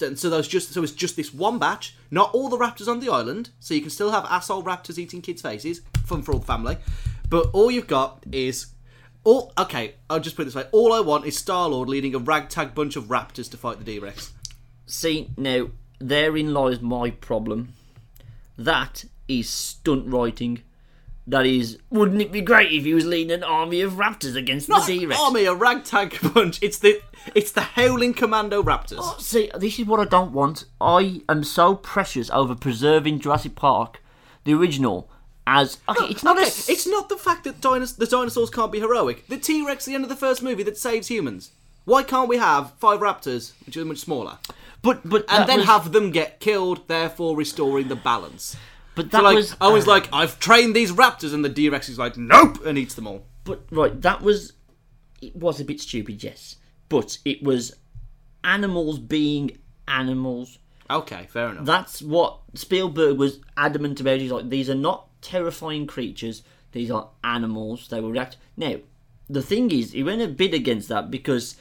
And 0.00 0.18
so 0.18 0.28
there's 0.28 0.48
just 0.48 0.72
so 0.72 0.82
it's 0.82 0.92
just 0.92 1.16
this 1.16 1.32
one 1.32 1.58
batch, 1.58 1.94
not 2.10 2.32
all 2.34 2.48
the 2.48 2.56
raptors 2.56 2.88
on 2.88 3.00
the 3.00 3.10
island. 3.10 3.50
So 3.60 3.74
you 3.74 3.80
can 3.80 3.90
still 3.90 4.10
have 4.10 4.24
asshole 4.24 4.64
raptors 4.64 4.98
eating 4.98 5.22
kids' 5.22 5.42
faces, 5.42 5.82
fun 6.04 6.22
for 6.22 6.32
all 6.32 6.40
the 6.40 6.46
family. 6.46 6.78
But 7.28 7.50
all 7.52 7.70
you've 7.70 7.86
got 7.86 8.22
is 8.32 8.66
all 9.24 9.52
okay. 9.58 9.94
I'll 10.10 10.20
just 10.20 10.36
put 10.36 10.42
it 10.42 10.46
this 10.46 10.54
way: 10.54 10.66
all 10.72 10.92
I 10.92 11.00
want 11.00 11.26
is 11.26 11.36
Star 11.38 11.68
Lord 11.68 11.88
leading 11.88 12.14
a 12.14 12.18
ragtag 12.18 12.74
bunch 12.74 12.96
of 12.96 13.04
raptors 13.04 13.50
to 13.50 13.56
fight 13.56 13.78
the 13.78 13.84
D 13.84 13.98
Rex. 13.98 14.32
see 14.86 15.30
now, 15.36 15.68
therein 15.98 16.52
lies 16.52 16.80
my 16.80 17.10
problem. 17.10 17.74
That 18.56 19.04
is 19.28 19.48
stunt 19.48 20.06
writing. 20.12 20.62
That 21.26 21.46
is, 21.46 21.78
wouldn't 21.88 22.20
it 22.20 22.30
be 22.30 22.42
great 22.42 22.70
if 22.70 22.84
he 22.84 22.92
was 22.92 23.06
leading 23.06 23.32
an 23.32 23.42
army 23.42 23.80
of 23.80 23.94
raptors 23.94 24.36
against 24.36 24.68
Not 24.68 24.86
the 24.86 24.92
an 24.92 24.98
D-Rex? 24.98 25.18
army, 25.20 25.46
a 25.46 25.54
ragtag 25.54 26.18
bunch. 26.34 26.62
It's 26.62 26.78
the 26.78 27.00
it's 27.34 27.50
the 27.50 27.62
howling 27.62 28.12
commando 28.12 28.62
raptors. 28.62 28.98
Oh, 29.00 29.16
see, 29.18 29.50
this 29.58 29.78
is 29.78 29.86
what 29.86 30.00
I 30.00 30.04
don't 30.04 30.32
want. 30.32 30.66
I 30.82 31.22
am 31.26 31.42
so 31.42 31.76
precious 31.76 32.28
over 32.28 32.54
preserving 32.54 33.20
Jurassic 33.20 33.54
Park, 33.56 34.02
the 34.44 34.52
original, 34.52 35.08
as 35.46 35.78
okay. 35.88 36.06
It's 36.06 36.22
not 36.22 36.36
okay, 36.36 36.46
a. 36.46 36.72
it's 36.72 36.86
not 36.86 37.08
the 37.08 37.16
fact 37.16 37.44
that 37.44 37.60
dinos- 37.60 37.96
the 37.96 38.06
dinosaurs 38.06 38.50
can't 38.50 38.72
be 38.72 38.80
heroic. 38.80 39.26
The 39.28 39.38
T 39.38 39.64
Rex, 39.66 39.86
at 39.86 39.90
the 39.90 39.94
end 39.94 40.04
of 40.04 40.10
the 40.10 40.16
first 40.16 40.42
movie, 40.42 40.62
that 40.62 40.78
saves 40.78 41.08
humans. 41.08 41.50
Why 41.84 42.02
can't 42.02 42.28
we 42.28 42.38
have 42.38 42.72
five 42.78 43.00
raptors, 43.00 43.52
which 43.66 43.76
are 43.76 43.84
much 43.84 43.98
smaller, 43.98 44.38
but 44.82 45.06
but 45.08 45.24
and 45.28 45.48
then 45.48 45.58
was- 45.58 45.66
have 45.66 45.92
them 45.92 46.10
get 46.10 46.40
killed, 46.40 46.88
therefore 46.88 47.36
restoring 47.36 47.88
the 47.88 47.96
balance? 47.96 48.56
But 48.94 49.06
So 49.06 49.18
that 49.18 49.24
like, 49.24 49.36
was. 49.36 49.56
I 49.60 49.68
was 49.68 49.86
uh, 49.86 49.90
like, 49.90 50.08
I've 50.12 50.38
trained 50.38 50.74
these 50.74 50.92
raptors, 50.92 51.34
and 51.34 51.44
the 51.44 51.48
D 51.48 51.68
Rex 51.68 51.88
is 51.88 51.98
like, 51.98 52.16
nope, 52.16 52.64
and 52.64 52.78
eats 52.78 52.94
them 52.94 53.06
all. 53.06 53.26
But 53.44 53.62
right, 53.70 54.00
that 54.02 54.22
was 54.22 54.52
it 55.20 55.36
was 55.36 55.60
a 55.60 55.64
bit 55.64 55.80
stupid, 55.80 56.22
yes. 56.24 56.56
But 56.88 57.18
it 57.24 57.42
was 57.42 57.74
animals 58.42 58.98
being 58.98 59.58
animals. 59.88 60.58
Okay, 60.90 61.26
fair 61.30 61.48
enough. 61.48 61.64
That's 61.64 62.02
what 62.02 62.40
Spielberg 62.54 63.18
was 63.18 63.40
adamant 63.56 64.00
about. 64.00 64.20
He's 64.20 64.30
like, 64.30 64.48
these 64.48 64.68
are 64.68 64.74
not 64.74 65.08
terrifying 65.24 65.86
creatures. 65.86 66.42
These 66.72 66.90
are 66.90 67.08
animals. 67.24 67.88
They 67.88 68.00
will 68.00 68.12
react. 68.12 68.36
Now, 68.56 68.76
the 69.28 69.42
thing 69.42 69.70
is, 69.70 69.92
he 69.92 70.02
went 70.02 70.22
a 70.22 70.28
bit 70.28 70.52
against 70.54 70.88
that 70.90 71.10
because 71.10 71.56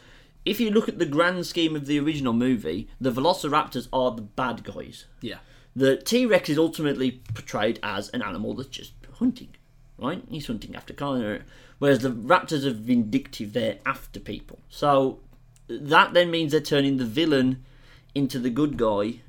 if 0.46 0.60
you 0.60 0.70
look 0.70 0.90
at 0.90 1.00
the 1.00 1.06
grand 1.06 1.46
scheme 1.46 1.76
of 1.76 1.86
the 1.86 2.00
original 2.00 2.34
movie, 2.34 2.90
the 3.00 3.12
Velociraptors 3.12 3.88
are 3.94 4.12
the 4.12 4.22
bad 4.22 4.64
guys. 4.64 5.06
yeah. 5.22 5.38
The 5.76 5.98
T 5.98 6.28
Rex 6.28 6.50
is 6.50 6.60
ultimately 6.60 7.22
portrayed 7.34 7.80
as 7.82 8.10
an 8.10 8.22
animal 8.22 8.54
that's 8.54 8.70
just 8.70 8.94
hunting, 9.18 9.56
right? 9.98 10.22
He's 10.30 10.46
hunting 10.46 10.76
after 10.76 10.94
carnivore. 10.94 11.36
Uh, 11.38 11.40
whereas 11.80 12.00
the 12.00 12.12
raptors 12.12 12.64
are 12.64 12.70
vindictive, 12.74 13.54
they're 13.54 13.80
after 13.84 14.20
people. 14.20 14.60
So 14.70 15.20
that 15.68 16.14
then 16.14 16.30
means 16.30 16.52
they're 16.52 16.62
turning 16.62 16.98
the 16.98 17.06
villain 17.06 17.64
into 18.14 18.38
the 18.38 18.52
good 18.52 18.78
guy, 18.78 19.22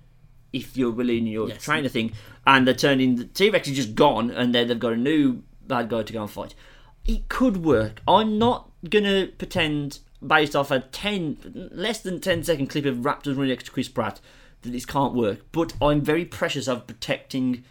if 0.52 0.76
you're 0.76 0.90
willing, 0.90 1.26
in 1.26 1.26
your 1.28 1.48
Yes. 1.48 1.62
trainer 1.64 1.88
thing. 1.88 2.12
And 2.46 2.66
they're 2.66 2.74
turning 2.74 3.16
the 3.16 3.24
T 3.24 3.50
Rex 3.50 3.68
is 3.68 3.76
just 3.76 3.94
gone, 3.94 4.30
and 4.30 4.54
then 4.54 4.68
they've 4.68 4.78
got 4.78 4.92
a 4.92 4.96
new 4.96 5.42
bad 5.66 5.88
guy 5.88 6.02
to 6.02 6.12
go 6.12 6.22
and 6.22 6.30
fight. 6.30 6.54
It 7.06 7.28
could 7.28 7.58
work. 7.64 8.02
I'm 8.06 8.38
not 8.38 8.70
gonna 8.88 9.28
pretend 9.38 10.00
based 10.26 10.54
off 10.56 10.70
a 10.70 10.80
ten 10.80 11.70
less 11.72 12.00
than 12.00 12.20
10 12.20 12.44
second 12.44 12.68
clip 12.68 12.84
of 12.86 12.96
Raptors 12.98 13.36
running 13.36 13.48
next 13.48 13.64
to 13.64 13.70
Chris 13.70 13.88
Pratt 13.88 14.20
that 14.62 14.70
this 14.70 14.86
can't 14.86 15.14
work. 15.14 15.40
But 15.52 15.74
I'm 15.80 16.00
very 16.02 16.24
precious 16.24 16.66
of 16.68 16.86
protecting 16.86 17.64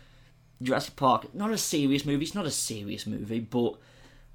Jurassic 0.62 0.96
Park. 0.96 1.34
Not 1.34 1.52
a 1.52 1.58
serious 1.58 2.06
movie. 2.06 2.26
It's 2.26 2.36
not 2.36 2.46
a 2.46 2.52
serious 2.52 3.06
movie, 3.08 3.40
but 3.40 3.76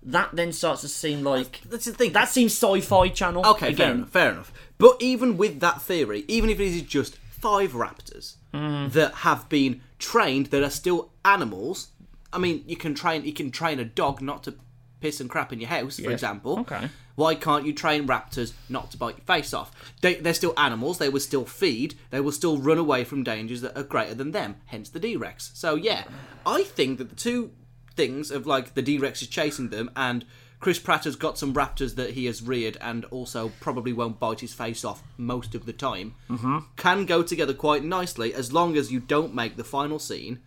that 0.02 0.30
then 0.32 0.52
starts 0.52 0.80
to 0.82 0.88
seem 0.88 1.22
like 1.24 1.60
That's 1.68 1.84
the 1.86 1.92
thing. 1.92 2.12
that 2.12 2.28
seems 2.28 2.52
sci-fi 2.52 3.08
channel. 3.08 3.44
Okay, 3.46 3.66
fair 3.66 3.86
again. 3.86 3.90
enough, 3.98 4.10
fair 4.10 4.30
enough. 4.32 4.52
But 4.78 4.96
even 5.00 5.36
with 5.36 5.58
that 5.60 5.82
theory, 5.82 6.24
even 6.28 6.50
if 6.50 6.60
it 6.60 6.66
is 6.68 6.82
just 6.82 7.18
five 7.40 7.72
raptors 7.72 8.34
that 8.52 9.14
have 9.16 9.48
been 9.48 9.80
trained 9.98 10.46
that 10.46 10.62
are 10.62 10.70
still 10.70 11.10
animals, 11.24 11.88
I 12.32 12.38
mean, 12.38 12.64
you 12.66 12.76
can 12.76 12.94
train 12.94 13.24
you 13.24 13.32
can 13.32 13.50
train 13.50 13.78
a 13.78 13.84
dog 13.84 14.20
not 14.20 14.42
to 14.44 14.54
piss 15.00 15.20
and 15.20 15.30
crap 15.30 15.52
in 15.52 15.60
your 15.60 15.68
house, 15.70 15.96
for 15.96 16.02
Yes. 16.02 16.12
example. 16.12 16.60
Okay. 16.60 16.88
Why 17.14 17.34
can't 17.34 17.66
you 17.66 17.72
train 17.72 18.06
raptors 18.06 18.52
not 18.68 18.90
to 18.92 18.96
bite 18.96 19.16
your 19.16 19.24
face 19.24 19.52
off? 19.52 19.72
They, 20.02 20.14
they're 20.14 20.34
still 20.34 20.54
animals. 20.56 20.98
They 20.98 21.08
will 21.08 21.20
still 21.20 21.44
feed. 21.44 21.94
They 22.10 22.20
will 22.20 22.30
still 22.32 22.58
run 22.58 22.78
away 22.78 23.02
from 23.04 23.24
dangers 23.24 23.60
that 23.62 23.76
are 23.76 23.82
greater 23.82 24.14
than 24.14 24.30
them. 24.30 24.56
Hence 24.66 24.88
the 24.88 25.00
D-Rex. 25.00 25.50
So 25.54 25.74
yeah, 25.74 26.04
I 26.46 26.62
think 26.62 26.98
that 26.98 27.10
the 27.10 27.16
two 27.16 27.50
things 27.96 28.30
of 28.30 28.46
like 28.46 28.74
the 28.74 28.82
D-Rex 28.82 29.22
is 29.22 29.28
chasing 29.28 29.70
them 29.70 29.90
and 29.96 30.24
Chris 30.60 30.78
Pratt 30.78 31.04
has 31.04 31.14
got 31.14 31.38
some 31.38 31.54
raptors 31.54 31.94
that 31.94 32.10
he 32.10 32.26
has 32.26 32.42
reared 32.42 32.76
and 32.80 33.04
also 33.06 33.52
probably 33.60 33.92
won't 33.92 34.18
bite 34.18 34.40
his 34.40 34.52
face 34.52 34.84
off 34.84 35.02
most 35.16 35.54
of 35.54 35.66
the 35.66 35.72
time 35.72 36.14
mm-hmm. 36.28 36.58
can 36.76 37.06
go 37.06 37.22
together 37.22 37.54
quite 37.54 37.84
nicely 37.84 38.34
as 38.34 38.52
long 38.52 38.76
as 38.76 38.90
you 38.90 38.98
don't 38.98 39.34
make 39.34 39.56
the 39.56 39.64
final 39.64 39.98
scene 39.98 40.40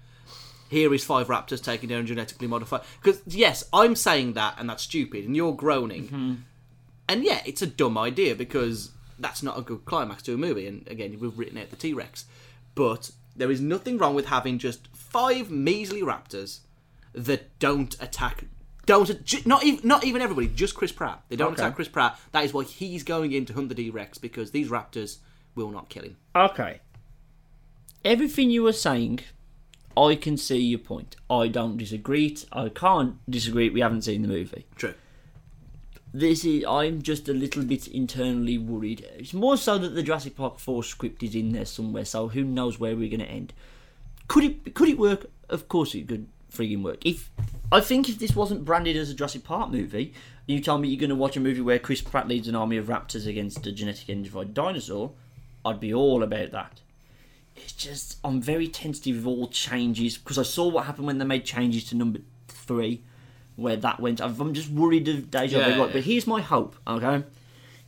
here 0.72 0.94
is 0.94 1.04
five 1.04 1.28
raptors 1.28 1.62
taking 1.62 1.90
down 1.90 2.06
genetically 2.06 2.48
modified. 2.48 2.82
Because 3.04 3.22
yes, 3.28 3.66
I'm 3.74 3.94
saying 3.94 4.34
that, 4.34 4.56
and 4.58 4.70
that's 4.70 4.84
stupid, 4.84 5.26
and 5.26 5.36
you're 5.36 5.54
groaning. 5.54 6.06
Mm-hmm. 6.06 6.34
And 7.10 7.26
yeah, 7.26 7.42
it's 7.46 7.62
a 7.62 7.68
dumb 7.68 7.98
idea 7.98 8.36
because 8.36 8.92
that's 9.20 9.44
not 9.44 9.60
a 9.60 9.62
good 9.62 9.84
climax 9.84 10.24
to 10.24 10.34
a 10.34 10.38
movie. 10.38 10.66
And 10.68 10.88
again, 10.88 11.18
we've 11.20 11.38
written 11.38 11.58
out 11.58 11.72
the 11.72 11.76
T 11.76 11.94
Rex, 11.94 12.24
but 12.74 13.12
there 13.36 13.52
is 13.52 13.60
nothing 13.60 13.98
wrong 13.98 14.16
with 14.16 14.28
having 14.28 14.60
just 14.60 14.88
five 14.96 15.52
measly 15.52 16.02
raptors 16.02 16.60
that 17.14 17.60
don't 17.60 18.02
attack. 18.02 18.46
Don't 18.86 19.24
ju- 19.24 19.42
not 19.46 19.64
even 19.64 19.88
not 19.88 20.04
even 20.04 20.22
everybody, 20.22 20.48
just 20.48 20.76
Chris 20.76 20.92
Pratt. 20.92 21.22
They 21.30 21.36
don't 21.36 21.54
Okay. 21.54 21.62
attack 21.62 21.76
Chris 21.76 21.88
Pratt. 21.88 22.20
That 22.32 22.44
is 22.44 22.54
why 22.54 22.64
he's 22.64 23.04
going 23.04 23.32
in 23.32 23.46
to 23.46 23.54
hunt 23.54 23.70
the 23.70 23.76
D 23.76 23.90
Rex 23.90 24.18
because 24.18 24.52
these 24.52 24.70
raptors 24.70 25.18
will 25.56 25.70
not 25.72 25.90
kill 25.90 26.04
him. 26.04 26.18
Okay. 26.36 26.80
Everything 28.04 28.50
you 28.50 28.64
were 28.64 28.74
saying, 28.74 29.20
I 29.96 30.16
can 30.16 30.36
see 30.38 30.60
your 30.60 30.80
point. 30.80 31.16
I 31.30 31.48
don't 31.48 31.78
disagree. 31.78 32.28
It. 32.28 32.46
I 32.52 32.70
can't 32.70 33.18
disagree. 33.30 33.70
We 33.70 33.82
haven't 33.82 34.02
seen 34.04 34.24
the 34.24 34.28
movie. 34.28 34.66
True. 34.76 34.96
This 36.14 36.44
is. 36.44 36.66
I'm 36.66 37.02
just 37.04 37.30
a 37.30 37.34
little 37.34 37.64
bit 37.64 37.88
internally 37.88 38.58
worried. 38.58 39.06
It's 39.18 39.34
more 39.34 39.56
so 39.58 39.78
that 39.78 39.90
the 39.90 40.04
Jurassic 40.04 40.36
Park 40.36 40.60
4 40.60 40.84
script 40.84 41.22
is 41.24 41.36
in 41.36 41.52
there 41.54 41.66
somewhere. 41.66 42.04
So 42.06 42.30
who 42.30 42.44
knows 42.44 42.80
where 42.80 42.96
we're 42.96 43.10
going 43.10 43.20
to 43.22 43.26
end? 43.32 43.54
Could 44.28 44.44
it? 44.44 44.74
Could 44.74 44.90
it 44.90 44.98
work? 44.98 45.28
Of 45.50 45.68
course 45.70 45.94
it 45.96 46.08
could. 46.08 46.28
Frigging 46.54 46.84
work. 46.84 47.06
If 47.06 47.30
I 47.72 47.80
think 47.80 48.10
if 48.10 48.20
this 48.20 48.36
wasn't 48.36 48.66
branded 48.66 48.98
as 48.98 49.10
a 49.10 49.14
Jurassic 49.14 49.44
Park 49.44 49.72
movie, 49.72 50.14
you 50.48 50.60
tell 50.60 50.78
me 50.78 50.90
you're 50.90 51.00
going 51.00 51.10
to 51.10 51.16
watch 51.16 51.38
a 51.38 51.40
movie 51.40 51.62
where 51.62 51.80
Chris 51.80 52.02
Pratt 52.02 52.28
leads 52.28 52.48
an 52.48 52.56
army 52.56 52.78
of 52.78 52.88
raptors 52.88 53.26
against 53.26 53.66
a 53.66 53.72
genetically 53.72 54.14
engineered 54.14 54.54
dinosaur, 54.54 55.14
I'd 55.64 55.80
be 55.80 55.94
all 55.94 56.24
about 56.24 56.52
that. 56.52 56.82
It's 57.56 57.72
just 57.72 58.18
I'm 58.24 58.42
very 58.42 58.68
tentative 58.68 59.18
of 59.18 59.28
all 59.28 59.48
changes 59.48 60.18
because 60.18 60.38
I 60.38 60.44
saw 60.44 60.68
what 60.68 60.86
happened 60.86 61.08
when 61.08 61.18
they 61.18 61.26
made 61.26 61.46
changes 61.46 61.86
to 61.86 61.96
number 61.96 62.20
three, 62.48 63.04
where 63.56 63.76
that 63.76 64.00
went. 64.00 64.22
I'm 64.22 64.40
I'm 64.40 64.54
just 64.54 64.70
worried 64.70 65.08
of 65.08 65.30
deja 65.30 65.58
vu. 65.58 65.64
Yeah, 65.64 65.78
Right, 65.78 65.88
yeah. 65.88 65.94
But 65.94 66.04
here's 66.04 66.28
my 66.28 66.42
hope. 66.42 66.76
Okay, 66.88 67.24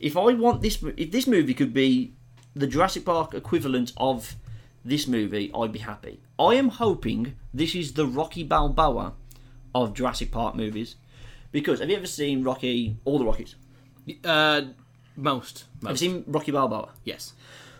if 0.00 0.16
I 0.16 0.32
want 0.34 0.62
this, 0.62 0.82
if 0.96 1.10
this 1.10 1.26
movie 1.26 1.54
could 1.54 1.72
be 1.72 2.12
the 2.54 2.66
Jurassic 2.66 3.04
Park 3.04 3.34
equivalent 3.34 3.92
of 3.96 4.36
this 4.84 5.06
movie, 5.06 5.50
I'd 5.54 5.72
be 5.72 5.78
happy. 5.80 6.20
I 6.38 6.54
am 6.54 6.68
hoping 6.68 7.34
this 7.52 7.74
is 7.74 7.92
the 7.92 8.06
Rocky 8.06 8.42
Balboa 8.42 9.14
of 9.74 9.94
Jurassic 9.94 10.30
Park 10.30 10.54
movies. 10.54 10.96
Because 11.52 11.80
have 11.80 11.88
you 11.90 11.96
ever 11.96 12.06
seen 12.06 12.42
Rocky? 12.42 12.96
All 13.04 13.18
the 13.18 13.24
Rockies. 13.24 13.54
Uh, 14.24 14.62
most. 15.16 15.64
Have 15.82 15.92
you 15.92 15.96
seen 15.96 16.24
Rocky 16.26 16.50
Balboa? 16.52 16.90
yes. 17.04 17.32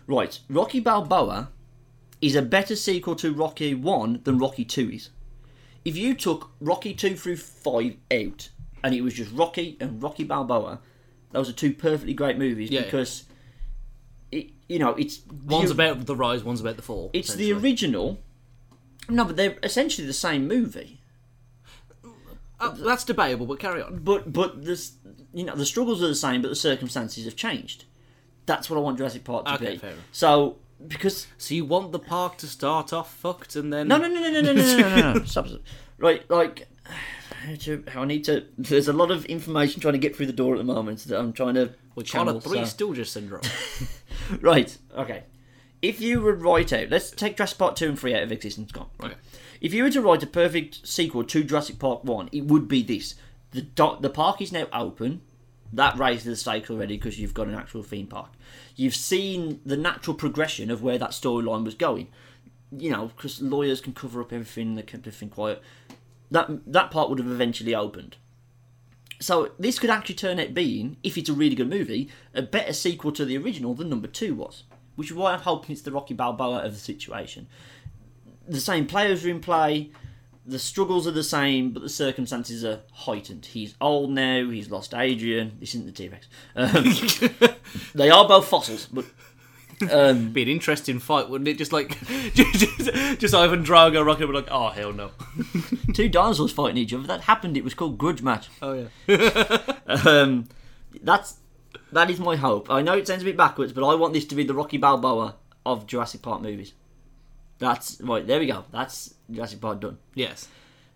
Right, 0.07 0.39
Rocky 0.49 0.79
Balboa 0.79 1.49
is 2.21 2.35
a 2.35 2.41
better 2.43 2.75
sequel 2.75 3.15
to 3.15 3.33
Rocky 3.33 3.73
1 3.73 4.21
than 4.23 4.37
Rocky 4.37 4.63
2 4.63 4.91
is. 4.91 5.09
If 5.83 5.97
you 5.97 6.13
took 6.13 6.51
Rocky 6.61 6.93
2 6.93 7.15
through 7.15 7.37
5 7.37 7.95
out 8.13 8.49
and 8.83 8.93
it 8.93 9.01
was 9.01 9.15
just 9.15 9.31
Rocky 9.31 9.77
and 9.79 10.01
Rocky 10.01 10.23
Balboa, 10.23 10.79
those 11.31 11.49
are 11.49 11.53
two 11.53 11.73
perfectly 11.73 12.13
great 12.13 12.37
movies 12.37 12.69
Yeah. 12.69 12.83
because 12.83 13.23
it, 14.35 14.49
you 14.67 14.79
know, 14.79 14.91
it's 14.91 15.21
one's 15.45 15.73
the, 15.73 15.73
about 15.73 16.05
the 16.05 16.15
rise, 16.15 16.43
one's 16.43 16.61
about 16.61 16.75
the 16.75 16.81
fall. 16.81 17.09
It's 17.13 17.33
the 17.33 17.53
original. 17.53 18.19
No, 19.07 19.25
but 19.25 19.35
they're 19.35 19.57
essentially 19.63 20.05
the 20.05 20.13
same 20.13 20.47
movie. 20.47 21.01
Uh, 22.59 22.69
that's 22.71 23.03
debatable, 23.03 23.45
but 23.45 23.59
carry 23.59 23.81
on. 23.81 23.99
But 23.99 24.31
but 24.31 24.63
this, 24.63 24.93
you 25.33 25.43
know, 25.43 25.55
the 25.55 25.65
struggles 25.65 26.01
are 26.01 26.07
the 26.07 26.15
same, 26.15 26.41
but 26.41 26.49
the 26.49 26.55
circumstances 26.55 27.25
have 27.25 27.35
changed. 27.35 27.85
That's 28.45 28.69
what 28.69 28.77
I 28.77 28.79
want 28.79 28.97
Jurassic 28.97 29.23
Park 29.23 29.45
to 29.45 29.53
okay, 29.55 29.71
be. 29.71 29.77
Fair. 29.77 29.93
So 30.11 30.57
because 30.87 31.27
so 31.37 31.53
you 31.53 31.65
want 31.65 31.91
the 31.91 31.99
park 31.99 32.37
to 32.37 32.47
start 32.47 32.91
off 32.91 33.13
fucked 33.13 33.55
and 33.55 33.71
then 33.71 33.87
no 33.87 33.97
no 33.97 34.07
no 34.07 34.19
no 34.19 34.29
no 34.29 34.41
no 34.41 34.53
no, 34.53 35.13
no, 35.13 35.41
no. 35.41 35.59
right 35.97 36.29
like 36.29 36.67
how 37.31 37.55
to 37.55 37.83
how 37.87 38.01
I 38.03 38.05
need 38.05 38.23
to. 38.25 38.45
There's 38.57 38.87
a 38.87 38.93
lot 38.93 39.11
of 39.11 39.25
information 39.25 39.81
trying 39.81 39.93
to 39.93 39.99
get 39.99 40.15
through 40.15 40.27
the 40.27 40.33
door 40.33 40.53
at 40.55 40.57
the 40.57 40.63
moment 40.63 40.99
that 41.05 41.19
I'm 41.19 41.33
trying 41.33 41.55
to. 41.55 41.73
We 41.95 42.03
call 42.03 42.25
channel, 42.25 42.39
Three 42.39 42.65
so- 42.65 42.87
Stooges 42.93 43.07
syndrome. 43.07 43.41
Right. 44.41 44.75
Okay. 44.97 45.23
If 45.81 46.01
you 46.01 46.21
would 46.21 46.41
write 46.41 46.73
out, 46.73 46.89
let's 46.89 47.11
take 47.11 47.37
Jurassic 47.37 47.59
Park 47.59 47.75
two 47.75 47.89
and 47.89 47.99
three 47.99 48.15
out 48.15 48.23
of 48.23 48.31
existence. 48.31 48.71
Gone. 48.71 48.87
Right. 48.99 49.11
Okay. 49.11 49.19
If 49.61 49.73
you 49.73 49.83
were 49.83 49.91
to 49.91 50.01
write 50.01 50.23
a 50.23 50.27
perfect 50.27 50.87
sequel 50.87 51.23
to 51.25 51.43
Jurassic 51.43 51.77
Park 51.79 52.03
one, 52.03 52.29
it 52.31 52.45
would 52.45 52.67
be 52.67 52.81
this: 52.81 53.15
the 53.51 53.61
do- 53.61 53.97
the 53.99 54.09
park 54.09 54.41
is 54.41 54.51
now 54.51 54.67
open. 54.73 55.21
That 55.73 55.97
raises 55.97 56.23
the 56.25 56.35
stakes 56.35 56.69
already 56.69 56.95
because 56.97 57.19
you've 57.19 57.33
got 57.33 57.47
an 57.47 57.55
actual 57.55 57.83
theme 57.83 58.07
park. 58.07 58.29
You've 58.75 58.95
seen 58.95 59.59
the 59.65 59.77
natural 59.77 60.15
progression 60.15 60.71
of 60.71 60.81
where 60.81 60.97
that 60.97 61.11
storyline 61.11 61.65
was 61.65 61.75
going. 61.75 62.07
You 62.71 62.91
know, 62.91 63.07
because 63.15 63.41
lawyers 63.41 63.79
can 63.81 63.93
cover 63.93 64.21
up 64.21 64.33
everything, 64.33 64.75
they 64.75 64.81
kept 64.81 65.05
everything 65.05 65.29
quiet. 65.29 65.61
That 66.31 66.49
that 66.71 66.91
part 66.91 67.09
would 67.09 67.19
have 67.19 67.27
eventually 67.27 67.75
opened. 67.75 68.17
So 69.21 69.51
this 69.57 69.79
could 69.79 69.89
actually 69.89 70.15
turn 70.15 70.39
out 70.39 70.53
being, 70.53 70.97
if 71.01 71.17
it's 71.17 71.29
a 71.29 71.33
really 71.33 71.55
good 71.55 71.69
movie, 71.69 72.09
a 72.33 72.41
better 72.41 72.73
sequel 72.73 73.11
to 73.13 73.23
the 73.23 73.37
original 73.37 73.73
than 73.73 73.89
number 73.89 74.07
two 74.07 74.35
was. 74.35 74.63
Which 74.95 75.09
is 75.09 75.15
why 75.15 75.33
I'm 75.33 75.39
hoping 75.39 75.73
it's 75.73 75.81
the 75.81 75.91
Rocky 75.91 76.13
Balboa 76.13 76.59
of 76.59 76.73
the 76.73 76.79
situation. 76.79 77.47
The 78.47 78.59
same 78.59 78.87
players 78.87 79.25
are 79.25 79.29
in 79.29 79.39
play, 79.39 79.91
the 80.45 80.59
struggles 80.59 81.07
are 81.07 81.11
the 81.11 81.23
same, 81.23 81.71
but 81.71 81.81
the 81.81 81.89
circumstances 81.89 82.63
are 82.63 82.81
heightened. 82.93 83.47
He's 83.47 83.75
old 83.81 84.11
now, 84.11 84.49
he's 84.49 84.69
lost 84.69 84.93
Adrian. 84.93 85.57
This 85.59 85.73
isn't 85.73 85.87
the 85.87 85.91
T 85.91 86.07
Rex. 86.07 86.27
Um, 86.55 87.55
they 87.95 88.09
are 88.09 88.27
both 88.27 88.47
fossils, 88.47 88.87
but 88.91 89.05
um, 89.91 90.31
Be 90.31 90.43
an 90.43 90.47
interesting 90.47 90.99
fight, 90.99 91.29
wouldn't 91.29 91.47
it? 91.47 91.57
Just 91.57 91.73
like, 91.73 91.99
just, 92.33 93.19
just 93.19 93.35
Ivan 93.35 93.63
Drago 93.63 94.05
rocking, 94.05 94.27
up 94.27 94.33
like, 94.33 94.47
oh 94.49 94.69
hell 94.69 94.93
no. 94.93 95.11
two 95.93 96.09
dinosaurs 96.09 96.51
fighting 96.51 96.77
each 96.77 96.93
other. 96.93 97.07
That 97.07 97.21
happened. 97.21 97.57
It 97.57 97.63
was 97.63 97.73
called 97.73 97.97
Grudge 97.97 98.21
Match. 98.21 98.49
Oh 98.61 98.87
yeah. 99.07 99.59
Um, 99.87 100.49
that's 101.03 101.35
that 101.91 102.09
is 102.09 102.19
my 102.19 102.35
hope. 102.35 102.71
I 102.71 102.81
know 102.81 102.93
it 102.93 103.07
sounds 103.07 103.21
a 103.21 103.25
bit 103.25 103.37
backwards, 103.37 103.71
but 103.71 103.87
I 103.87 103.93
want 103.95 104.13
this 104.13 104.25
to 104.25 104.35
be 104.35 104.43
the 104.43 104.53
Rocky 104.53 104.77
Balboa 104.77 105.35
of 105.65 105.85
Jurassic 105.85 106.21
Park 106.21 106.41
movies. 106.41 106.73
That's 107.59 108.01
right. 108.01 108.25
There 108.25 108.39
we 108.39 108.47
go. 108.47 108.65
That's 108.71 109.13
Jurassic 109.31 109.61
Park 109.61 109.79
done. 109.79 109.97
Yes. 110.13 110.47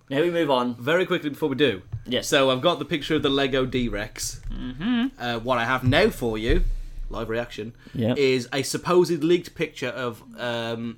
Now 0.10 0.22
we 0.22 0.32
move 0.32 0.50
on. 0.50 0.76
Very 0.76 1.06
quickly 1.06 1.30
before 1.30 1.50
we 1.50 1.56
do. 1.56 1.84
Yes. 2.06 2.28
So 2.28 2.50
I've 2.50 2.62
got 2.62 2.80
the 2.80 2.86
picture 2.86 3.16
of 3.16 3.24
the 3.24 3.30
Lego 3.30 3.66
D-Rex. 3.66 4.42
Mm-hmm. 4.52 5.08
Uh, 5.20 5.40
what 5.40 5.60
I 5.60 5.66
have 5.66 5.84
now 5.84 6.10
for 6.10 6.38
you, 6.38 6.64
live 7.10 7.30
reaction, 7.30 7.74
Yeah. 7.94 8.14
is 8.18 8.48
a 8.54 8.64
supposed 8.64 9.24
leaked 9.24 9.56
picture 9.56 9.90
of 9.90 10.22
um, 10.38 10.98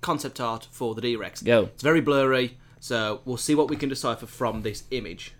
concept 0.00 0.40
art 0.40 0.68
for 0.70 0.94
the 0.94 1.00
D-Rex. 1.00 1.42
It's 1.42 1.82
very 1.82 2.00
blurry, 2.00 2.56
so 2.80 3.20
we'll 3.24 3.36
see 3.36 3.54
what 3.54 3.68
we 3.68 3.76
can 3.76 3.88
decipher 3.88 4.26
from 4.26 4.62
this 4.62 4.84
image. 4.90 5.32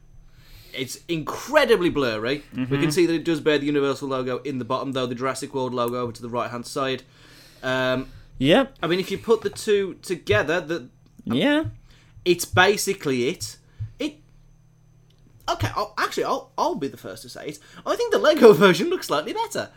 It's 0.74 0.98
incredibly 1.08 1.88
blurry. 1.90 2.42
We 2.54 2.66
can 2.78 2.92
see 2.92 3.06
that 3.06 3.14
it 3.14 3.24
does 3.24 3.40
bear 3.40 3.58
the 3.58 3.66
Universal 3.66 4.08
logo 4.08 4.38
in 4.38 4.58
the 4.58 4.64
bottom, 4.64 4.92
though 4.92 5.06
the 5.06 5.14
Jurassic 5.14 5.54
World 5.54 5.72
logo 5.74 5.96
over 6.00 6.12
to 6.12 6.22
the 6.22 6.28
right 6.28 6.50
hand 6.50 6.66
side. 6.66 7.02
Um, 7.62 8.08
Yep. 8.40 8.76
I 8.82 8.86
mean, 8.86 9.00
if 9.00 9.10
you 9.10 9.18
put 9.18 9.40
the 9.40 9.50
two 9.50 9.94
together, 10.02 10.60
that 10.60 10.88
Yeah. 11.24 11.64
it's 12.24 12.44
basically. 12.44 13.28
It. 13.28 13.56
Okay, 15.48 15.70
I'll, 15.74 15.94
actually, 15.96 16.24
I'll 16.24 16.50
I'll 16.58 16.74
be 16.74 16.88
the 16.88 16.96
first 16.96 17.22
to 17.22 17.28
say 17.28 17.48
it. 17.48 17.58
I 17.86 17.96
think 17.96 18.12
the 18.12 18.18
Lego 18.18 18.52
version 18.64 18.88
looks 18.88 19.06
slightly 19.06 19.32
better. 19.32 19.70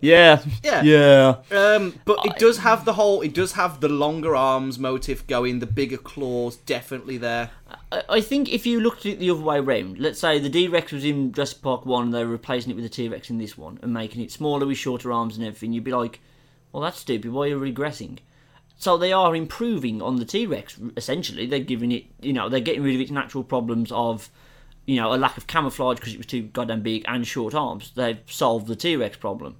Yeah. 0.00 0.42
Yeah. 0.62 0.82
Yeah. 0.82 1.36
Um, 1.50 1.94
but 2.04 2.24
it 2.24 2.36
does 2.38 2.58
have 2.58 2.84
the 2.84 2.94
whole. 2.94 3.20
It 3.20 3.34
does 3.34 3.52
have 3.52 3.80
the 3.80 3.88
longer 3.88 4.34
arms 4.34 4.78
motif 4.78 5.26
going. 5.26 5.58
The 5.58 5.66
bigger 5.66 5.96
claws 5.96 6.56
definitely 6.56 7.18
there. 7.18 7.50
I, 7.92 8.02
I 8.08 8.20
think 8.20 8.52
if 8.52 8.66
you 8.66 8.80
looked 8.80 9.00
at 9.00 9.12
it 9.12 9.18
the 9.18 9.30
other 9.30 9.42
way 9.42 9.60
round, 9.60 9.98
let's 9.98 10.18
say 10.18 10.38
the 10.38 10.48
D 10.48 10.68
Rex 10.68 10.92
was 10.92 11.04
in 11.04 11.32
Jurassic 11.32 11.62
Park 11.62 11.86
1 11.86 12.04
and 12.04 12.14
they 12.14 12.24
were 12.24 12.30
replacing 12.30 12.70
it 12.70 12.74
with 12.74 12.84
the 12.84 12.88
T 12.90 13.08
Rex 13.08 13.30
in 13.30 13.38
this 13.38 13.56
one 13.58 13.78
and 13.82 13.92
making 13.92 14.22
it 14.22 14.32
smaller 14.32 14.66
with 14.66 14.78
shorter 14.78 15.12
arms 15.12 15.36
and 15.36 15.46
everything, 15.46 15.72
you'd 15.72 15.84
be 15.84 15.92
like, 15.92 16.20
well, 16.72 16.82
that's 16.82 16.98
stupid. 16.98 17.32
Why 17.32 17.44
are 17.44 17.48
you 17.48 17.60
regressing? 17.60 18.18
So 18.76 18.96
they 18.96 19.12
are 19.12 19.36
improving 19.36 20.02
on 20.02 20.16
the 20.16 20.24
T 20.24 20.46
Rex, 20.46 20.78
essentially. 20.96 21.46
They're 21.46 21.60
giving 21.60 21.92
it, 21.92 22.04
you 22.20 22.32
know, 22.32 22.48
they're 22.48 22.60
getting 22.60 22.82
rid 22.82 22.94
of 22.94 23.00
its 23.00 23.10
natural 23.10 23.44
problems 23.44 23.92
of, 23.92 24.30
you 24.86 24.96
know, 24.96 25.14
a 25.14 25.16
lack 25.16 25.36
of 25.36 25.46
camouflage 25.46 25.98
because 25.98 26.12
it 26.14 26.18
was 26.18 26.26
too 26.26 26.42
goddamn 26.42 26.82
big 26.82 27.04
and 27.08 27.26
short 27.26 27.54
arms. 27.54 27.92
They've 27.94 28.18
solved 28.26 28.66
the 28.66 28.76
T 28.76 28.96
Rex 28.96 29.16
problem. 29.16 29.56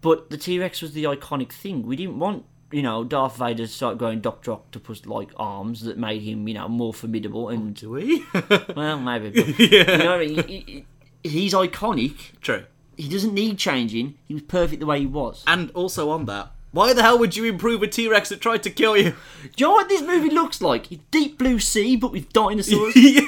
But 0.00 0.30
the 0.30 0.36
T 0.38 0.58
Rex 0.58 0.80
was 0.82 0.92
the 0.92 1.04
iconic 1.04 1.52
thing. 1.52 1.86
We 1.86 1.94
didn't 1.96 2.18
want, 2.18 2.44
you 2.72 2.82
know, 2.82 3.04
Darth 3.04 3.36
Vader 3.36 3.64
to 3.66 3.68
start 3.68 3.98
growing 3.98 4.20
Doctor 4.20 4.52
Octopus 4.52 5.04
like 5.06 5.30
arms 5.36 5.82
that 5.82 5.98
made 5.98 6.22
him, 6.22 6.48
you 6.48 6.54
know, 6.54 6.68
more 6.68 6.94
formidable 6.94 7.48
and 7.50 7.76
oh, 7.76 7.80
Do 7.80 7.90
we? 7.90 8.24
well, 8.76 8.98
maybe. 8.98 9.30
But, 9.30 9.58
You 9.58 9.84
know, 9.84 10.14
I 10.14 10.26
mean? 10.26 10.44
He- 10.48 10.84
he- 11.22 11.28
he's 11.28 11.52
iconic. 11.52 12.14
True. 12.40 12.64
He 12.96 13.08
doesn't 13.08 13.34
need 13.34 13.58
changing. 13.58 14.14
He 14.26 14.34
was 14.34 14.42
perfect 14.44 14.80
the 14.80 14.86
way 14.86 15.00
he 15.00 15.06
was. 15.06 15.44
And 15.46 15.70
also 15.72 16.08
on 16.10 16.24
that, 16.26 16.50
why 16.72 16.92
the 16.94 17.02
hell 17.02 17.18
would 17.18 17.36
you 17.36 17.44
improve 17.44 17.82
a 17.82 17.86
T 17.88 18.08
Rex 18.08 18.28
that 18.30 18.40
tried 18.40 18.62
to 18.62 18.70
kill 18.70 18.96
you? 18.96 19.10
Do 19.42 19.50
you 19.58 19.66
know 19.66 19.72
what 19.72 19.88
this 19.88 20.02
movie 20.02 20.30
looks 20.30 20.62
like? 20.62 20.90
It's 20.92 21.02
Deep 21.10 21.36
Blue 21.38 21.58
Sea, 21.58 21.96
but 21.96 22.12
with 22.12 22.32
dinosaurs. 22.32 22.94
yeah. 22.96 23.26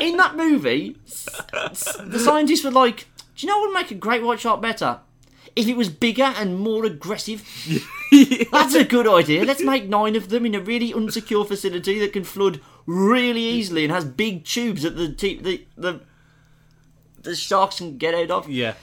In 0.00 0.16
that 0.16 0.36
movie, 0.36 0.96
the 1.52 2.18
scientists 2.18 2.64
were 2.64 2.70
like, 2.70 3.06
"Do 3.36 3.46
you 3.46 3.48
know 3.48 3.58
what 3.58 3.68
would 3.68 3.74
make 3.74 3.90
a 3.90 3.94
great 3.94 4.22
white 4.22 4.40
shark 4.40 4.60
better? 4.60 5.00
If 5.56 5.66
it 5.66 5.76
was 5.76 5.88
bigger 5.88 6.32
and 6.36 6.58
more 6.58 6.84
aggressive." 6.84 7.42
That's 8.50 8.74
a 8.74 8.84
good 8.84 9.06
idea. 9.06 9.44
Let's 9.44 9.62
make 9.62 9.88
nine 9.88 10.16
of 10.16 10.28
them 10.28 10.46
in 10.46 10.54
a 10.54 10.60
really 10.60 10.92
unsecure 10.92 11.46
facility 11.46 11.98
that 12.00 12.12
can 12.12 12.24
flood 12.24 12.60
really 12.86 13.42
easily 13.42 13.84
and 13.84 13.92
has 13.92 14.04
big 14.04 14.44
tubes 14.44 14.82
that 14.82 14.96
the 14.96 15.12
te- 15.12 15.40
the 15.40 15.66
the 15.76 16.00
the 17.22 17.36
sharks 17.36 17.78
can 17.78 17.98
get 17.98 18.14
out 18.14 18.30
of. 18.30 18.48
Yeah. 18.48 18.74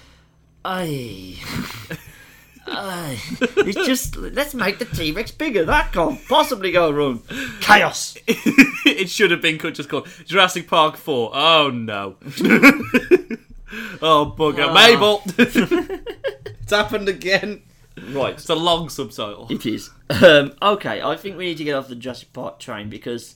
Aye. 0.63 1.37
Aye. 2.69 3.19
It's 3.39 3.85
just 3.85 4.15
let's 4.17 4.53
make 4.53 4.77
the 4.79 4.85
T 4.85 5.11
Rex 5.11 5.31
bigger. 5.31 5.65
That 5.65 5.93
can't 5.93 6.19
possibly 6.27 6.71
go 6.71 6.91
wrong. 6.91 7.21
Chaos. 7.61 8.17
it 8.27 9.09
should 9.09 9.31
have 9.31 9.41
been 9.41 9.57
just 9.73 9.89
called 9.89 10.07
Jurassic 10.25 10.67
Park 10.67 10.97
4. 10.97 11.31
Oh 11.33 11.69
no. 11.69 12.15
oh 14.01 14.33
bugger. 14.37 14.67
Ah. 14.67 14.73
Mabel! 14.73 15.21
it's 16.61 16.71
happened 16.71 17.09
again. 17.09 17.61
Right. 18.11 18.33
It's 18.33 18.49
a 18.49 18.55
long 18.55 18.89
subtitle. 18.89 19.47
It 19.49 19.65
is. 19.65 19.89
Um, 20.09 20.53
okay, 20.61 21.01
I 21.01 21.15
think 21.15 21.37
we 21.37 21.45
need 21.47 21.57
to 21.57 21.63
get 21.63 21.73
off 21.75 21.87
the 21.87 21.95
Jurassic 21.95 22.31
Park 22.33 22.59
train 22.59 22.89
because. 22.89 23.35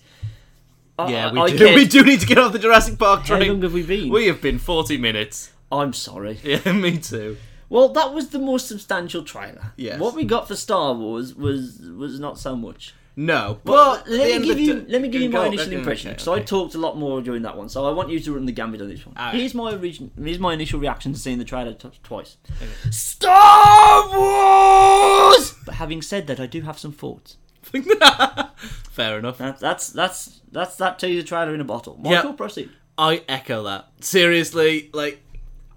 I- 0.99 1.09
Yeah, 1.09 1.31
we 1.31 1.39
I 1.39 1.47
do. 1.55 1.73
We 1.73 1.85
do 1.85 2.03
need 2.03 2.19
to 2.19 2.25
get 2.27 2.37
off 2.37 2.51
the 2.53 2.59
Jurassic 2.59 2.99
Park 2.99 3.23
train. 3.25 3.41
How 3.41 3.47
long 3.47 3.61
have 3.63 3.73
we 3.73 3.83
been? 3.83 4.09
We 4.09 4.27
have 4.27 4.41
been 4.41 4.59
40 4.59 4.97
minutes. 4.97 5.51
I'm 5.71 5.93
sorry. 5.93 6.37
Yeah, 6.43 6.71
me 6.73 6.97
too. 6.99 7.37
Well, 7.71 7.87
that 7.89 8.13
was 8.13 8.29
the 8.29 8.39
most 8.39 8.67
substantial 8.67 9.23
trailer. 9.23 9.71
Yes. 9.77 9.97
What 9.97 10.13
we 10.13 10.25
got 10.25 10.47
for 10.47 10.55
Star 10.57 10.93
Wars 10.93 11.33
was 11.33 11.79
was 11.97 12.19
not 12.19 12.37
so 12.37 12.55
much. 12.55 12.93
No, 13.15 13.59
But 13.65 14.03
but 14.05 14.09
let 14.09 14.41
me 14.41 14.47
give 14.47 14.59
you 14.59 14.85
let 14.87 15.01
me 15.01 15.07
give 15.09 15.21
you 15.21 15.29
my 15.29 15.45
initial 15.47 15.73
impression 15.73 16.11
because 16.11 16.27
I 16.27 16.39
talked 16.41 16.75
a 16.75 16.77
lot 16.77 16.97
more 16.97 17.21
during 17.21 17.41
that 17.43 17.55
one. 17.57 17.69
So 17.69 17.85
I 17.85 17.91
want 17.91 18.09
you 18.09 18.19
to 18.21 18.33
run 18.33 18.45
the 18.45 18.51
gambit 18.51 18.81
on 18.81 18.89
this 18.89 19.05
one. 19.05 19.15
Alright. 19.17 19.35
Here's 19.35 19.53
my 19.53 19.71
origin. 19.73 20.11
Here's 20.17 20.39
my 20.39 20.53
initial 20.53 20.79
reaction 20.79 21.13
to 21.13 21.19
seeing 21.19 21.37
the 21.37 21.43
trailer 21.45 21.73
t- 21.73 21.89
twice. 22.03 22.37
Star 22.89 24.09
Wars. 24.17 25.53
But 25.65 25.75
having 25.75 26.01
said 26.01 26.27
that, 26.27 26.39
I 26.39 26.45
do 26.45 26.61
have 26.61 26.77
some 26.79 26.91
thoughts. 26.93 27.37
Fair 28.91 29.19
enough. 29.19 29.37
That, 29.37 29.59
that's 29.59 29.89
that's 29.89 30.41
that's 30.51 30.75
that 30.77 30.99
teaser 30.99 31.25
trailer 31.25 31.53
in 31.53 31.61
a 31.61 31.65
bottle. 31.65 31.97
Michael, 32.01 32.29
Yep. 32.31 32.37
proceed. 32.37 32.69
I 32.97 33.23
echo 33.27 33.63
that. 33.63 33.87
Seriously, 34.01 34.89
like 34.93 35.21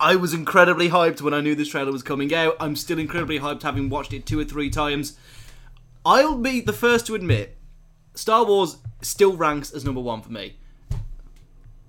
I 0.04 0.16
was 0.16 0.34
incredibly 0.34 0.90
hyped 0.90 1.22
when 1.22 1.32
I 1.32 1.40
knew 1.40 1.54
this 1.54 1.68
trailer 1.68 1.90
was 1.90 2.02
coming 2.02 2.34
out. 2.34 2.58
I'm 2.60 2.76
still 2.76 2.98
incredibly 2.98 3.38
hyped 3.38 3.62
having 3.62 3.88
watched 3.88 4.12
it 4.12 4.26
two 4.26 4.38
or 4.38 4.44
three 4.44 4.68
times. 4.68 5.16
I'll 6.04 6.36
be 6.36 6.60
the 6.60 6.74
first 6.74 7.06
to 7.06 7.14
admit 7.14 7.56
Star 8.14 8.44
Wars 8.44 8.76
still 9.00 9.34
ranks 9.34 9.72
as 9.72 9.82
number 9.82 10.02
1 10.02 10.20
for 10.20 10.30
me. 10.30 10.56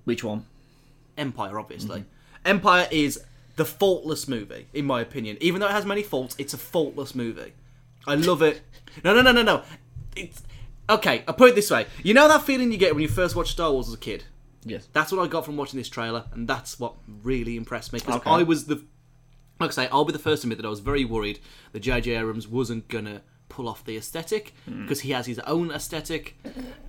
Which 0.05 0.24
one? 0.24 0.45
Empire, 1.18 1.59
obviously. 1.59 1.99
Mm-hmm. 1.99 2.47
Empire 2.47 2.88
is 2.89 3.22
the 3.57 3.66
faultless 3.66 4.30
movie, 4.30 4.68
in 4.74 4.86
my 4.86 5.01
opinion. 5.01 5.38
Even 5.41 5.59
though 5.59 5.68
it 5.68 5.74
has 5.74 5.86
many 5.86 6.01
faults, 6.01 6.38
it's 6.39 6.53
a 6.53 6.57
faultless 6.57 7.16
movie. 7.16 7.51
I 8.07 8.16
love 8.16 8.41
it. 8.41 8.61
No, 9.03 9.13
no, 9.13 9.24
no, 9.24 9.34
no, 9.34 9.41
no. 9.41 9.63
It's 10.16 10.41
okay. 10.89 11.26
I 11.28 11.34
put 11.34 11.49
it 11.49 11.55
this 11.55 11.70
way. 11.70 11.86
You 12.01 12.13
know 12.13 12.30
that 12.30 12.43
feeling 12.43 12.72
you 12.72 12.78
get 12.78 12.93
when 12.95 13.01
you 13.01 13.09
first 13.09 13.36
watch 13.36 13.51
Star 13.51 13.74
Wars 13.74 13.89
as 13.89 13.95
a 13.95 13.97
kid. 13.97 14.24
Yes. 14.66 14.88
That's 14.93 15.11
what 15.11 15.22
I 15.24 15.28
got 15.28 15.45
from 15.45 15.55
watching 15.57 15.78
this 15.78 15.89
trailer, 15.89 16.26
and 16.34 16.47
that's 16.47 16.80
what 16.80 16.95
really 17.24 17.55
impressed 17.55 17.93
me. 17.93 17.99
Because 17.99 18.16
Okay. 18.22 18.30
I 18.30 18.43
was 18.43 18.66
the, 18.66 18.84
like 19.59 19.70
I 19.70 19.74
say, 19.74 19.88
I'll 19.91 20.05
be 20.05 20.11
the 20.13 20.20
first 20.20 20.41
to 20.41 20.47
admit 20.47 20.57
that 20.57 20.66
I 20.66 20.70
was 20.70 20.80
very 20.80 21.05
worried 21.05 21.39
that 21.72 21.80
J.J. 21.82 22.16
Abrams 22.16 22.47
wasn't 22.47 22.88
gonna 22.88 23.22
pull 23.47 23.70
off 23.70 23.86
the 23.86 23.95
aesthetic 23.95 24.53
because 24.66 25.01
he 25.01 25.11
has 25.11 25.28
his 25.28 25.38
own 25.39 25.70
aesthetic, 25.72 26.36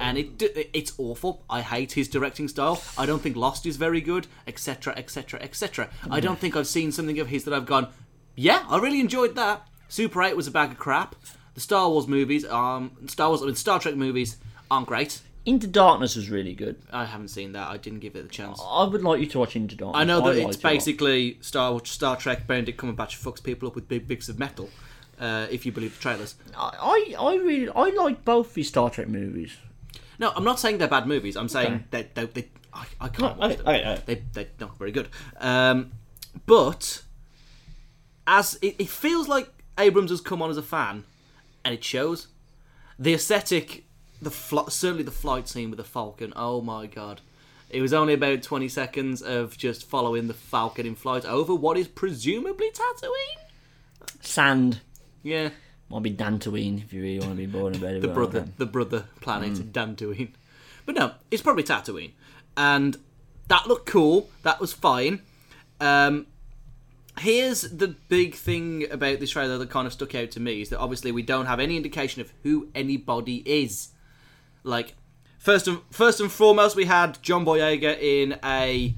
and 0.01 0.16
it 0.18 0.43
it's 0.72 0.93
awful. 0.99 1.45
I 1.51 1.61
hate 1.61 1.93
his 1.93 2.09
directing 2.09 2.49
style. 2.49 2.83
I 2.97 3.05
don't 3.07 3.20
think 3.22 3.37
Lost 3.37 3.66
is 3.66 3.77
very 3.77 4.01
good, 4.01 4.27
etc., 4.47 4.95
etc., 4.97 5.39
etc. 5.43 5.91
I 6.11 6.18
don't 6.20 6.39
think 6.39 6.57
I've 6.57 6.66
seen 6.66 6.93
something 6.93 7.18
of 7.20 7.29
his 7.29 7.45
that 7.45 7.53
I've 7.55 7.66
gone, 7.66 7.89
yeah, 8.35 8.64
I 8.68 8.79
really 8.79 9.01
enjoyed 9.01 9.35
that. 9.37 9.68
Super 9.89 10.22
Eight 10.22 10.37
was 10.37 10.47
a 10.47 10.51
bag 10.51 10.72
of 10.72 10.79
crap. 10.79 11.14
The 11.55 11.61
Star 11.61 11.89
Wars 11.89 12.07
movies, 12.09 12.45
um, 12.47 12.91
Star 13.07 13.29
Wars, 13.29 13.43
I 13.43 13.47
mean, 13.47 13.55
Star 13.55 13.79
Trek 13.79 13.95
movies 13.95 14.37
aren't 14.70 14.87
great. 14.87 15.20
Into 15.47 15.66
Darkness 15.68 16.16
was 16.16 16.28
really 16.28 16.53
good. 16.53 16.76
I 16.92 17.05
haven't 17.05 17.28
seen 17.28 17.53
that. 17.53 17.68
I 17.68 17.76
didn't 17.76 18.01
give 18.01 18.16
it 18.16 18.24
a 18.24 18.28
chance. 18.28 18.61
I 18.62 18.84
would 18.84 19.03
like 19.03 19.20
you 19.20 19.26
to 19.28 19.38
watch 19.38 19.57
Into 19.57 19.76
Darkness. 19.76 20.01
I 20.01 20.05
know 20.05 20.20
that 20.20 20.36
liked 20.36 20.49
it's 20.49 20.57
basically 20.57 21.38
Star 21.40 21.72
watch 21.72 21.90
Star 21.90 22.16
Trek. 22.16 22.47
Benedict 22.47 22.78
Cumberbatch 22.78 23.16
fucks 23.16 23.42
people 23.42 23.68
up 23.68 23.74
with 23.74 23.88
big 23.88 24.07
bits 24.07 24.28
of 24.28 24.38
metal. 24.38 24.68
Uh, 25.18 25.47
if 25.51 25.64
you 25.64 25.72
believe 25.72 25.94
the 25.97 26.03
trailers. 26.03 26.34
I, 26.55 27.14
I, 27.18 27.24
I 27.24 27.34
really, 27.36 27.70
I 27.70 27.88
like 27.90 28.22
both 28.24 28.53
these 28.53 28.68
Star 28.68 28.90
Trek 28.90 29.09
movies. 29.09 29.57
No, 30.18 30.30
I'm 30.36 30.44
not 30.44 30.61
saying 30.61 30.76
they're 30.76 30.88
bad 30.88 31.07
movies. 31.07 31.36
I'm 31.36 31.49
saying 31.49 31.84
that 31.90 32.14
they, 32.14 32.26
they, 32.26 32.49
I, 32.74 32.84
I 33.01 33.09
can't 33.09 33.38
watch 33.38 33.57
them. 33.57 33.99
They, 34.05 34.22
they're 34.32 34.49
not 34.61 34.76
very 34.76 34.92
good. 34.92 35.09
Um, 35.40 35.92
but 36.44 37.03
as 38.26 38.59
it, 38.61 38.76
it 38.78 38.88
feels 38.90 39.26
like 39.26 39.49
Abrams 39.78 40.11
has 40.11 40.20
come 40.20 40.42
on 40.42 40.51
as 40.51 40.59
a 40.59 40.62
fan, 40.62 41.05
and 41.64 41.72
it 41.72 41.82
shows. 41.82 42.26
The 42.99 43.14
aesthetic, 43.14 43.86
the 44.21 44.31
fl- 44.31 44.69
certainly 44.69 45.03
the 45.03 45.11
flight 45.11 45.49
scene 45.49 45.71
with 45.71 45.79
the 45.79 45.85
Falcon. 45.85 46.33
Oh 46.37 46.61
my 46.61 46.87
god. 46.87 47.21
It 47.69 47.81
was 47.83 47.93
only 47.93 48.14
about 48.14 48.43
20 48.43 48.69
seconds 48.69 49.23
of 49.23 49.59
just 49.59 49.85
following 49.89 50.29
the 50.29 50.35
Falcon 50.35 50.87
in 50.87 50.95
flight 50.95 51.25
over 51.25 51.55
what 51.55 51.77
is 51.77 51.89
presumably 51.89 52.71
Tatooine. 52.71 54.12
Sand 54.21 54.81
Yeah, 55.23 55.51
might 55.91 56.03
be 56.03 56.12
Dantooine 56.12 56.83
if 56.83 56.93
you 56.93 57.03
really 57.03 57.19
want 57.19 57.33
to 57.33 57.37
be 57.37 57.47
born 57.47 57.75
about 57.75 57.95
it. 57.95 58.03
the 58.03 58.09
brother, 58.09 58.41
okay. 58.41 58.51
the 58.59 58.67
brother 58.67 59.05
planet, 59.21 59.73
Dantooine. 59.73 60.31
But 60.85 60.95
no, 60.95 61.12
it's 61.31 61.43
probably 61.43 61.64
Tatooine, 61.64 62.12
and 62.57 62.97
that 63.49 63.67
looked 63.67 63.87
cool. 63.87 64.31
That 64.45 64.61
was 64.61 64.73
fine. 64.73 65.23
Um, 65.81 66.27
here's 67.19 67.62
the 67.62 67.89
big 68.09 68.35
thing 68.37 68.87
about 68.91 69.19
this 69.19 69.31
trailer 69.31 69.59
that 69.59 69.71
kind 69.71 69.87
of 69.87 69.93
stuck 69.93 70.14
out 70.14 70.31
to 70.33 70.41
me 70.41 70.62
is 70.62 70.69
that 70.69 70.79
obviously 70.79 71.11
we 71.12 71.23
don't 71.23 71.47
have 71.47 71.59
any 71.61 71.77
indication 71.77 72.21
of 72.23 72.33
who 72.45 72.69
anybody 72.75 73.43
is. 73.45 73.89
Like, 74.67 74.95
first 75.39 75.69
and 75.69 75.81
first 75.91 76.21
and 76.21 76.31
foremost, 76.31 76.75
we 76.75 76.87
had 76.87 77.23
John 77.23 77.45
Boyega 77.45 77.99
in 78.01 78.39
a, 78.45 78.95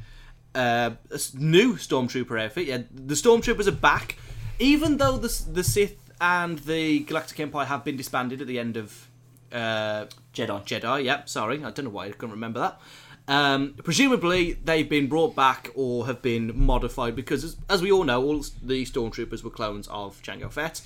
uh, 0.55 0.91
a 1.11 1.19
new 1.35 1.75
stormtrooper 1.75 2.43
outfit. 2.43 2.67
Yeah, 2.67 2.83
the 2.91 3.15
stormtroopers 3.15 3.67
are 3.69 3.73
back, 3.73 4.17
even 4.59 4.97
though 4.97 5.19
the 5.19 5.29
the 5.53 5.63
Sith 5.63 6.11
and 6.21 6.59
the 6.61 7.01
Galactic 7.01 7.39
Empire 7.41 7.67
have 7.67 7.85
been 7.85 7.97
disbanded 7.97 8.41
at 8.41 8.47
the 8.47 8.59
end 8.59 8.79
of 8.79 9.09
uh, 9.53 10.07
Jedi. 10.33 10.65
Jedi. 10.65 11.05
Yep, 11.05 11.29
sorry, 11.29 11.59
I 11.59 11.71
don't 11.71 11.85
know 11.85 11.91
why 11.91 12.07
I 12.07 12.13
couldn't 12.13 12.33
remember 12.33 12.61
that. 12.61 12.81
Um, 13.29 13.75
presumably, 13.85 14.55
they've 14.55 14.89
been 14.89 15.07
brought 15.07 15.37
back 15.37 15.71
or 15.75 16.07
have 16.07 16.23
been 16.23 16.59
modified 16.59 17.15
because, 17.15 17.45
as, 17.45 17.57
as 17.69 17.83
we 17.83 17.93
all 17.93 18.05
know, 18.05 18.25
all 18.25 18.43
the 18.63 18.87
stormtroopers 18.87 19.45
were 19.45 19.51
clones 19.51 19.87
of 19.89 20.23
Jango 20.23 20.51
Fett. 20.51 20.81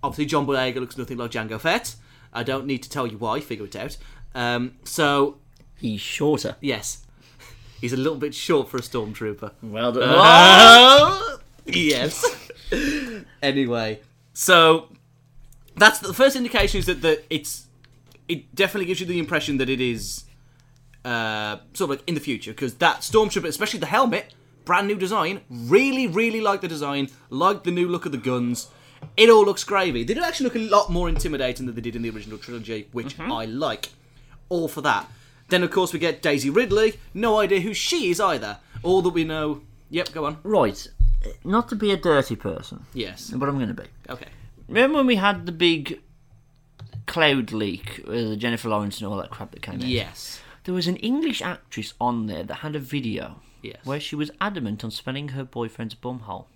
Obviously, 0.00 0.26
John 0.26 0.46
Boyega 0.46 0.76
looks 0.76 0.96
nothing 0.96 1.16
like 1.16 1.32
Jango 1.32 1.60
Fett. 1.60 1.96
I 2.36 2.42
don't 2.42 2.66
need 2.66 2.82
to 2.84 2.90
tell 2.90 3.06
you 3.06 3.18
why. 3.18 3.40
Figure 3.40 3.64
it 3.64 3.74
out. 3.74 3.96
Um, 4.34 4.76
so, 4.84 5.38
He's 5.78 6.00
shorter. 6.00 6.56
yes, 6.60 7.04
he's 7.80 7.92
a 7.92 7.96
little 7.96 8.18
bit 8.18 8.34
short 8.34 8.68
for 8.68 8.76
a 8.76 8.80
stormtrooper. 8.80 9.52
Well 9.62 9.92
done. 9.92 10.02
Oh, 10.06 11.38
yes. 11.66 12.24
anyway, 13.42 14.00
so 14.32 14.88
that's 15.76 15.98
the 15.98 16.14
first 16.14 16.36
indication 16.36 16.78
is 16.78 16.86
that 16.86 17.02
the 17.02 17.22
it's 17.30 17.66
it 18.28 18.54
definitely 18.54 18.86
gives 18.86 19.00
you 19.00 19.06
the 19.06 19.18
impression 19.18 19.56
that 19.58 19.68
it 19.68 19.80
is 19.80 20.24
uh, 21.04 21.56
sort 21.74 21.90
of 21.90 21.96
like 21.98 22.08
in 22.08 22.14
the 22.14 22.20
future 22.20 22.50
because 22.52 22.74
that 22.74 23.00
stormtrooper, 23.00 23.46
especially 23.46 23.80
the 23.80 23.86
helmet, 23.86 24.34
brand 24.64 24.88
new 24.88 24.96
design. 24.96 25.40
Really, 25.48 26.06
really 26.06 26.40
like 26.40 26.60
the 26.60 26.68
design. 26.68 27.08
Like 27.30 27.64
the 27.64 27.70
new 27.70 27.88
look 27.88 28.04
of 28.06 28.12
the 28.12 28.18
guns. 28.18 28.68
It 29.16 29.30
all 29.30 29.44
looks 29.44 29.64
gravy. 29.64 30.04
They 30.04 30.14
do 30.14 30.22
actually 30.22 30.44
look 30.44 30.56
a 30.56 30.58
lot 30.58 30.90
more 30.90 31.08
intimidating 31.08 31.66
than 31.66 31.74
they 31.74 31.80
did 31.80 31.96
in 31.96 32.02
the 32.02 32.10
original 32.10 32.38
trilogy, 32.38 32.88
which 32.92 33.16
mm-hmm. 33.16 33.32
I 33.32 33.46
like. 33.46 33.90
All 34.48 34.68
for 34.68 34.82
that. 34.82 35.10
Then 35.48 35.62
of 35.62 35.70
course 35.70 35.92
we 35.92 35.98
get 35.98 36.22
Daisy 36.22 36.50
Ridley. 36.50 36.94
No 37.14 37.38
idea 37.38 37.60
who 37.60 37.72
she 37.72 38.10
is 38.10 38.20
either. 38.20 38.58
All 38.82 39.02
that 39.02 39.10
we 39.10 39.24
know. 39.24 39.62
Yep, 39.90 40.12
go 40.12 40.26
on. 40.26 40.38
right. 40.42 40.86
Not 41.44 41.68
to 41.70 41.76
be 41.76 41.90
a 41.90 41.96
dirty 41.96 42.36
person, 42.36 42.84
Yes. 42.94 43.30
but 43.34 43.48
I'm 43.48 43.56
going 43.56 43.68
to 43.68 43.74
be. 43.74 43.88
Okay. 44.08 44.26
Remember 44.68 44.98
when 44.98 45.06
we 45.06 45.16
had 45.16 45.46
the 45.46 45.52
big 45.52 46.00
cloud 47.06 47.52
leak 47.52 48.02
with 48.06 48.38
Jennifer 48.38 48.68
Lawrence 48.68 49.00
and 49.00 49.08
all 49.08 49.16
that 49.16 49.30
crap 49.30 49.50
that 49.52 49.62
came 49.62 49.76
out? 49.76 49.82
Yes. 49.82 50.40
There 50.64 50.74
was 50.74 50.86
an 50.86 50.96
English 50.96 51.42
actress 51.42 51.94
on 52.00 52.26
there 52.26 52.42
that 52.44 52.56
had 52.56 52.76
a 52.76 52.80
video 52.80 53.40
Yes. 53.62 53.78
where 53.84 54.00
she 54.00 54.14
was 54.14 54.30
adamant 54.40 54.84
on 54.84 54.90
spelling 54.90 55.28
her 55.28 55.44
boyfriend's 55.44 55.94
bumhole. 55.94 56.46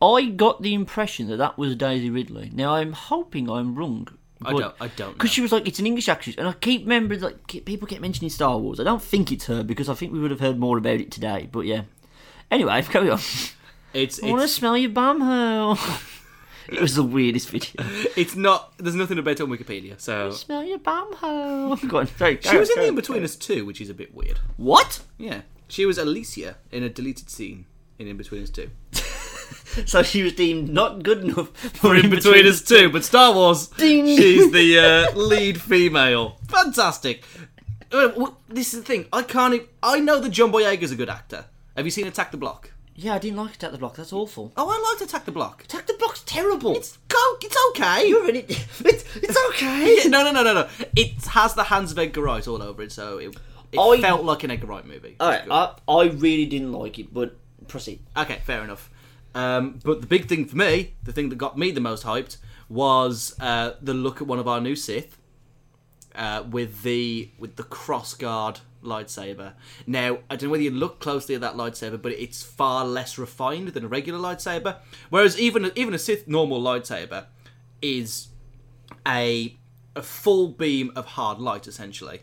I 0.00 0.26
got 0.26 0.62
the 0.62 0.74
impression 0.74 1.28
that 1.28 1.36
that 1.36 1.56
was 1.56 1.74
Daisy 1.76 2.10
Ridley. 2.10 2.50
Now 2.52 2.74
I'm 2.74 2.92
hoping 2.92 3.48
I'm 3.48 3.74
wrong. 3.74 4.08
I 4.44 4.52
don't. 4.52 4.74
I 4.80 4.88
don't. 4.88 5.14
Because 5.14 5.30
she 5.30 5.40
was 5.40 5.52
like, 5.52 5.66
it's 5.66 5.78
an 5.78 5.86
English 5.86 6.08
actress, 6.08 6.36
and 6.36 6.46
I 6.46 6.52
keep 6.52 6.82
remembering 6.82 7.20
like 7.20 7.46
people 7.46 7.88
keep 7.88 8.00
mentioning 8.00 8.30
Star 8.30 8.58
Wars. 8.58 8.78
I 8.78 8.84
don't 8.84 9.02
think 9.02 9.32
it's 9.32 9.46
her 9.46 9.62
because 9.62 9.88
I 9.88 9.94
think 9.94 10.12
we 10.12 10.18
would 10.18 10.30
have 10.30 10.40
heard 10.40 10.58
more 10.58 10.76
about 10.76 11.00
it 11.00 11.10
today. 11.10 11.48
But 11.50 11.60
yeah. 11.60 11.82
Anyway, 12.50 12.82
carry 12.90 13.10
on. 13.10 13.20
It's 13.94 14.22
I 14.22 14.30
want 14.30 14.42
to 14.42 14.48
smell 14.48 14.76
your 14.76 14.90
bumhole. 14.90 15.78
it 16.68 16.80
was 16.80 16.94
the 16.94 17.02
weirdest 17.02 17.48
video. 17.48 17.72
it's 18.16 18.36
not. 18.36 18.76
There's 18.76 18.94
nothing 18.94 19.18
about 19.18 19.40
it 19.40 19.40
on 19.40 19.48
Wikipedia. 19.48 19.98
So 19.98 20.30
smell 20.32 20.62
your 20.62 20.78
bumhole. 20.78 21.88
Go 21.88 21.98
on, 21.98 22.06
sorry. 22.06 22.38
she 22.42 22.58
was 22.58 22.70
in 22.70 22.94
the 22.94 23.02
Inbetweeners 23.02 23.40
too, 23.40 23.64
which 23.64 23.80
is 23.80 23.88
a 23.88 23.94
bit 23.94 24.14
weird. 24.14 24.40
What? 24.58 25.02
Yeah. 25.16 25.42
She 25.68 25.86
was 25.86 25.98
Alicia 25.98 26.58
in 26.70 26.82
a 26.82 26.88
deleted 26.88 27.30
scene 27.30 27.66
in 27.98 28.06
Inbetweeners 28.06 28.52
two. 28.52 28.70
So 29.86 30.02
she 30.02 30.22
was 30.22 30.32
deemed 30.32 30.70
not 30.70 31.02
good 31.02 31.22
enough 31.24 31.48
For 31.76 31.94
Inbetweeners 31.94 32.66
two, 32.66 32.88
but 32.90 33.04
Star 33.04 33.34
Wars. 33.34 33.66
Ding. 33.76 34.06
She's 34.06 34.50
the 34.50 34.78
uh, 34.78 35.16
lead 35.16 35.60
female. 35.60 36.38
Fantastic. 36.48 37.22
Uh, 37.92 38.30
This 38.48 38.72
is 38.74 38.80
the 38.80 38.86
thing. 38.86 39.06
I 39.12 39.22
can't. 39.22 39.54
Even, 39.54 39.66
I 39.82 40.00
know 40.00 40.18
that 40.20 40.30
John 40.30 40.50
Boyega's 40.50 40.92
a 40.92 40.96
good 40.96 41.10
actor. 41.10 41.44
Have 41.76 41.84
you 41.84 41.90
seen 41.90 42.06
Attack 42.06 42.30
the 42.30 42.36
Block? 42.38 42.70
Yeah, 42.94 43.14
I 43.14 43.18
didn't 43.18 43.36
like 43.36 43.54
Attack 43.54 43.72
the 43.72 43.78
Block. 43.78 43.96
That's 43.96 44.14
awful. 44.14 44.50
Oh, 44.56 44.68
I 44.70 44.90
liked 44.92 45.02
Attack 45.08 45.26
the 45.26 45.32
Block. 45.32 45.64
Attack 45.64 45.86
the 45.86 45.94
Block's 45.98 46.22
terrible. 46.24 46.74
It's 46.74 46.96
go. 47.08 47.18
It's 47.42 47.56
okay. 47.70 48.08
You're 48.08 48.28
in 48.30 48.36
it. 48.36 48.48
It's, 48.84 49.04
it's 49.16 49.36
okay. 49.50 49.98
Yeah, 50.02 50.08
no, 50.08 50.24
no, 50.24 50.32
no, 50.32 50.42
no, 50.42 50.54
no. 50.54 50.68
It 50.96 51.22
has 51.26 51.52
the 51.54 51.64
hands 51.64 51.92
of 51.92 51.98
Edgar 51.98 52.22
Wright 52.22 52.46
all 52.48 52.62
over 52.62 52.82
it, 52.82 52.92
so 52.92 53.18
it, 53.18 53.36
it 53.72 53.78
I- 53.78 54.00
felt 54.00 54.24
like 54.24 54.42
an 54.44 54.50
Edgar 54.50 54.68
Wright 54.68 54.86
movie. 54.86 55.16
All 55.20 55.28
right, 55.28 55.44
Good. 55.44 55.52
I, 55.52 55.74
I 55.86 56.04
really 56.06 56.46
didn't 56.46 56.72
like 56.72 56.98
it, 56.98 57.12
but 57.12 57.36
proceed. 57.68 58.00
Okay, 58.16 58.40
fair 58.44 58.64
enough. 58.64 58.88
Um, 59.36 59.80
but 59.84 60.00
the 60.00 60.06
big 60.06 60.28
thing 60.28 60.46
for 60.46 60.56
me, 60.56 60.94
the 61.04 61.12
thing 61.12 61.28
that 61.28 61.36
got 61.36 61.58
me 61.58 61.70
the 61.70 61.80
most 61.80 62.04
hyped, 62.04 62.38
was 62.70 63.36
uh, 63.38 63.74
the 63.82 63.92
look 63.92 64.22
at 64.22 64.26
one 64.26 64.38
of 64.38 64.48
our 64.48 64.62
new 64.62 64.74
Sith 64.74 65.18
uh, 66.14 66.42
with 66.50 66.82
the 66.82 67.30
with 67.38 67.56
the 67.56 67.62
cross 67.62 68.14
guard 68.14 68.60
lightsaber. 68.82 69.52
Now, 69.86 70.20
I 70.30 70.36
don't 70.36 70.44
know 70.44 70.52
whether 70.52 70.62
you 70.62 70.70
look 70.70 71.00
closely 71.00 71.34
at 71.34 71.42
that 71.42 71.54
lightsaber, 71.54 72.00
but 72.00 72.12
it's 72.12 72.42
far 72.42 72.86
less 72.86 73.18
refined 73.18 73.68
than 73.68 73.84
a 73.84 73.88
regular 73.88 74.18
lightsaber. 74.18 74.78
Whereas 75.10 75.38
even 75.38 75.70
even 75.76 75.92
a 75.92 75.98
Sith 75.98 76.26
normal 76.26 76.62
lightsaber 76.62 77.26
is 77.82 78.28
a 79.06 79.54
a 79.94 80.00
full 80.02 80.48
beam 80.48 80.92
of 80.96 81.04
hard 81.04 81.40
light, 81.40 81.66
essentially. 81.66 82.22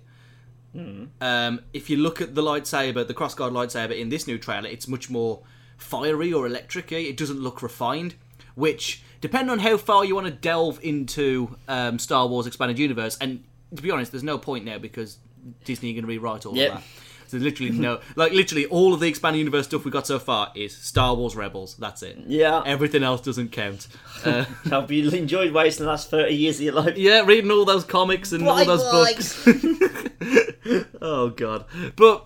Um, 1.22 1.62
if 1.74 1.92
you 1.92 1.98
look 1.98 2.22
at 2.22 2.34
the 2.34 2.42
lightsaber, 2.42 3.06
the 3.08 3.14
crossguard 3.14 3.52
lightsaber 3.52 3.96
in 3.96 4.10
this 4.10 4.26
new 4.26 4.40
trailer, 4.40 4.68
it's 4.68 4.88
much 4.88 5.08
more 5.12 5.44
fiery 5.84 6.32
or 6.34 6.46
electric. 6.48 6.92
It 6.92 7.18
doesn't 7.18 7.40
look 7.40 7.62
refined, 7.62 8.16
which, 8.56 9.04
depending 9.22 9.50
on 9.52 9.60
how 9.60 9.78
far 9.78 10.04
you 10.06 10.16
want 10.16 10.28
to 10.28 10.34
delve 10.34 10.80
into 10.84 11.56
um, 11.68 12.00
Star 12.00 12.28
Wars 12.28 12.48
Expanded 12.48 12.80
Universe, 12.80 13.18
and 13.22 13.44
to 13.76 13.82
be 13.82 13.92
honest, 13.92 14.12
there's 14.12 14.24
no 14.24 14.38
point 14.38 14.66
now 14.66 14.78
because 14.78 15.18
Disney 15.66 15.90
are 15.92 15.94
going 15.94 16.04
to 16.04 16.08
rewrite 16.08 16.46
all 16.46 16.56
Yep. 16.56 16.70
of 16.72 16.78
that. 16.78 16.84
So 17.28 17.40
there's 17.40 17.44
literally 17.52 17.72
no, 17.72 18.00
like 18.16 18.32
literally 18.32 18.66
all 18.68 18.94
of 18.94 19.00
the 19.00 19.08
Expanded 19.08 19.40
Universe 19.40 19.66
stuff 19.66 19.84
we 19.86 19.90
got 19.92 20.06
so 20.06 20.20
far 20.20 20.52
is 20.56 20.76
Star 20.78 21.16
Wars 21.16 21.36
Rebels. 21.36 21.76
That's 21.78 22.04
it. 22.04 22.18
Yeah. 22.28 22.62
Everything 22.66 23.02
else 23.04 23.22
doesn't 23.22 23.52
count. 23.52 23.88
Uh, 24.24 24.46
I 24.66 24.70
hope 24.70 24.90
you 24.90 25.10
enjoyed 25.10 25.52
wasting 25.52 25.84
the 25.84 25.90
last 25.92 26.10
30 26.10 26.34
years 26.34 26.56
of 26.56 26.62
your 26.62 26.74
life. 26.76 26.96
yeah, 26.96 27.26
reading 27.26 27.52
all 27.52 27.66
those 27.66 27.84
comics 27.84 28.32
and 28.32 28.48
all 28.48 28.64
those 28.64 28.82
books. 28.82 29.46
oh 31.02 31.30
god. 31.36 31.66
But 31.98 32.26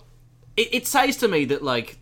it, 0.56 0.68
it 0.72 0.86
says 0.86 1.16
to 1.16 1.26
me 1.28 1.44
that 1.46 1.62
like 1.64 1.97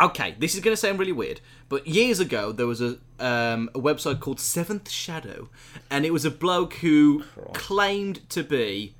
okay, 0.00 0.34
this 0.38 0.54
is 0.54 0.60
going 0.60 0.72
to 0.72 0.80
sound 0.80 0.98
really 0.98 1.12
weird, 1.12 1.40
but 1.68 1.86
years 1.86 2.20
ago 2.20 2.52
there 2.52 2.66
was 2.66 2.80
a 2.80 2.98
um, 3.18 3.70
a 3.74 3.80
website 3.80 4.20
called 4.20 4.40
Seventh 4.40 4.90
Shadow, 4.90 5.48
and 5.90 6.04
it 6.04 6.12
was 6.12 6.24
a 6.24 6.30
bloke 6.30 6.74
who 6.74 7.24
claimed 7.52 8.28
to 8.30 8.42
be 8.42 8.94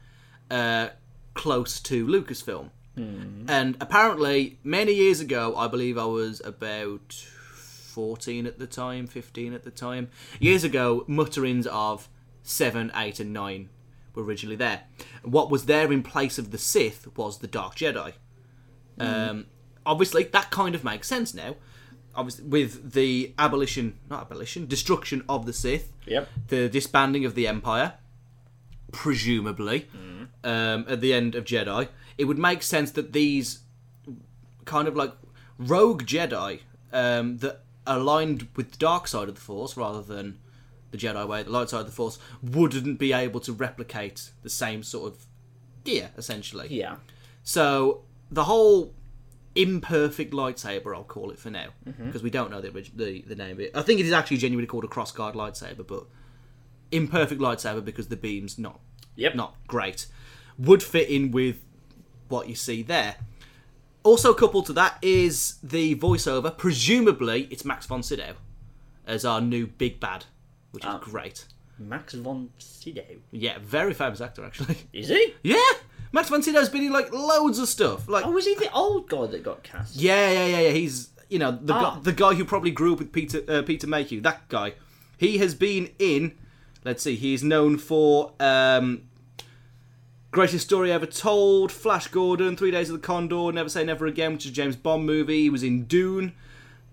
uh, 0.51 0.89
close 1.35 1.81
to 1.81 2.07
Lucasfilm. 2.07 2.71
And 3.49 3.77
apparently, 3.81 4.59
many 4.63 4.93
years 4.93 5.19
ago, 5.19 5.55
I 5.57 5.67
believe 5.67 5.97
I 5.97 6.05
was 6.05 6.43
about 6.45 7.13
14 7.15 8.47
at 8.47 8.59
the 8.59 8.67
time, 8.67 9.07
15 9.07 9.55
at 9.55 9.63
the 9.65 9.71
time. 9.71 10.11
Years 10.39 10.63
ago, 10.63 11.05
mutterings 11.07 11.67
of 11.67 12.09
7, 12.43 12.93
8, 12.95 13.21
and 13.21 13.33
9 13.33 13.69
were 14.15 14.23
originally 14.23 14.57
there. 14.57 14.83
What 15.23 15.51
was 15.51 15.65
there 15.67 15.91
in 15.91 16.03
place 16.03 16.39
of 16.39 16.51
the 16.51 16.59
Sith 16.59 17.17
was 17.17 17.39
the 17.39 17.47
Dark 17.47 17.77
Jedi. 17.77 18.13
Um, 18.99 19.47
obviously, 19.87 20.25
that 20.25 20.51
kind 20.51 20.75
of 20.75 20.85
makes 20.85 21.09
sense 21.09 21.35
now. 21.35 21.57
Obviously, 22.15 22.45
with 22.45 22.93
the 22.93 23.33
abolition, 23.39 23.99
not 24.11 24.21
abolition, 24.23 24.67
destruction 24.67 25.25
of 25.29 25.47
the 25.47 25.53
Sith, 25.53 25.93
Yep. 26.07 26.29
the 26.49 26.69
disbanding 26.69 27.25
of 27.25 27.35
the 27.35 27.47
Empire, 27.49 27.95
presumably, 28.93 29.89
um, 30.45 30.85
at 30.89 31.01
the 31.01 31.13
end 31.15 31.35
of 31.35 31.45
Jedi, 31.45 31.89
it 32.19 32.25
would 32.25 32.39
make 32.39 32.63
sense 32.63 32.91
that 32.93 33.13
these 33.13 33.61
kind 34.65 34.87
of 34.87 34.95
like 34.97 35.13
rogue 35.59 36.05
Jedi 36.05 36.61
um, 36.93 37.39
that 37.39 37.63
aligned 37.87 38.49
with 38.57 38.73
the 38.73 38.79
dark 38.79 39.09
side 39.09 39.29
of 39.29 39.35
the 39.35 39.41
Force 39.41 39.77
rather 39.77 40.03
than 40.03 40.39
the 40.91 40.99
Jedi 40.99 41.27
way, 41.27 41.43
the 41.43 41.51
light 41.51 41.71
side 41.71 41.81
of 41.81 41.87
the 41.87 41.93
Force, 41.93 42.19
wouldn't 42.43 42.99
be 42.99 43.13
able 43.13 43.41
to 43.41 43.53
replicate 43.53 44.31
the 44.43 44.51
same 44.51 44.83
sort 44.83 45.13
of 45.15 45.27
gear, 45.85 46.11
essentially. 46.19 46.69
Yeah. 46.71 46.97
So 47.43 48.03
the 48.31 48.45
whole 48.45 48.93
imperfect 49.55 50.33
lightsaber, 50.33 50.95
I'll 50.95 51.05
call 51.05 51.31
it 51.31 51.39
for 51.39 51.51
now, 51.51 51.69
because 51.85 52.23
we 52.23 52.31
don't 52.31 52.51
know 52.51 52.61
the, 52.61 52.69
orig- 52.71 52.97
the 52.97 53.23
the 53.23 53.35
name 53.35 53.53
of 53.53 53.61
it. 53.61 53.71
I 53.75 53.83
think 53.83 54.01
it 54.01 54.07
is 54.07 54.13
actually 54.13 54.39
genuinely 54.39 54.67
called 54.67 54.85
a 54.85 54.89
crossguard 54.89 55.35
lightsaber, 55.35 55.87
but 55.87 56.05
imperfect 56.91 57.41
lightsaber 57.41 57.85
because 57.85 58.09
the 58.09 58.17
beam's 58.17 58.59
not 58.59 58.81
Yep. 59.17 59.35
not 59.35 59.55
great, 59.67 60.07
would 60.59 60.83
fit 60.83 61.09
in 61.09 61.31
with 61.31 61.63
what 62.29 62.49
you 62.49 62.55
see 62.55 62.83
there. 62.83 63.17
Also, 64.05 64.35
coupled 64.35 64.67
to 64.67 64.73
that 64.73 64.99
is 65.03 65.57
the 65.63 65.95
voiceover. 65.97 66.57
Presumably, 66.57 67.47
it's 67.51 67.65
Max 67.65 67.87
von 67.87 68.03
Sydow 68.03 68.35
as 69.07 69.25
our 69.25 69.41
new 69.41 69.67
big 69.67 70.01
bad, 70.01 70.25
which 70.73 70.85
is 70.85 70.91
Ah. 70.93 70.99
great. 70.99 71.45
Max 71.79 72.15
von 72.15 72.51
Sydow. 72.59 73.05
Yeah, 73.31 73.59
very 73.61 73.95
famous 73.95 74.21
actor 74.21 74.45
actually. 74.45 74.77
Is 74.93 75.09
he? 75.09 75.35
yeah, 75.43 75.57
Max 76.13 76.29
von 76.29 76.43
Sydow's 76.43 76.69
been 76.69 76.85
in 76.85 76.93
like 76.93 77.13
loads 77.13 77.59
of 77.59 77.69
stuff. 77.69 78.07
Like, 78.09 78.25
Oh, 78.27 78.31
was 78.33 78.45
he 78.47 78.55
the 78.55 78.71
old 78.73 79.09
guy 79.09 79.27
that 79.27 79.43
got 79.43 79.63
cast? 79.63 79.97
yeah, 79.97 80.31
yeah, 80.31 80.47
yeah, 80.47 80.61
yeah. 80.61 80.71
He's 80.71 81.11
you 81.31 81.39
know 81.39 81.59
the 81.61 81.73
Ah. 81.75 81.95
guy, 81.97 82.01
the 82.03 82.13
guy 82.13 82.35
who 82.35 82.45
probably 82.45 82.71
grew 82.71 82.93
up 82.93 82.99
with 82.99 83.13
Peter 83.13 83.43
uh, 83.49 83.63
Peter 83.63 83.87
Mayhew. 83.87 84.21
That 84.21 84.49
guy. 84.49 84.75
He 85.19 85.39
has 85.39 85.55
been 85.55 85.91
in. 85.99 86.37
Let's 86.85 87.03
see. 87.03 87.15
He 87.17 87.33
is 87.33 87.43
known 87.45 87.79
for 87.79 88.33
um, 88.41 89.03
Greatest 90.33 90.67
Story 90.67 90.91
Ever 90.91 91.07
Told, 91.07 91.71
Flash 91.71 92.09
Gordon, 92.09 92.57
Three 92.57 92.71
Days 92.71 92.91
of 92.91 93.01
the 93.01 93.07
Condor, 93.07 93.53
Never 93.53 93.69
Say 93.69 93.85
Never 93.85 94.07
Again, 94.07 94.33
which 94.33 94.47
is 94.47 94.51
a 94.51 94.55
James 94.55 94.77
Bond 94.77 95.07
movie. 95.07 95.43
He 95.43 95.51
was 95.51 95.63
in 95.63 95.85
Dune. 95.85 96.33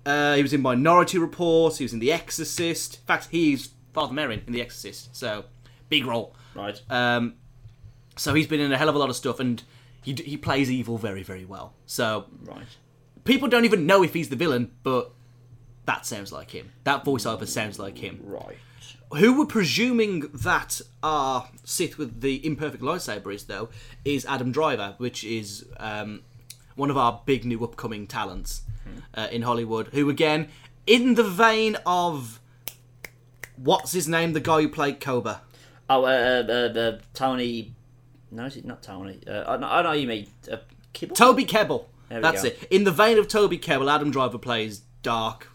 Uh, 0.05 0.36
he 0.36 0.41
was 0.43 0.53
in 0.53 0.61
Minority 0.61 1.17
Report. 1.17 1.76
He 1.78 1.84
was 1.86 1.93
in 1.93 1.99
The 1.99 2.11
Exorcist. 2.11 2.97
In 2.97 3.01
fact, 3.05 3.30
he's 3.32 3.70
Father 3.93 4.13
Merrin 4.13 4.45
in 4.45 4.53
The 4.53 4.61
Exorcist. 4.61 5.15
So 5.15 5.45
big 5.89 6.05
role. 6.05 6.36
Right. 6.53 6.80
Um, 6.89 7.36
so 8.20 8.34
he's 8.34 8.47
been 8.47 8.59
in 8.59 8.72
a 8.72 8.78
hell 8.78 8.89
of 8.89 8.95
a 8.95 8.97
lot 8.99 9.09
of 9.09 9.15
stuff, 9.15 9.39
and 9.39 9.63
he 10.01 10.13
he 10.13 10.38
plays 10.38 10.70
evil 10.70 10.97
very 10.97 11.24
very 11.24 11.45
well. 11.45 11.74
So 11.86 12.26
right. 12.43 12.65
people 13.24 13.47
don't 13.47 13.65
even 13.65 13.86
know 13.86 14.03
if 14.03 14.13
he's 14.13 14.30
the 14.30 14.36
villain, 14.36 14.72
but 14.84 15.11
that 15.86 16.05
sounds 16.05 16.32
like 16.32 16.51
him. 16.51 16.72
That 16.84 17.03
voiceover 17.03 17.47
sounds 17.47 17.80
like 17.80 17.97
him. 17.97 18.20
Right. 18.24 18.57
Who 19.17 19.39
we're 19.39 19.45
presuming 19.47 20.30
that 20.34 20.82
our 21.01 21.49
Sith 21.63 21.97
with 21.97 22.22
the 22.22 22.45
imperfect 22.45 22.84
lightsaber 22.84 23.34
is, 23.34 23.45
though, 23.45 23.70
is 24.05 24.24
Adam 24.26 24.51
Driver, 24.51 24.93
which 24.99 25.24
is 25.24 25.65
um, 25.78 26.22
one 26.76 26.91
of 26.91 26.97
our 26.97 27.24
big 27.26 27.43
new 27.43 27.63
upcoming 27.63 28.05
talents 28.05 28.61
uh, 29.15 29.28
in 29.32 29.41
Hollywood. 29.41 29.88
Who, 29.93 30.11
again, 30.11 30.49
in 30.86 31.15
the 31.15 31.24
vein 31.24 31.76
of 31.88 32.39
what's 33.55 33.93
his 33.93 34.07
name, 34.07 34.34
the 34.34 34.39
guy 34.39 34.61
who 34.61 34.70
played 34.70 34.99
Koba. 34.99 35.41
Oh, 35.89 36.05
uh, 36.05 36.43
uh, 36.47 36.80
uh, 36.80 36.99
Tony. 37.15 37.74
No, 38.32 38.45
is 38.45 38.57
it 38.57 38.65
not 38.65 38.84
Tony? 38.84 39.19
Uh, 39.27 39.43
I, 39.47 39.57
know, 39.57 39.67
I 39.67 39.82
know 39.82 39.91
you 39.93 40.07
mean 40.07 40.27
uh, 40.51 40.57
Kibble. 40.93 41.15
Toby 41.15 41.45
Kebbell. 41.45 41.86
There 42.09 42.21
That's 42.21 42.43
go. 42.43 42.49
it. 42.49 42.67
In 42.69 42.84
the 42.84 42.91
vein 42.91 43.17
of 43.17 43.27
Toby 43.27 43.57
Kebbell, 43.57 43.91
Adam 43.93 44.11
Driver 44.11 44.38
plays 44.38 44.82
dark 45.01 45.47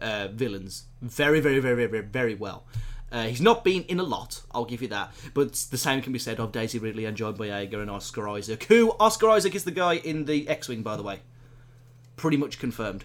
uh, 0.00 0.28
villains 0.28 0.84
very, 1.02 1.40
very, 1.40 1.60
very, 1.60 1.74
very, 1.74 1.88
very, 1.88 2.04
very 2.04 2.34
well. 2.34 2.64
Uh, 3.12 3.24
he's 3.24 3.40
not 3.40 3.62
been 3.62 3.84
in 3.84 4.00
a 4.00 4.02
lot, 4.02 4.42
I'll 4.50 4.64
give 4.64 4.82
you 4.82 4.88
that. 4.88 5.12
But 5.34 5.52
the 5.70 5.78
same 5.78 6.02
can 6.02 6.12
be 6.12 6.18
said 6.18 6.40
of 6.40 6.50
Daisy 6.50 6.78
Ridley 6.78 7.04
and 7.04 7.16
John 7.16 7.36
Boyega 7.36 7.80
and 7.80 7.90
Oscar 7.90 8.28
Isaac. 8.28 8.64
Who 8.64 8.92
Oscar 8.98 9.30
Isaac 9.30 9.54
is 9.54 9.64
the 9.64 9.70
guy 9.70 9.94
in 9.94 10.24
the 10.24 10.48
X-wing, 10.48 10.82
by 10.82 10.96
the 10.96 11.02
way. 11.02 11.20
Pretty 12.16 12.36
much 12.36 12.58
confirmed. 12.58 13.04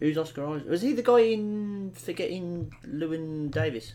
Who's 0.00 0.18
Oscar 0.18 0.46
Isaac? 0.46 0.68
Was 0.68 0.82
he 0.82 0.92
the 0.92 1.02
guy 1.02 1.20
in 1.20 1.92
Forgetting 1.94 2.72
Llewyn 2.84 3.50
Davis? 3.50 3.92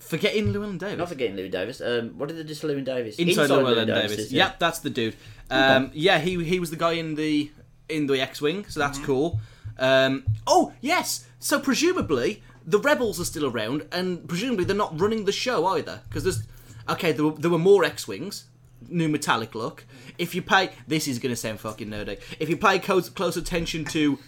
Forgetting 0.00 0.52
Llewellyn 0.52 0.78
Davis. 0.78 0.98
Not 0.98 1.08
Forgetting 1.08 1.36
Llewyn 1.36 1.52
Davis. 1.52 1.80
Um, 1.80 2.18
what 2.18 2.28
did 2.28 2.38
they 2.38 2.44
just 2.44 2.62
Llewyn 2.62 2.84
Davis? 2.84 3.16
Inside, 3.18 3.48
Llewellyn 3.50 3.86
Llewyn 3.86 3.94
Davis. 3.94 4.18
is, 4.18 4.32
yeah. 4.32 4.46
Yep, 4.46 4.58
that's 4.58 4.78
the 4.80 4.90
dude. 4.90 5.14
Um, 5.50 5.90
yeah, 5.92 6.18
he 6.18 6.42
he 6.44 6.58
was 6.58 6.70
the 6.70 6.76
guy 6.76 6.92
in 6.92 7.14
the 7.14 7.50
in 7.88 8.06
the 8.06 8.20
X-wing, 8.20 8.64
so 8.66 8.80
that's 8.80 8.98
cool. 8.98 9.40
Um, 9.78 10.24
oh 10.46 10.72
yes, 10.80 11.26
so 11.38 11.60
presumably 11.60 12.42
the 12.66 12.78
rebels 12.78 13.20
are 13.20 13.24
still 13.24 13.46
around, 13.46 13.86
and 13.92 14.28
presumably 14.28 14.64
they're 14.64 14.76
not 14.76 14.98
running 15.00 15.24
the 15.24 15.32
show 15.32 15.66
either, 15.66 16.02
because 16.08 16.24
there's 16.24 16.42
okay. 16.88 17.12
There 17.12 17.26
were, 17.26 17.32
there 17.32 17.50
were 17.50 17.58
more 17.58 17.84
X-wings, 17.84 18.46
new 18.88 19.08
metallic 19.08 19.54
look. 19.54 19.84
If 20.18 20.34
you 20.34 20.42
pay, 20.42 20.70
this 20.86 21.06
is 21.08 21.18
going 21.18 21.32
to 21.32 21.36
sound 21.36 21.60
fucking 21.60 21.88
nerdy. 21.88 22.20
If 22.38 22.48
you 22.48 22.56
pay 22.56 22.78
close, 22.78 23.08
close 23.08 23.36
attention 23.36 23.84
to 23.86 24.18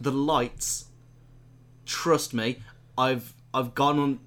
the 0.00 0.12
lights, 0.12 0.86
trust 1.86 2.34
me, 2.34 2.58
I've 2.98 3.34
I've 3.54 3.74
gone 3.74 3.98
on. 3.98 4.20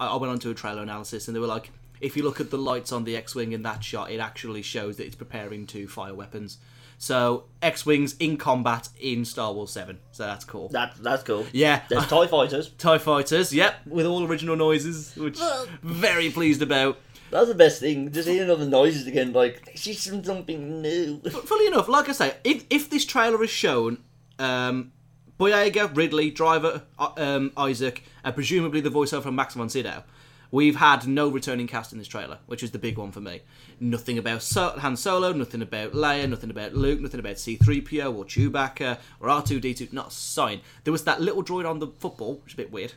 I 0.00 0.06
I 0.08 0.16
went 0.16 0.32
onto 0.32 0.50
a 0.50 0.54
trailer 0.54 0.82
analysis, 0.82 1.28
and 1.28 1.36
they 1.36 1.40
were 1.40 1.46
like, 1.46 1.70
if 2.00 2.16
you 2.16 2.22
look 2.24 2.40
at 2.40 2.50
the 2.50 2.58
lights 2.58 2.90
on 2.92 3.04
the 3.04 3.14
X-wing 3.16 3.52
in 3.52 3.62
that 3.62 3.84
shot, 3.84 4.10
it 4.10 4.18
actually 4.18 4.62
shows 4.62 4.96
that 4.96 5.06
it's 5.06 5.14
preparing 5.16 5.66
to 5.68 5.86
fire 5.86 6.14
weapons. 6.14 6.58
So 6.98 7.44
X-wings 7.62 8.14
in 8.18 8.36
combat 8.36 8.88
in 9.00 9.24
Star 9.24 9.52
Wars 9.54 9.70
Seven. 9.70 9.98
So 10.12 10.24
that's 10.24 10.44
cool. 10.44 10.68
That, 10.68 10.94
that's 11.00 11.22
cool. 11.22 11.46
Yeah. 11.52 11.82
There's 11.88 12.06
TIE 12.06 12.26
fighters. 12.26 12.68
Tie 12.78 12.98
fighters, 12.98 13.54
yep, 13.54 13.76
with 13.86 14.04
all 14.06 14.26
original 14.26 14.54
noises, 14.56 15.14
which 15.16 15.38
Well- 15.38 15.66
very 15.82 16.30
pleased 16.30 16.60
about. 16.62 16.98
That's 17.30 17.46
the 17.48 17.54
best 17.54 17.80
thing. 17.80 18.10
Just 18.12 18.28
hearing 18.28 18.50
all 18.50 18.56
the 18.56 18.66
noises 18.66 19.06
again, 19.06 19.32
like, 19.32 19.64
this 19.72 19.86
is 19.86 20.00
some- 20.02 20.24
something 20.24 20.82
new. 20.82 21.20
But 21.22 21.48
fully 21.48 21.68
enough, 21.68 21.88
like 21.88 22.08
I 22.08 22.12
say, 22.12 22.34
if 22.44 22.64
if 22.70 22.90
this 22.90 23.04
trailer 23.06 23.42
is 23.44 23.50
shown, 23.50 23.98
um, 24.38 24.92
Boyega, 25.40 25.96
Ridley, 25.96 26.30
Driver, 26.30 26.82
uh, 26.98 27.10
um, 27.16 27.50
Isaac, 27.56 28.04
and 28.22 28.34
presumably 28.34 28.82
the 28.82 28.90
voiceover 28.90 29.22
from 29.22 29.36
Max 29.36 29.54
von 29.54 29.70
Sydow, 29.70 30.02
we've 30.50 30.76
had 30.76 31.08
no 31.08 31.28
returning 31.30 31.66
cast 31.66 31.92
in 31.92 31.98
this 31.98 32.06
trailer, 32.08 32.38
which 32.46 32.62
is 32.62 32.72
the 32.72 32.78
big 32.78 32.98
one 32.98 33.10
for 33.10 33.20
me. 33.22 33.40
Nothing 33.80 34.18
about 34.18 34.42
so- 34.42 34.74
Han 34.78 34.96
Solo, 34.98 35.32
nothing 35.32 35.62
about 35.62 35.92
Leia, 35.92 36.28
nothing 36.28 36.50
about 36.50 36.74
Luke, 36.74 37.00
nothing 37.00 37.20
about 37.20 37.38
C-3PO 37.38 38.14
or 38.14 38.26
Chewbacca 38.26 38.98
or 39.18 39.28
R2-D2, 39.30 39.94
not 39.94 40.08
a 40.08 40.10
sign. 40.10 40.60
There 40.84 40.92
was 40.92 41.04
that 41.04 41.22
little 41.22 41.42
droid 41.42 41.68
on 41.68 41.78
the 41.78 41.86
football, 41.86 42.34
which 42.44 42.52
is 42.52 42.54
a 42.54 42.56
bit 42.58 42.70
weird. 42.70 42.92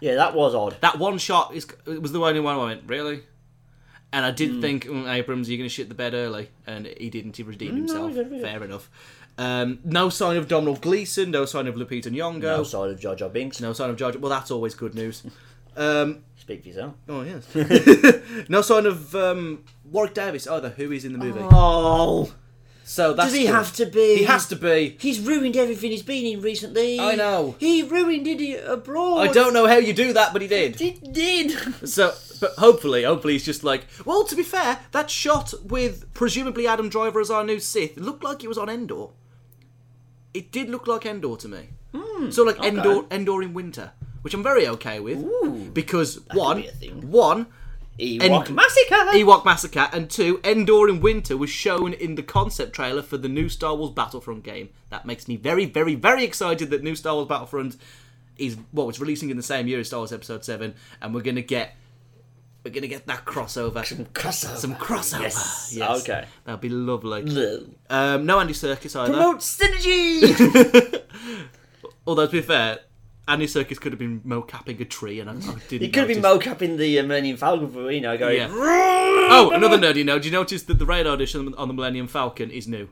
Yeah, 0.00 0.16
that 0.16 0.34
was 0.34 0.54
odd. 0.54 0.76
That 0.82 0.98
one 0.98 1.16
shot 1.16 1.54
is 1.54 1.66
was 1.86 2.12
the 2.12 2.20
only 2.20 2.40
one 2.40 2.56
I 2.56 2.64
went, 2.64 2.82
really? 2.86 3.22
And 4.14 4.26
I 4.26 4.30
did 4.30 4.60
think, 4.60 4.84
mm, 4.84 5.10
Abrams, 5.10 5.48
you're 5.48 5.56
going 5.56 5.70
to 5.70 5.74
shit 5.74 5.88
the 5.88 5.94
bed 5.94 6.12
early. 6.12 6.50
And 6.66 6.86
he 6.86 7.08
didn't. 7.08 7.34
He 7.38 7.44
redeemed 7.44 7.78
himself. 7.78 8.12
didn't. 8.12 8.42
Fair 8.42 8.62
enough. 8.62 8.90
Um, 9.42 9.80
no 9.84 10.08
sign 10.08 10.36
of 10.36 10.46
Donald 10.46 10.80
Gleeson. 10.80 11.32
No 11.32 11.44
sign 11.46 11.66
of 11.66 11.74
Lupita 11.74 12.04
Nyong'o. 12.04 12.40
No 12.42 12.62
side 12.62 12.90
of 12.90 13.00
Jar 13.00 13.16
Jar 13.16 13.28
Binks. 13.28 13.60
No 13.60 13.72
sign 13.72 13.90
of 13.90 13.96
George. 13.96 14.16
Well, 14.16 14.30
that's 14.30 14.52
always 14.52 14.74
good 14.74 14.94
news. 14.94 15.24
Um, 15.76 16.22
Speak 16.36 16.62
for 16.62 16.68
yourself. 16.68 16.94
oh, 17.08 17.22
yes. 17.22 18.48
no 18.48 18.62
sign 18.62 18.86
of 18.86 19.14
um, 19.16 19.64
Warwick 19.84 20.14
Davis 20.14 20.46
either, 20.46 20.68
who 20.70 20.92
is 20.92 21.04
in 21.04 21.12
the 21.12 21.18
movie. 21.18 21.40
Oh, 21.42 22.32
so 22.84 23.14
that's 23.14 23.30
does 23.30 23.38
he 23.38 23.46
good. 23.46 23.54
have 23.54 23.72
to 23.76 23.86
be? 23.86 24.18
He 24.18 24.24
has 24.24 24.46
to 24.48 24.56
be. 24.56 24.96
He's 25.00 25.18
ruined 25.18 25.56
everything 25.56 25.90
he's 25.90 26.02
been 26.02 26.24
in 26.26 26.40
recently. 26.40 27.00
I 27.00 27.14
know. 27.14 27.56
He 27.58 27.82
ruined 27.82 28.26
it 28.28 28.64
abroad. 28.66 29.18
I 29.28 29.32
don't 29.32 29.54
know 29.54 29.66
how 29.66 29.78
you 29.78 29.92
do 29.92 30.12
that, 30.12 30.32
but 30.32 30.42
he 30.42 30.48
did. 30.48 30.78
He 30.78 30.90
did. 30.92 31.52
So, 31.88 32.14
but 32.40 32.52
hopefully, 32.58 33.02
hopefully, 33.04 33.32
he's 33.34 33.44
just 33.44 33.64
like, 33.64 33.86
well, 34.04 34.24
to 34.24 34.36
be 34.36 34.42
fair, 34.42 34.80
that 34.92 35.10
shot 35.10 35.52
with 35.64 36.12
presumably 36.14 36.66
Adam 36.66 36.88
Driver 36.88 37.20
as 37.20 37.30
our 37.30 37.44
new 37.44 37.58
Sith 37.58 37.96
looked 37.96 38.22
like 38.22 38.44
it 38.44 38.48
was 38.48 38.58
on 38.58 38.68
Endor. 38.68 39.08
It 40.34 40.50
did 40.52 40.70
look 40.70 40.86
like 40.86 41.04
Endor 41.06 41.36
to 41.36 41.48
me. 41.48 41.68
Hmm, 41.94 42.30
so, 42.30 42.42
like 42.42 42.62
Endor, 42.64 43.04
Endor 43.10 43.42
in 43.42 43.52
winter, 43.52 43.92
which 44.22 44.32
I'm 44.34 44.42
very 44.42 44.66
okay 44.68 44.98
with 45.00 45.18
Ooh. 45.18 45.70
because 45.72 46.20
one, 46.32 46.64
be 46.80 46.88
one, 46.88 47.46
Ewok 47.98 48.46
End- 48.46 48.54
massacre. 48.54 48.94
Ewok 48.94 49.44
Massacre, 49.44 49.90
and 49.92 50.08
two, 50.08 50.40
Endor 50.42 50.88
in 50.88 51.00
winter 51.00 51.36
was 51.36 51.50
shown 51.50 51.92
in 51.92 52.14
the 52.14 52.22
concept 52.22 52.72
trailer 52.72 53.02
for 53.02 53.18
the 53.18 53.28
new 53.28 53.48
Star 53.48 53.74
Wars 53.74 53.90
Battlefront 53.90 54.42
game. 54.42 54.70
That 54.88 55.04
makes 55.04 55.28
me 55.28 55.36
very, 55.36 55.66
very, 55.66 55.94
very 55.94 56.24
excited 56.24 56.70
that 56.70 56.82
new 56.82 56.94
Star 56.94 57.14
Wars 57.14 57.28
Battlefront 57.28 57.76
is 58.38 58.56
well, 58.72 58.88
it's 58.88 58.98
releasing 58.98 59.28
in 59.28 59.36
the 59.36 59.42
same 59.42 59.68
year 59.68 59.80
as 59.80 59.88
Star 59.88 60.00
Wars 60.00 60.12
Episode 60.12 60.44
Seven, 60.44 60.74
and 61.02 61.14
we're 61.14 61.20
gonna 61.20 61.42
get 61.42 61.74
we're 62.64 62.70
gonna 62.70 62.86
get 62.86 63.06
that 63.06 63.24
crossover. 63.24 63.84
Some 63.84 64.06
crossover. 64.06 64.56
Some 64.56 64.74
crossover. 64.76 65.22
Yes. 65.22 65.72
Yes. 65.76 66.02
Okay. 66.02 66.26
That'd 66.44 66.60
be 66.60 66.68
lovely. 66.68 67.22
Lil. 67.22 67.66
Um, 67.90 68.26
no 68.26 68.38
Andy 68.40 68.52
Serkis 68.54 68.94
either. 68.98 69.12
Promote 69.12 69.40
synergy. 69.40 71.02
Although 72.06 72.26
to 72.26 72.32
be 72.32 72.40
fair, 72.42 72.80
Andy 73.28 73.46
Serkis 73.46 73.80
could 73.80 73.92
have 73.92 73.98
been 73.98 74.20
mo-capping 74.24 74.80
a 74.82 74.84
tree, 74.84 75.20
and 75.20 75.30
I, 75.30 75.34
I 75.34 75.36
didn't. 75.68 75.70
he 75.70 75.88
could 75.88 76.00
have 76.00 76.08
been 76.08 76.20
notice. 76.20 76.48
mocapping 76.48 76.76
the 76.76 76.98
uh, 76.98 77.02
Millennium 77.04 77.36
Falcon 77.36 77.70
for 77.70 77.90
you 77.90 78.00
know 78.00 78.16
going. 78.18 78.36
Yeah. 78.36 78.48
Oh, 78.50 79.50
another 79.54 79.78
nerdy 79.78 80.04
note. 80.04 80.22
Do 80.22 80.28
you 80.28 80.32
notice 80.32 80.62
that 80.64 80.78
the 80.78 80.86
radar 80.86 81.12
audition 81.14 81.54
on 81.54 81.68
the 81.68 81.74
Millennium 81.74 82.08
Falcon 82.08 82.50
is 82.50 82.66
new? 82.68 82.88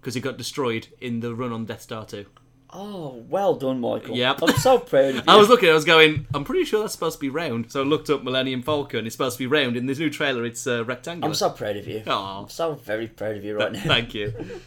Because 0.00 0.14
it 0.14 0.20
got 0.20 0.36
destroyed 0.38 0.88
in 1.00 1.20
the 1.20 1.34
run 1.34 1.52
on 1.52 1.64
Death 1.64 1.82
Star 1.82 2.04
2. 2.04 2.26
Oh, 2.70 3.24
well 3.28 3.54
done, 3.54 3.80
Michael. 3.80 4.16
Yep. 4.16 4.40
I'm 4.42 4.56
so 4.56 4.78
proud 4.80 5.04
of 5.10 5.14
you. 5.16 5.22
I 5.28 5.36
was 5.36 5.48
looking, 5.48 5.68
I 5.70 5.72
was 5.72 5.84
going, 5.84 6.26
I'm 6.34 6.44
pretty 6.44 6.64
sure 6.64 6.80
that's 6.80 6.92
supposed 6.92 7.16
to 7.16 7.20
be 7.20 7.28
round. 7.30 7.70
So 7.70 7.80
I 7.82 7.84
looked 7.84 8.10
up 8.10 8.22
Millennium 8.24 8.62
Falcon, 8.62 9.06
it's 9.06 9.14
supposed 9.14 9.36
to 9.36 9.42
be 9.42 9.46
round. 9.46 9.76
In 9.76 9.86
this 9.86 9.98
new 9.98 10.10
trailer, 10.10 10.44
it's 10.44 10.66
uh, 10.66 10.84
rectangular. 10.84 11.28
I'm 11.28 11.34
so 11.34 11.50
proud 11.50 11.76
of 11.76 11.86
you. 11.86 12.02
Aw. 12.06 12.42
I'm 12.42 12.48
so 12.48 12.74
very 12.74 13.06
proud 13.08 13.36
of 13.36 13.44
you 13.44 13.56
right 13.56 13.72
now. 13.72 13.80
Thank 13.82 14.14
you. 14.14 14.32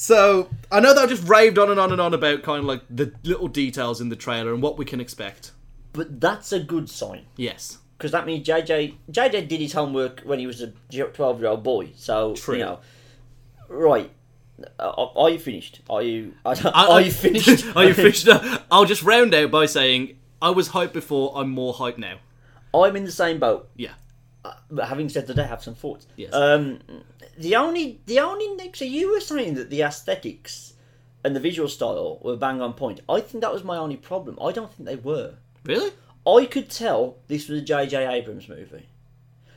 So, 0.00 0.48
I 0.70 0.78
know 0.78 0.94
that 0.94 1.02
I 1.02 1.06
just 1.08 1.26
raved 1.28 1.58
on 1.58 1.72
and 1.72 1.80
on 1.80 1.90
and 1.90 2.00
on 2.00 2.14
about 2.14 2.44
kind 2.44 2.60
of 2.60 2.66
like 2.66 2.82
the 2.88 3.12
little 3.24 3.48
details 3.48 4.00
in 4.00 4.10
the 4.10 4.14
trailer 4.14 4.54
and 4.54 4.62
what 4.62 4.78
we 4.78 4.84
can 4.84 5.00
expect. 5.00 5.50
But 5.92 6.20
that's 6.20 6.52
a 6.52 6.60
good 6.60 6.88
sign. 6.88 7.26
Yes. 7.34 7.78
because 7.96 8.12
that 8.12 8.24
means 8.24 8.46
JJ 8.46 8.94
JJ 9.10 9.48
did 9.48 9.60
his 9.60 9.72
homework 9.72 10.20
when 10.20 10.38
he 10.38 10.46
was 10.46 10.62
a 10.62 10.68
twelve 11.12 11.40
year 11.40 11.48
old 11.48 11.64
boy. 11.64 11.90
So 11.96 12.34
True. 12.36 12.54
you 12.54 12.60
know, 12.60 12.78
right? 13.68 14.08
Uh, 14.78 15.06
are 15.16 15.30
you 15.30 15.38
finished? 15.38 15.80
Are 15.88 16.02
you? 16.02 16.34
Are, 16.44 16.56
I- 16.74 17.00
you 17.00 17.12
finished? 17.12 17.64
Are 17.76 17.84
you 17.84 17.94
finished? 18.04 18.28
I'll 18.70 18.84
just 18.84 19.02
round 19.02 19.34
out 19.34 19.50
by 19.50 19.66
saying 19.66 20.18
I 20.42 20.50
was 20.50 20.70
hyped 20.70 20.92
before, 20.92 21.32
I'm 21.36 21.50
more 21.50 21.74
hyped 21.74 21.98
now. 21.98 22.18
I'm 22.74 22.96
in 22.96 23.04
the 23.04 23.12
same 23.12 23.38
boat. 23.38 23.68
Yeah. 23.76 23.92
But 24.70 24.88
having 24.88 25.08
said 25.08 25.26
that, 25.26 25.38
I 25.38 25.46
have 25.46 25.62
some 25.62 25.74
thoughts. 25.74 26.06
Yes. 26.16 26.32
Um, 26.32 26.80
the 27.38 27.56
only 27.56 28.00
the 28.06 28.20
only 28.20 28.56
thing. 28.56 28.72
So 28.74 28.84
you 28.84 29.12
were 29.12 29.20
saying 29.20 29.54
that 29.54 29.68
the 29.70 29.82
aesthetics 29.82 30.74
and 31.24 31.34
the 31.34 31.40
visual 31.40 31.68
style 31.68 32.18
were 32.22 32.36
bang 32.36 32.60
on 32.60 32.72
point. 32.74 33.00
I 33.08 33.20
think 33.20 33.42
that 33.42 33.52
was 33.52 33.64
my 33.64 33.76
only 33.76 33.96
problem. 33.96 34.38
I 34.40 34.52
don't 34.52 34.72
think 34.72 34.88
they 34.88 34.96
were. 34.96 35.34
Really? 35.64 35.90
I 36.26 36.46
could 36.46 36.70
tell 36.70 37.16
this 37.28 37.48
was 37.48 37.60
a 37.60 37.64
J.J. 37.64 38.06
Abrams 38.06 38.48
movie. 38.48 38.86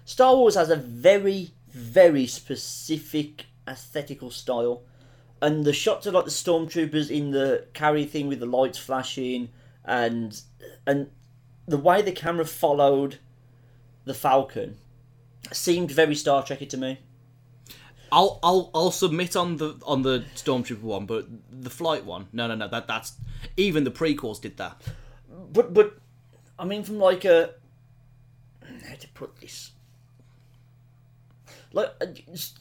Star 0.05 0.35
Wars 0.35 0.55
has 0.55 0.69
a 0.69 0.75
very, 0.77 1.51
very 1.69 2.25
specific 2.27 3.45
aesthetical 3.67 4.31
style, 4.31 4.81
and 5.41 5.65
the 5.65 5.73
shots 5.73 6.05
of 6.05 6.13
like 6.13 6.25
the 6.25 6.31
stormtroopers 6.31 7.09
in 7.09 7.31
the 7.31 7.65
carry 7.73 8.05
thing 8.05 8.27
with 8.27 8.39
the 8.39 8.45
lights 8.45 8.77
flashing, 8.77 9.49
and 9.83 10.41
and 10.85 11.09
the 11.67 11.77
way 11.77 12.01
the 12.01 12.11
camera 12.11 12.45
followed 12.45 13.19
the 14.05 14.13
Falcon 14.13 14.77
seemed 15.51 15.91
very 15.91 16.15
Star 16.15 16.43
Trekky 16.43 16.69
to 16.69 16.77
me. 16.77 16.99
I'll 18.11 18.39
I'll 18.43 18.69
I'll 18.73 18.91
submit 18.91 19.35
on 19.35 19.57
the 19.57 19.79
on 19.85 20.01
the 20.01 20.25
stormtrooper 20.35 20.81
one, 20.81 21.05
but 21.05 21.27
the 21.49 21.69
flight 21.69 22.05
one, 22.05 22.27
no, 22.33 22.47
no, 22.47 22.55
no. 22.55 22.67
That 22.67 22.87
that's 22.87 23.13
even 23.57 23.83
the 23.83 23.91
prequels 23.91 24.41
did 24.41 24.57
that. 24.57 24.81
But 25.53 25.73
but 25.73 25.97
I 26.59 26.65
mean, 26.65 26.83
from 26.83 26.99
like 26.99 27.25
a 27.25 27.51
how 28.87 28.95
to 28.95 29.07
put 29.09 29.37
this. 29.37 29.71
Like 31.73 31.93
uh, 32.01 32.07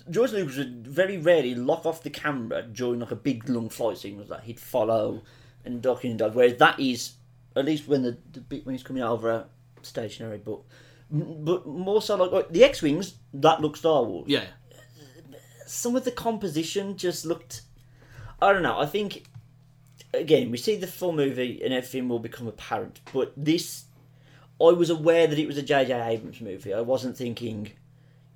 George 0.08 0.32
Lucas 0.32 0.56
would 0.58 0.86
very 0.86 1.18
rarely 1.18 1.54
lock 1.54 1.84
off 1.84 2.02
the 2.02 2.10
camera 2.10 2.62
during 2.62 3.00
like 3.00 3.10
a 3.10 3.16
big 3.16 3.48
long 3.48 3.68
flight 3.68 3.98
scene. 3.98 4.16
Was 4.18 4.28
that 4.28 4.44
he'd 4.44 4.60
follow 4.60 5.22
and 5.64 5.84
and 5.84 6.18
dodge. 6.18 6.34
Whereas 6.34 6.56
that 6.58 6.78
is 6.78 7.12
at 7.56 7.64
least 7.64 7.88
when 7.88 8.02
the, 8.02 8.16
the 8.32 8.40
bit 8.40 8.64
when 8.64 8.74
he's 8.74 8.82
coming 8.84 9.02
out 9.02 9.12
over 9.12 9.30
a 9.30 9.46
stationary, 9.82 10.38
but 10.38 10.60
but 11.10 11.66
more 11.66 12.00
so 12.00 12.16
like, 12.16 12.30
like 12.30 12.48
the 12.50 12.62
X 12.64 12.82
wings 12.82 13.14
that 13.34 13.60
look 13.60 13.76
Star 13.76 14.04
Wars 14.04 14.26
Yeah. 14.28 14.44
some 15.66 15.96
of 15.96 16.04
the 16.04 16.12
composition 16.12 16.96
just 16.96 17.26
looked. 17.26 17.62
I 18.40 18.52
don't 18.52 18.62
know. 18.62 18.78
I 18.78 18.86
think 18.86 19.24
again 20.14 20.50
we 20.50 20.56
see 20.56 20.76
the 20.76 20.86
full 20.86 21.12
movie 21.12 21.60
and 21.64 21.74
everything 21.74 22.08
will 22.08 22.20
become 22.20 22.46
apparent. 22.46 23.00
But 23.12 23.32
this, 23.36 23.84
I 24.60 24.70
was 24.70 24.88
aware 24.90 25.26
that 25.26 25.38
it 25.38 25.46
was 25.46 25.58
a 25.58 25.62
J.J. 25.62 25.92
Abrams 25.92 26.40
movie. 26.40 26.72
I 26.72 26.80
wasn't 26.80 27.16
thinking, 27.16 27.72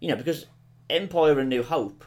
you 0.00 0.08
know, 0.08 0.16
because 0.16 0.46
Empire 0.90 1.38
and 1.38 1.48
New 1.48 1.62
Hope, 1.62 2.04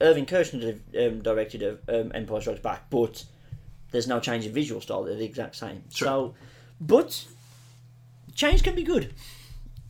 Irvin 0.00 0.26
Kershner 0.26 0.78
um, 1.06 1.22
directed 1.22 1.78
um, 1.88 2.12
Empire 2.14 2.40
Strikes 2.40 2.60
Back, 2.60 2.90
but 2.90 3.24
there's 3.90 4.08
no 4.08 4.20
change 4.20 4.46
in 4.46 4.52
visual 4.52 4.80
style. 4.80 5.04
They're 5.04 5.16
the 5.16 5.24
exact 5.24 5.56
same. 5.56 5.84
So, 5.88 6.34
but 6.80 7.24
change 8.34 8.62
can 8.62 8.74
be 8.74 8.82
good. 8.82 9.14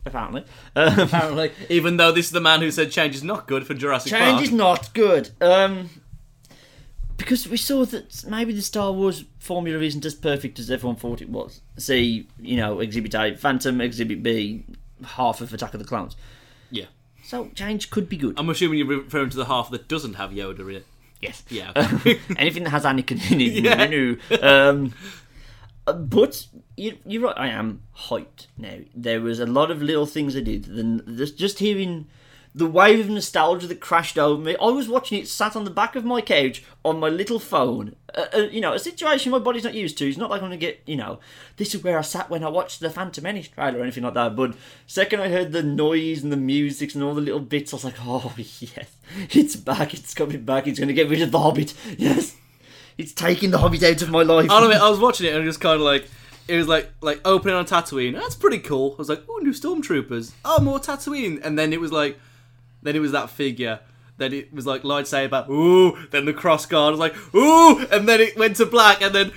Apparently, 0.05 0.43
um, 0.75 0.99
Apparently, 0.99 1.51
even 1.69 1.97
though 1.97 2.11
this 2.11 2.27
is 2.27 2.31
the 2.31 2.41
man 2.41 2.61
who 2.61 2.69
said 2.69 2.91
change 2.91 3.15
is 3.15 3.23
not 3.23 3.47
good 3.47 3.65
for 3.65 3.73
Jurassic 3.73 4.11
Park. 4.11 4.21
Change 4.21 4.35
Park. 4.35 4.43
is 4.43 4.51
not 4.51 4.93
good. 4.93 5.29
Um, 5.41 5.89
because 7.17 7.47
we 7.47 7.57
saw 7.57 7.85
that 7.85 8.23
maybe 8.27 8.53
the 8.53 8.61
Star 8.61 8.91
Wars 8.91 9.23
formula 9.39 9.81
isn't 9.81 10.05
as 10.05 10.13
perfect 10.13 10.59
as 10.59 10.69
everyone 10.69 10.95
thought 10.97 11.21
it 11.21 11.29
was. 11.29 11.61
See, 11.77 12.27
you 12.39 12.57
know, 12.57 12.81
Exhibit 12.81 13.15
A, 13.15 13.35
Phantom, 13.35 13.81
Exhibit 13.81 14.21
B, 14.21 14.63
half 15.03 15.41
of 15.41 15.53
Attack 15.53 15.73
of 15.73 15.79
the 15.79 15.85
Clones. 15.87 16.15
Yeah. 16.69 16.85
So 17.25 17.49
change 17.55 17.89
could 17.89 18.07
be 18.07 18.17
good. 18.17 18.35
I'm 18.37 18.49
assuming 18.49 18.77
you're 18.79 18.87
referring 19.01 19.31
to 19.31 19.37
the 19.37 19.45
half 19.45 19.71
that 19.71 19.87
doesn't 19.87 20.13
have 20.13 20.31
Yoda 20.31 20.59
in 20.59 20.75
it. 20.75 20.85
yes. 21.21 21.43
Yeah. 21.49 21.71
okay. 21.75 22.19
Anything 22.37 22.63
that 22.65 22.69
has 22.69 22.83
Anakin 22.83 23.31
in 23.31 23.41
it. 23.41 23.63
Yeah. 23.63 23.85
no. 23.87 24.17
Um, 24.41 24.93
uh, 25.87 25.93
but 25.93 26.47
you, 26.77 26.97
you're 27.05 27.23
right. 27.23 27.35
I 27.37 27.47
am 27.47 27.81
hyped 27.97 28.47
now. 28.57 28.77
There 28.93 29.21
was 29.21 29.39
a 29.39 29.45
lot 29.45 29.71
of 29.71 29.81
little 29.81 30.05
things 30.05 30.35
I 30.35 30.41
did. 30.41 30.65
Then 30.65 31.01
just 31.17 31.37
just 31.37 31.59
hearing 31.59 32.07
the 32.55 32.65
wave 32.65 33.01
of 33.01 33.09
nostalgia 33.09 33.67
that 33.67 33.81
crashed 33.81 34.17
over 34.17 34.41
me. 34.41 34.55
I 34.61 34.67
was 34.67 34.87
watching 34.87 35.19
it 35.19 35.27
sat 35.27 35.57
on 35.57 35.65
the 35.65 35.69
back 35.69 35.97
of 35.97 36.05
my 36.05 36.21
couch 36.21 36.63
on 36.85 37.01
my 37.01 37.09
little 37.09 37.37
phone. 37.37 37.97
Uh, 38.15 38.27
uh, 38.33 38.37
you 38.49 38.61
know, 38.61 38.71
a 38.71 38.79
situation 38.79 39.29
my 39.33 39.39
body's 39.39 39.65
not 39.65 39.73
used 39.73 39.97
to. 39.97 40.07
It's 40.07 40.17
not 40.17 40.29
like 40.29 40.41
I'm 40.41 40.47
gonna 40.47 40.57
get. 40.57 40.81
You 40.85 40.95
know, 40.95 41.19
this 41.57 41.75
is 41.75 41.83
where 41.83 41.99
I 41.99 42.01
sat 42.01 42.29
when 42.29 42.45
I 42.45 42.47
watched 42.47 42.79
the 42.79 42.89
Phantom 42.89 43.21
Menace 43.21 43.49
trailer 43.49 43.79
or 43.79 43.81
anything 43.81 44.03
like 44.03 44.13
that. 44.13 44.37
But 44.37 44.55
second 44.87 45.19
I 45.19 45.27
heard 45.27 45.51
the 45.51 45.63
noise 45.63 46.23
and 46.23 46.31
the 46.31 46.37
music 46.37 46.95
and 46.95 47.03
all 47.03 47.13
the 47.13 47.19
little 47.19 47.41
bits, 47.41 47.73
I 47.73 47.75
was 47.75 47.83
like, 47.83 47.95
oh 47.99 48.33
yes, 48.37 48.95
it's 49.31 49.57
back. 49.57 49.93
It's 49.93 50.13
coming 50.13 50.45
back. 50.45 50.65
It's 50.65 50.79
gonna 50.79 50.93
get 50.93 51.09
rid 51.09 51.21
of 51.21 51.31
the 51.31 51.39
Hobbit. 51.39 51.73
Yes. 51.97 52.37
It's 52.97 53.11
taking 53.11 53.51
the 53.51 53.57
Hobbit 53.57 53.83
out 53.83 54.01
of 54.01 54.09
my 54.09 54.23
life. 54.23 54.49
I 54.49 54.61
don't 54.61 54.69
know, 54.69 54.77
I 54.85 54.89
was 54.89 54.99
watching 54.99 55.27
it 55.27 55.33
and 55.33 55.43
it 55.43 55.47
was 55.47 55.57
kind 55.57 55.75
of 55.75 55.81
like 55.81 56.07
it 56.47 56.55
was 56.55 56.69
like 56.69 56.89
like 57.01 57.19
opening 57.25 57.55
on 57.57 57.65
Tatooine. 57.65 58.13
That's 58.13 58.35
pretty 58.35 58.59
cool. 58.59 58.93
I 58.93 58.95
was 58.97 59.09
like, 59.09 59.23
oh, 59.27 59.39
new 59.39 59.51
stormtroopers. 59.51 60.31
Oh, 60.45 60.61
more 60.61 60.79
Tatooine. 60.79 61.43
And 61.43 61.59
then 61.59 61.73
it 61.73 61.81
was 61.81 61.91
like, 61.91 62.17
then 62.85 62.95
it 62.95 62.99
was 62.99 63.11
that 63.11 63.29
figure. 63.29 63.79
Then 64.17 64.31
it 64.31 64.53
was 64.53 64.65
like 64.65 64.83
lightsaber. 64.83 65.49
Ooh. 65.49 65.97
Then 66.11 66.23
the 66.23 66.31
cross 66.33 66.65
guard. 66.65 66.87
I 66.87 66.91
was 66.91 66.99
like, 67.01 67.35
ooh. 67.35 67.85
And 67.91 68.07
then 68.07 68.21
it 68.21 68.37
went 68.37 68.55
to 68.57 68.65
black. 68.65 69.01
And 69.01 69.13
then. 69.13 69.31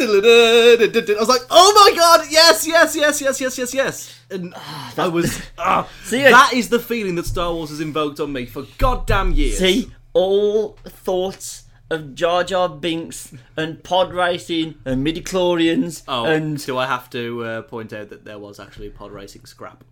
I 0.00 1.16
was 1.18 1.28
like, 1.28 1.42
oh 1.50 1.72
my 1.74 1.96
god, 1.96 2.26
yes, 2.30 2.66
yes, 2.66 2.94
yes, 2.96 3.20
yes, 3.20 3.40
yes, 3.40 3.58
yes, 3.58 3.74
yes. 3.74 4.20
And 4.30 4.54
I 4.96 5.08
was. 5.08 5.40
ah, 5.58 5.88
See, 6.04 6.22
that 6.22 6.52
is 6.54 6.68
the 6.68 6.78
feeling 6.78 7.14
that 7.16 7.26
Star 7.26 7.52
Wars 7.52 7.70
has 7.70 7.80
invoked 7.80 8.20
on 8.20 8.32
me 8.32 8.46
for 8.46 8.64
goddamn 8.78 9.32
years. 9.32 9.58
See, 9.58 9.90
all 10.12 10.78
thoughts 10.84 11.64
of 11.90 12.14
Jar 12.14 12.42
Jar 12.44 12.68
Binks 12.68 13.34
and 13.56 13.82
pod 13.84 14.14
racing 14.14 14.76
and 14.84 15.06
midichlorians 15.06 16.02
Oh, 16.08 16.24
and 16.24 16.64
do 16.64 16.78
I 16.78 16.86
have 16.86 17.10
to 17.10 17.44
uh, 17.44 17.62
point 17.62 17.92
out 17.92 18.08
that 18.08 18.24
there 18.24 18.38
was 18.38 18.58
actually 18.58 18.88
pod 18.90 19.12
racing 19.12 19.44
scrap 19.44 19.84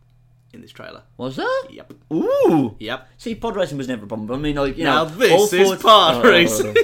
in 0.53 0.61
this 0.63 0.73
trailer? 0.73 1.03
was 1.17 1.37
that? 1.37 1.67
Yep. 1.71 1.93
Ooh. 2.13 2.77
Yep. 2.79 3.09
See, 3.19 3.35
pod 3.35 3.57
racing 3.57 3.79
was 3.79 3.89
never 3.89 4.05
a 4.05 4.09
problem. 4.09 4.31
I 4.33 4.43
mean, 4.43 4.57
like 4.57 4.77
you 4.77 4.85
Now 4.85 5.05
know, 5.05 5.11
this 5.11 5.33
all 5.33 5.45
is 5.45 5.51
thoughts- 5.69 5.83
pod 5.83 6.25
Oh, 6.25 6.29
racing. 6.29 6.77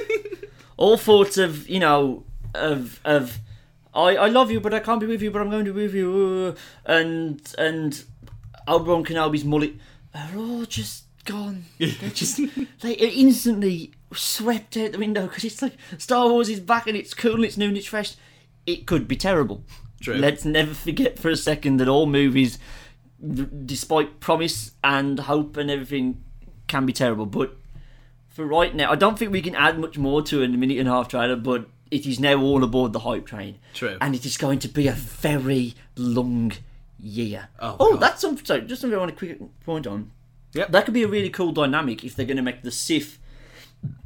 all 0.77 0.97
thoughts 0.97 1.37
of 1.37 1.67
you 1.69 1.79
know 1.79 2.23
of 2.53 2.99
of 3.05 3.39
I, 3.93 4.15
I 4.15 4.27
love 4.27 4.51
you, 4.51 4.59
but 4.59 4.73
I 4.73 4.79
can't 4.79 4.99
be 4.99 5.07
with 5.07 5.21
you, 5.21 5.31
but 5.31 5.41
I'm 5.41 5.49
going 5.49 5.65
to 5.65 5.73
be 5.73 5.83
with 5.83 5.95
you, 5.95 6.55
uh, 6.55 6.91
and 6.91 7.41
and 7.57 8.03
Obi 8.67 8.89
Wan 8.89 9.03
Kenobi's 9.03 9.43
mullet 9.43 9.73
are 10.13 10.37
all 10.37 10.65
just 10.65 11.05
gone. 11.25 11.65
They're 11.79 12.09
just 12.11 12.39
they 12.81 12.93
instantly 12.93 13.91
swept 14.13 14.77
out 14.77 14.91
the 14.93 14.97
window 14.99 15.27
because 15.27 15.43
it's 15.43 15.61
like 15.61 15.73
Star 15.97 16.29
Wars 16.29 16.47
is 16.49 16.59
back 16.59 16.87
and 16.87 16.95
it's 16.95 17.13
cool 17.13 17.35
and 17.35 17.45
it's 17.45 17.57
new 17.57 17.67
and 17.67 17.77
it's 17.77 17.87
fresh. 17.87 18.15
It 18.65 18.85
could 18.85 19.07
be 19.07 19.15
terrible. 19.15 19.63
True. 20.01 20.15
Let's 20.15 20.45
never 20.45 20.73
forget 20.73 21.17
for 21.17 21.29
a 21.29 21.35
second 21.35 21.77
that 21.77 21.87
all 21.87 22.05
movies, 22.05 22.59
despite 23.65 24.19
promise 24.19 24.71
and 24.83 25.19
hope 25.19 25.57
and 25.57 25.71
everything, 25.71 26.23
can 26.67 26.85
be 26.85 26.93
terrible. 26.93 27.25
But 27.25 27.55
for 28.27 28.45
right 28.45 28.73
now, 28.73 28.91
I 28.91 28.95
don't 28.95 29.17
think 29.17 29.31
we 29.31 29.41
can 29.41 29.55
add 29.55 29.79
much 29.79 29.97
more 29.97 30.21
to 30.23 30.43
a 30.43 30.47
minute 30.47 30.77
and 30.77 30.87
a 30.87 30.91
half 30.91 31.07
trailer. 31.07 31.35
But 31.35 31.67
it 31.89 32.05
is 32.05 32.19
now 32.19 32.41
all 32.41 32.63
aboard 32.63 32.93
the 32.93 32.99
hype 32.99 33.25
train. 33.25 33.59
True. 33.73 33.97
And 34.01 34.13
it 34.15 34.25
is 34.25 34.37
going 34.37 34.59
to 34.59 34.67
be 34.67 34.87
a 34.87 34.93
very 34.93 35.75
long 35.95 36.53
year. 36.99 37.49
Oh, 37.59 37.77
oh 37.79 37.91
God. 37.93 38.01
that's 38.01 38.21
something. 38.21 38.45
Sorry, 38.45 38.61
just 38.61 38.81
something 38.81 38.97
I 38.97 38.99
want 38.99 39.11
to 39.11 39.17
quick 39.17 39.39
point 39.65 39.87
on. 39.87 40.11
Yep. 40.53 40.71
That 40.71 40.85
could 40.85 40.93
be 40.93 41.03
a 41.03 41.07
really 41.07 41.29
cool 41.29 41.51
dynamic 41.51 42.03
if 42.03 42.15
they're 42.15 42.25
going 42.25 42.37
to 42.37 42.43
make 42.43 42.63
the 42.63 42.71
Sith 42.71 43.19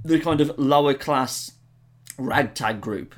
the 0.03 0.19
kind 0.19 0.41
of 0.41 0.57
lower 0.57 0.93
class 0.93 1.53
ragtag 2.17 2.81
group. 2.81 3.15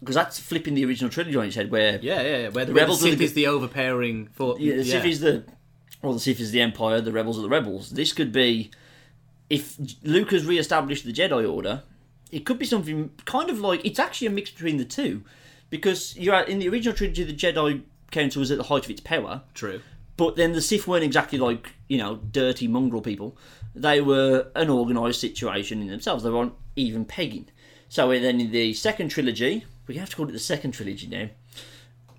Because 0.00 0.14
that's 0.14 0.38
flipping 0.38 0.74
the 0.74 0.84
original 0.84 1.10
trilogy 1.10 1.36
on 1.36 1.46
its 1.46 1.56
head, 1.56 1.70
where 1.70 1.98
Yeah, 2.00 2.22
yeah, 2.22 2.36
yeah. 2.36 2.48
Where 2.50 2.64
the, 2.64 2.72
rebels 2.72 3.02
where 3.02 3.08
are 3.08 3.14
the 3.14 3.18
the 3.18 3.24
is 3.24 3.32
the 3.34 3.46
overpowering 3.46 4.28
for 4.32 4.56
yeah, 4.58 4.76
the 4.76 4.84
Sith 4.84 5.04
is 5.04 5.20
the 5.20 5.44
well, 6.02 6.12
the 6.12 6.20
Sith 6.20 6.40
is 6.40 6.52
the 6.52 6.60
Empire, 6.60 7.00
the 7.00 7.12
rebels 7.12 7.38
are 7.38 7.42
the 7.42 7.48
rebels. 7.48 7.90
This 7.90 8.12
could 8.12 8.32
be 8.32 8.70
if 9.50 9.76
Luke 10.04 10.30
has 10.30 10.46
re-established 10.46 11.04
the 11.04 11.12
Jedi 11.12 11.50
Order. 11.50 11.82
It 12.30 12.44
could 12.44 12.58
be 12.58 12.66
something 12.66 13.10
kind 13.24 13.50
of 13.50 13.58
like 13.60 13.84
it's 13.84 13.98
actually 13.98 14.26
a 14.26 14.30
mix 14.30 14.50
between 14.50 14.76
the 14.76 14.84
two, 14.84 15.24
because 15.70 16.16
you're 16.16 16.34
at, 16.34 16.48
in 16.48 16.58
the 16.58 16.68
original 16.68 16.94
trilogy, 16.94 17.24
the 17.24 17.32
Jedi 17.32 17.82
Council 18.10 18.40
was 18.40 18.50
at 18.50 18.58
the 18.58 18.64
height 18.64 18.84
of 18.84 18.90
its 18.90 19.00
power, 19.00 19.42
True. 19.54 19.80
but 20.16 20.36
then 20.36 20.52
the 20.52 20.60
Sith 20.60 20.86
weren't 20.86 21.04
exactly 21.04 21.38
like 21.38 21.72
you 21.88 21.98
know 21.98 22.16
dirty 22.30 22.68
mongrel 22.68 23.02
people. 23.02 23.36
They 23.74 24.00
were 24.00 24.48
an 24.54 24.70
organised 24.70 25.20
situation 25.20 25.80
in 25.80 25.88
themselves. 25.88 26.22
They 26.22 26.30
weren't 26.30 26.54
even 26.76 27.04
pegging. 27.04 27.48
So 27.88 28.08
then 28.08 28.40
in 28.40 28.50
the 28.50 28.74
second 28.74 29.08
trilogy, 29.08 29.64
we 29.88 29.96
have 29.96 30.08
to 30.10 30.16
call 30.16 30.28
it 30.28 30.32
the 30.32 30.38
second 30.38 30.72
trilogy 30.72 31.06
now. 31.08 31.28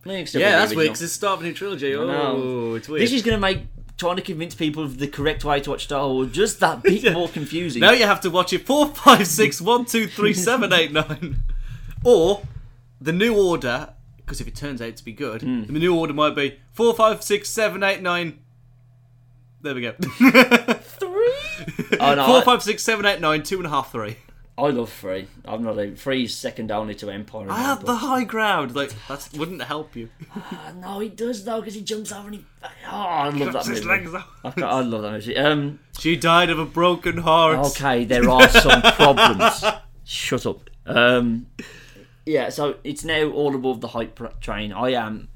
Next 0.06 0.34
Yeah, 0.36 0.60
that's 0.60 0.74
weird 0.76 0.88
because 0.90 1.02
it's 1.02 1.14
start 1.14 1.36
of 1.40 1.42
a 1.42 1.48
new 1.48 1.54
trilogy. 1.54 1.94
Oh, 1.96 2.74
it's 2.76 2.88
weird. 2.90 3.02
This 3.02 3.14
is 3.14 3.22
going 3.22 3.36
to 3.38 3.42
make 3.42 3.60
trying 3.98 4.16
to 4.16 4.22
convince 4.22 4.56
people 4.56 4.82
of 4.84 4.98
the 4.98 5.08
correct 5.08 5.44
way 5.44 5.60
to 5.60 5.70
watch 5.72 5.84
Star 5.84 6.08
Wars 6.08 6.32
just 6.32 6.60
that 6.62 6.82
bit 6.84 7.12
more 7.14 7.28
confusing. 7.28 7.82
Now 7.82 7.92
you 7.92 8.06
have 8.06 8.22
to 8.22 8.30
watch 8.30 8.54
it 8.54 8.66
four, 8.66 8.88
five, 8.88 9.28
six, 9.28 9.60
one, 9.62 9.86
two, 9.86 10.08
three, 10.08 10.34
seven, 10.50 10.72
eight, 10.74 10.92
nine, 10.94 11.44
or 12.04 12.44
the 13.02 13.12
new 13.14 13.36
order. 13.38 13.90
Because 14.18 14.40
if 14.42 14.48
it 14.48 14.56
turns 14.56 14.82
out 14.82 14.96
to 14.96 15.04
be 15.04 15.12
good, 15.12 15.42
Hmm. 15.42 15.64
the 15.66 15.80
new 15.80 15.96
order 15.96 16.14
might 16.14 16.36
be 16.36 16.60
four, 16.72 16.94
five, 16.94 17.22
six, 17.24 17.50
seven, 17.50 17.84
eight, 17.84 18.02
nine. 18.02 18.40
There 19.62 19.76
we 19.76 19.82
go. 19.82 19.92
Three? 20.00 21.34
Oh, 22.00 22.16
no, 22.16 22.26
Four, 22.26 22.38
I- 22.38 22.44
five, 22.46 22.64
six, 22.64 22.84
seven, 22.84 23.06
eight, 23.06 23.20
nine, 23.20 23.44
two 23.44 23.58
and 23.58 23.66
a 23.66 23.70
half, 23.70 23.92
three. 23.92 24.16
I 24.60 24.70
love 24.72 24.92
three. 24.92 25.28
I'm 25.46 25.64
not 25.64 25.78
a 25.80 25.92
three's 25.96 26.36
second 26.36 26.72
only 26.72 26.94
to 26.96 27.10
Empire. 27.10 27.48
I 27.50 27.60
have 27.62 27.80
Rebel. 27.80 27.94
the 27.94 28.00
high 28.00 28.24
ground. 28.26 28.76
Like 28.76 28.94
that 29.08 29.30
wouldn't 29.38 29.62
help 29.64 29.96
you. 29.96 30.10
Ah, 30.36 30.74
no, 30.76 31.00
he 31.00 31.10
does 31.10 31.46
though 31.46 31.60
because 31.62 31.76
he 31.76 31.82
jumps 31.82 32.12
over 32.12 32.28
and 32.28 32.36
he. 32.36 32.46
Oh, 32.64 32.96
I 32.96 33.30
love 33.30 33.54
that 33.54 33.66
his 33.66 33.86
movie. 33.86 33.88
legs 33.88 34.14
off. 34.14 34.28
I, 34.44 34.52
ca- 34.52 34.68
I 34.68 34.82
love 34.82 35.02
that 35.04 35.12
movie. 35.14 35.38
Um, 35.38 35.80
She 36.00 36.16
died 36.16 36.50
of 36.50 36.60
a 36.60 36.66
broken 36.66 37.18
heart. 37.20 37.60
okay, 37.72 38.04
there 38.06 38.30
are 38.30 38.50
some 38.50 38.82
problems. 38.82 39.64
Shut 40.04 40.46
up. 40.46 40.70
Um, 40.86 41.48
yeah, 42.26 42.50
so 42.50 42.76
it's 42.84 43.04
now 43.06 43.30
all 43.30 43.56
above 43.56 43.82
the 43.82 43.90
hype 43.90 44.16
pr- 44.16 44.26
train. 44.42 44.74
I 44.74 44.92
am. 44.92 45.30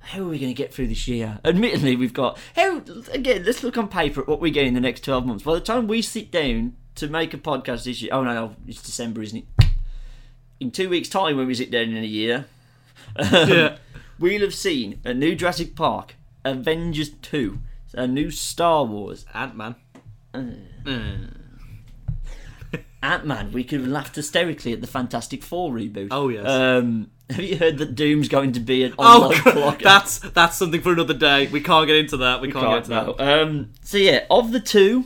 How 0.00 0.20
are 0.20 0.28
we 0.28 0.38
going 0.38 0.50
to 0.50 0.54
get 0.54 0.72
through 0.72 0.86
this 0.86 1.08
year? 1.08 1.40
Admittedly, 1.44 1.96
we've 1.96 2.12
got 2.14 2.38
how 2.54 2.82
again. 3.12 3.44
Let's 3.44 3.62
look 3.62 3.76
on 3.76 3.88
paper 3.88 4.20
at 4.20 4.28
what 4.28 4.40
we 4.40 4.50
get 4.50 4.66
in 4.66 4.74
the 4.74 4.80
next 4.80 5.04
twelve 5.04 5.26
months. 5.26 5.42
By 5.44 5.54
the 5.54 5.60
time 5.60 5.88
we 5.88 6.00
sit 6.02 6.30
down 6.30 6.76
to 6.96 7.08
make 7.08 7.32
a 7.34 7.38
podcast 7.38 7.84
this 7.84 8.02
year, 8.02 8.10
oh 8.12 8.22
no, 8.24 8.34
no, 8.34 8.56
it's 8.66 8.82
December, 8.82 9.22
isn't 9.22 9.38
it? 9.58 9.66
In 10.60 10.70
two 10.70 10.88
weeks' 10.88 11.08
time, 11.08 11.36
when 11.36 11.46
we 11.46 11.54
sit 11.54 11.70
down 11.70 11.84
in 11.90 11.96
a 11.96 12.06
year, 12.06 12.46
um, 13.16 13.26
Yeah. 13.48 13.76
we'll 14.18 14.40
have 14.40 14.54
seen 14.54 15.00
a 15.04 15.12
new 15.14 15.34
Jurassic 15.34 15.74
Park, 15.76 16.14
Avengers 16.44 17.10
Two, 17.22 17.60
a 17.94 18.06
new 18.06 18.30
Star 18.30 18.84
Wars, 18.84 19.24
Ant 19.34 19.54
Man. 19.56 19.74
Ant 23.02 23.24
Man. 23.26 23.52
We 23.52 23.64
could 23.64 23.80
have 23.80 23.88
laughed 23.88 24.16
hysterically 24.16 24.72
at 24.72 24.80
the 24.80 24.86
Fantastic 24.86 25.42
Four 25.42 25.70
reboot. 25.72 26.08
Oh, 26.10 26.28
yes. 26.28 26.46
Um, 26.46 27.10
have 27.30 27.40
you 27.44 27.56
heard 27.56 27.78
that 27.78 27.94
Doom's 27.94 28.28
going 28.28 28.52
to 28.52 28.60
be 28.60 28.82
an 28.84 28.94
Oh, 28.98 29.24
online 29.24 29.42
God, 29.44 29.54
blogger? 29.54 29.82
that's 29.82 30.18
that's 30.20 30.56
something 30.56 30.80
for 30.80 30.92
another 30.92 31.14
day. 31.14 31.46
We 31.48 31.60
can't 31.60 31.86
get 31.86 31.96
into 31.96 32.16
that. 32.18 32.40
We 32.40 32.50
can't, 32.50 32.64
get 32.86 32.88
Can't 32.94 33.08
into 33.08 33.16
that. 33.24 33.40
Um, 33.42 33.72
so 33.82 33.98
yeah, 33.98 34.24
of 34.30 34.52
the 34.52 34.60
two, 34.60 35.04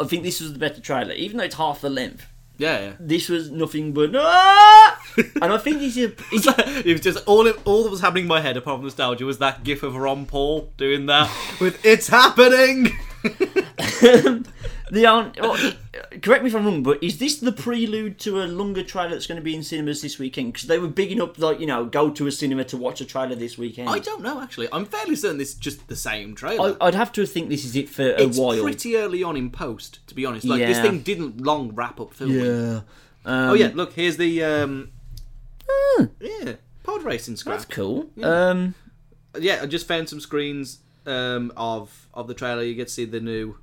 I 0.00 0.04
think 0.04 0.22
this 0.22 0.40
was 0.40 0.52
the 0.52 0.58
better 0.58 0.80
trailer, 0.80 1.12
even 1.12 1.38
though 1.38 1.44
it's 1.44 1.56
half 1.56 1.80
the 1.80 1.90
length. 1.90 2.26
Yeah, 2.58 2.80
yeah. 2.80 2.92
This 2.98 3.28
was 3.28 3.50
nothing 3.52 3.92
but 3.92 4.10
ah! 4.14 5.00
and 5.16 5.52
I 5.52 5.58
think 5.58 5.78
this 5.78 5.96
is. 5.96 6.12
It's, 6.32 6.46
it 6.84 6.92
was 6.92 7.00
just 7.00 7.24
all 7.26 7.46
it, 7.46 7.56
all 7.64 7.84
that 7.84 7.90
was 7.90 8.00
happening 8.00 8.24
in 8.24 8.28
my 8.28 8.40
head, 8.40 8.56
apart 8.56 8.78
from 8.78 8.84
nostalgia, 8.84 9.24
was 9.24 9.38
that 9.38 9.62
gif 9.62 9.84
of 9.84 9.94
Ron 9.94 10.26
Paul 10.26 10.72
doing 10.76 11.06
that 11.06 11.30
with 11.60 11.84
"It's 11.86 12.08
happening." 12.08 12.90
the 14.90 15.06
on, 15.06 15.32
well, 15.40 15.56
correct 16.22 16.42
me 16.42 16.50
if 16.50 16.56
I'm 16.56 16.64
wrong, 16.64 16.82
but 16.82 17.02
is 17.02 17.18
this 17.18 17.38
the 17.38 17.52
prelude 17.52 18.18
to 18.20 18.42
a 18.42 18.44
longer 18.44 18.82
trailer 18.82 19.10
that's 19.10 19.26
going 19.26 19.36
to 19.36 19.42
be 19.42 19.54
in 19.54 19.62
cinemas 19.62 20.02
this 20.02 20.18
weekend? 20.18 20.52
Because 20.52 20.68
they 20.68 20.78
were 20.78 20.88
bigging 20.88 21.20
up, 21.20 21.38
like 21.38 21.60
you 21.60 21.66
know, 21.66 21.84
go 21.84 22.10
to 22.10 22.26
a 22.26 22.32
cinema 22.32 22.64
to 22.64 22.76
watch 22.76 23.00
a 23.00 23.04
trailer 23.04 23.34
this 23.34 23.58
weekend. 23.58 23.88
I 23.88 23.98
don't 23.98 24.22
know 24.22 24.40
actually. 24.40 24.68
I'm 24.72 24.84
fairly 24.84 25.16
certain 25.16 25.38
this 25.38 25.50
is 25.50 25.54
just 25.54 25.88
the 25.88 25.96
same 25.96 26.34
trailer. 26.34 26.76
I, 26.80 26.86
would 26.86 26.94
have 26.94 27.12
to 27.12 27.26
think 27.26 27.48
this 27.48 27.64
is 27.64 27.76
it 27.76 27.88
for 27.88 28.02
a 28.02 28.22
it's 28.22 28.38
while. 28.38 28.52
It's 28.52 28.62
pretty 28.62 28.96
early 28.96 29.22
on 29.22 29.36
in 29.36 29.50
post, 29.50 30.06
to 30.08 30.14
be 30.14 30.24
honest. 30.24 30.46
Like 30.46 30.60
this 30.60 30.80
thing 30.80 31.00
didn't 31.00 31.40
long 31.40 31.74
wrap 31.74 32.00
up 32.00 32.14
filming. 32.14 32.44
yeah. 32.44 32.80
Um, 33.24 33.50
Oh 33.50 33.54
yeah, 33.54 33.70
look 33.74 33.92
here's 33.92 34.16
the 34.16 34.42
um, 34.44 34.90
yeah 36.20 36.54
pod 36.82 37.02
racing 37.02 37.36
scrap. 37.36 37.58
that's 37.58 37.64
cool. 37.66 38.08
Um, 38.22 38.74
yeah, 39.38 39.60
I 39.62 39.66
just 39.66 39.86
found 39.86 40.08
some 40.08 40.20
screens 40.20 40.78
um, 41.06 41.52
of 41.56 42.08
of 42.14 42.28
the 42.28 42.34
trailer. 42.34 42.62
You 42.62 42.74
get 42.74 42.88
to 42.88 42.94
see 42.94 43.04
the 43.04 43.20
new 43.20 43.56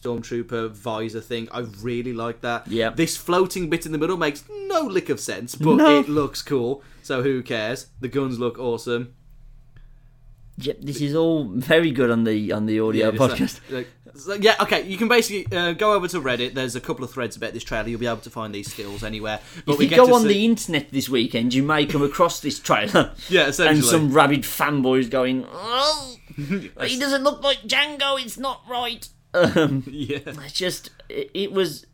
stormtrooper 0.00 0.70
visor 0.70 1.20
thing. 1.20 1.48
I 1.52 1.60
really 1.82 2.12
like 2.12 2.40
that. 2.42 2.66
Yeah. 2.68 2.90
This 2.90 3.16
floating 3.16 3.68
bit 3.70 3.86
in 3.86 3.92
the 3.92 3.98
middle 3.98 4.16
makes 4.16 4.44
no 4.48 4.82
lick 4.82 5.08
of 5.08 5.20
sense, 5.20 5.54
but 5.54 5.74
No. 5.76 5.98
it 6.00 6.08
looks 6.08 6.42
cool. 6.42 6.82
So 7.02 7.22
who 7.22 7.42
cares? 7.42 7.86
The 8.00 8.08
guns 8.08 8.38
look 8.38 8.58
awesome. 8.58 9.14
Yep, 10.60 10.78
this 10.80 11.00
is 11.00 11.14
all 11.14 11.44
very 11.44 11.92
good 11.92 12.10
on 12.10 12.24
the 12.24 12.52
on 12.52 12.66
the 12.66 12.80
audio 12.80 13.10
like- 13.10 13.18
podcast. 13.30 13.60
like- 13.70 13.88
so, 14.16 14.32
yeah, 14.34 14.56
okay. 14.62 14.84
You 14.84 14.96
can 14.98 15.06
basically 15.06 15.46
uh, 15.56 15.74
go 15.74 15.92
over 15.92 16.08
to 16.08 16.20
Reddit. 16.20 16.54
There's 16.54 16.74
a 16.74 16.80
couple 16.80 17.04
of 17.04 17.12
threads 17.12 17.36
about 17.36 17.52
this 17.52 17.62
trailer. 17.62 17.88
You'll 17.88 18.00
be 18.00 18.06
able 18.08 18.16
to 18.22 18.30
find 18.30 18.52
these 18.52 18.72
stills 18.72 19.04
anywhere. 19.04 19.38
But 19.64 19.74
if 19.74 19.78
we 19.78 19.86
you 19.86 19.94
go 19.94 20.12
on 20.12 20.22
see- 20.22 20.28
the 20.28 20.44
internet 20.44 20.90
this 20.90 21.08
weekend, 21.08 21.54
you 21.54 21.62
may 21.62 21.86
come 21.86 22.02
across 22.02 22.40
this 22.40 22.58
trailer. 22.58 23.12
Yeah, 23.28 23.46
essentially. 23.46 23.78
and 23.78 23.84
some 23.84 24.12
rabid 24.12 24.42
fanboys 24.42 25.08
going, 25.08 25.46
"Oh, 25.48 26.16
he 26.36 26.98
doesn't 26.98 27.22
look 27.22 27.42
like 27.44 27.58
Jango. 27.62 28.20
It's 28.20 28.36
not 28.38 28.62
right." 28.68 29.08
Um, 29.56 29.84
yeah, 29.90 30.18
it's 30.24 30.52
just 30.52 30.90
it, 31.08 31.30
it 31.34 31.52
was 31.52 31.86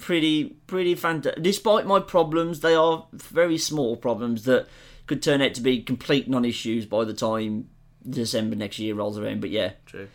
pretty 0.00 0.56
pretty 0.66 0.94
fantastic. 0.94 1.42
Despite 1.42 1.86
my 1.86 2.00
problems, 2.00 2.60
they 2.60 2.74
are 2.74 3.06
very 3.12 3.58
small 3.58 3.96
problems 3.96 4.44
that 4.44 4.66
could 5.06 5.22
turn 5.22 5.40
out 5.42 5.54
to 5.54 5.60
be 5.60 5.82
complete 5.82 6.28
non-issues 6.28 6.86
by 6.86 7.04
the 7.04 7.14
time 7.14 7.68
December 8.08 8.56
next 8.56 8.78
year 8.78 8.94
rolls 8.94 9.18
around. 9.18 9.40
But 9.40 9.50
yeah, 9.50 9.72
true. 9.86 10.08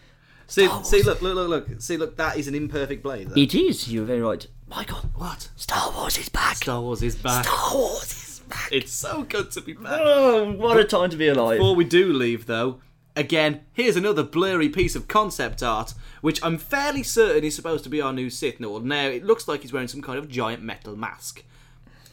See, 0.48 0.68
see, 0.84 1.02
look, 1.04 1.22
look, 1.22 1.36
look, 1.36 1.50
look. 1.70 1.82
See, 1.82 1.96
look. 1.96 2.18
That 2.18 2.38
is 2.38 2.50
an 2.50 2.56
imperfect 2.56 3.04
blade. 3.04 3.30
though. 3.30 3.42
it 3.42 3.56
is. 3.56 3.88
You're 3.88 4.04
very 4.04 4.22
right, 4.22 4.46
Michael. 4.68 4.98
What? 5.16 5.50
Star 5.56 5.92
Wars 5.94 6.18
is 6.18 6.28
back. 6.28 6.58
Star 6.58 6.82
Wars 6.82 7.02
is 7.02 7.16
back. 7.16 7.46
Star 7.46 7.74
Wars 7.74 8.12
is 8.12 8.40
back. 8.50 8.70
It's 8.70 8.92
so 8.92 9.24
good 9.24 9.50
to 9.52 9.62
be 9.62 9.72
back. 9.74 10.02
Oh, 10.04 10.52
what 10.52 10.78
a 10.78 10.84
time 10.84 11.10
to 11.10 11.16
be 11.16 11.30
alive. 11.30 11.58
Before 11.58 11.74
we 11.74 11.86
do 11.86 12.12
leave, 12.12 12.48
though, 12.48 12.82
again, 13.16 13.62
here's 13.74 13.96
another 13.96 14.24
blurry 14.24 14.70
piece 14.70 14.96
of 14.96 15.08
concept 15.08 15.62
art, 15.64 15.94
which 16.22 16.44
I'm 16.44 16.58
fairly 16.58 17.04
certain 17.04 17.44
is 17.44 17.56
supposed 17.56 17.84
to 17.84 17.90
be 17.90 18.02
our 18.02 18.14
new 18.14 18.30
Sith 18.30 18.60
Lord. 18.60 18.84
Now, 18.86 19.08
it 19.08 19.24
looks 19.26 19.48
like 19.48 19.62
he's 19.62 19.74
wearing 19.74 19.88
some 19.88 20.02
kind 20.02 20.18
of 20.20 20.30
giant 20.30 20.64
metal 20.64 20.96
mask. 20.96 21.44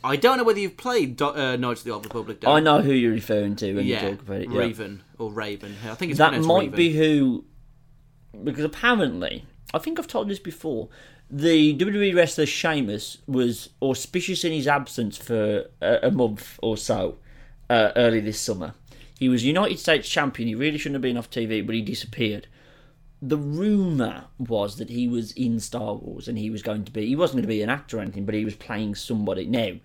I 0.05 0.17
don't 0.17 0.39
know 0.39 0.45
whether 0.45 0.61
you've 0.61 0.77
played 0.77 1.17
Do- 1.17 1.35
uh, 1.35 1.57
Knights 1.57 1.81
of 1.81 1.85
the 1.87 1.91
Old 1.93 2.05
Republic. 2.05 2.41
Dan. 2.41 2.51
I 2.51 2.61
know 2.61 2.81
who 2.81 2.93
you're 2.93 3.13
referring 3.13 3.57
to 3.57 3.75
when 3.75 3.85
Yeah, 3.87 4.05
you 4.05 4.11
talk 4.13 4.21
about 4.23 4.41
it. 4.43 4.51
yeah. 4.51 4.59
Raven 4.59 5.03
or 5.19 5.33
Raven. 5.33 5.75
I 5.85 5.95
think 5.95 6.11
it's 6.11 6.19
That 6.19 6.41
might 6.41 6.71
Raven. 6.71 6.77
be 6.77 6.97
who, 6.97 7.45
because 8.45 8.65
apparently, 8.65 9.45
I 9.75 9.79
think 9.79 9.99
I've 9.99 10.07
told 10.07 10.29
this 10.29 10.39
before. 10.39 10.89
The 11.31 11.77
WWE 11.77 12.15
wrestler 12.15 12.47
Sheamus 12.47 13.19
was 13.27 13.69
auspicious 13.83 14.45
in 14.45 14.53
his 14.53 14.67
absence 14.67 15.19
for 15.19 15.67
a, 15.83 15.99
a 16.05 16.11
month 16.11 16.59
or 16.63 16.77
so 16.79 17.17
uh, 17.69 17.91
early 17.97 18.21
this 18.21 18.41
summer. 18.41 18.73
He 19.19 19.29
was 19.29 19.45
United 19.45 19.79
States 19.79 20.09
champion. 20.09 20.49
He 20.49 20.55
really 20.55 20.79
shouldn't 20.79 20.95
have 20.95 21.03
been 21.03 21.17
off 21.17 21.29
TV, 21.29 21.65
but 21.67 21.75
he 21.75 21.83
disappeared. 21.83 22.47
The 23.21 23.37
rumor 23.37 24.27
was 24.39 24.77
that 24.77 24.91
he 24.91 25.09
was 25.09 25.33
in 25.33 25.59
Star 25.59 25.95
Wars 25.95 26.29
and 26.29 26.39
he 26.39 26.51
was 26.51 26.63
going 26.63 26.85
to 26.85 26.93
be. 26.93 27.07
He 27.07 27.17
wasn't 27.17 27.39
going 27.39 27.43
to 27.43 27.49
be 27.49 27.63
an 27.63 27.69
actor 27.69 27.99
or 27.99 28.01
anything, 28.01 28.25
but 28.25 28.37
he 28.37 28.45
was 28.45 28.55
playing 28.55 28.95
somebody. 28.95 29.45
Now, 29.45 29.65
it 29.65 29.81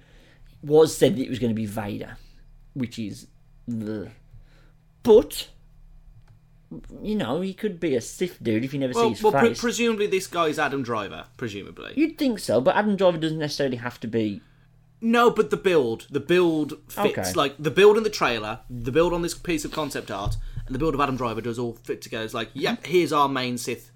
was 0.62 0.96
said 0.96 1.16
that 1.16 1.24
it 1.24 1.30
was 1.30 1.40
going 1.40 1.50
to 1.50 1.56
be 1.56 1.66
Vader, 1.66 2.18
which 2.76 3.00
is 3.00 3.26
the. 3.68 4.12
But 5.02 5.48
you 7.02 7.16
know, 7.16 7.42
he 7.42 7.54
could 7.54 7.80
be 7.80 7.96
a 7.96 8.02
Sith 8.02 8.42
dude 8.42 8.64
if 8.64 8.74
you 8.74 8.80
never 8.80 8.94
see 8.94 9.00
Well, 9.00 9.10
his 9.10 9.24
well 9.24 9.34
pre- 9.34 9.56
presumably 9.56 10.08
this 10.08 10.28
guy's 10.28 10.60
Adam 10.60 10.84
Driver, 10.84 11.26
presumably. 11.38 11.94
You'd 11.96 12.18
think 12.18 12.40
so, 12.40 12.62
but 12.62 12.76
Adam 12.76 12.96
Driver 12.96 13.18
doesn't 13.18 13.40
necessarily 13.40 13.78
have 13.78 14.00
to 14.02 14.08
be. 14.08 14.42
No, 15.04 15.30
but 15.30 15.50
the 15.50 15.58
build, 15.58 16.08
the 16.10 16.22
build 16.22 16.80
fits. 16.88 17.20
Okay. 17.20 17.34
Like 17.34 17.56
the 17.60 17.70
build 17.70 17.98
in 17.98 18.04
the 18.04 18.10
trailer, 18.10 18.62
the 18.70 18.92
build 18.92 19.12
on 19.12 19.22
this 19.22 19.34
piece 19.34 19.66
of 19.66 19.72
concept 19.72 20.10
art, 20.10 20.38
and 20.66 20.74
the 20.74 20.80
build 20.80 20.96
of 20.96 21.02
Adam 21.02 21.18
Driver 21.18 21.42
does 21.42 21.60
all 21.60 21.74
fit 21.74 22.02
together. 22.02 22.24
It's 22.24 22.34
like, 22.34 22.50
yep, 22.54 22.86
here's 22.86 23.12
our 23.12 23.28
main 23.28 23.58
Sith 23.58 23.92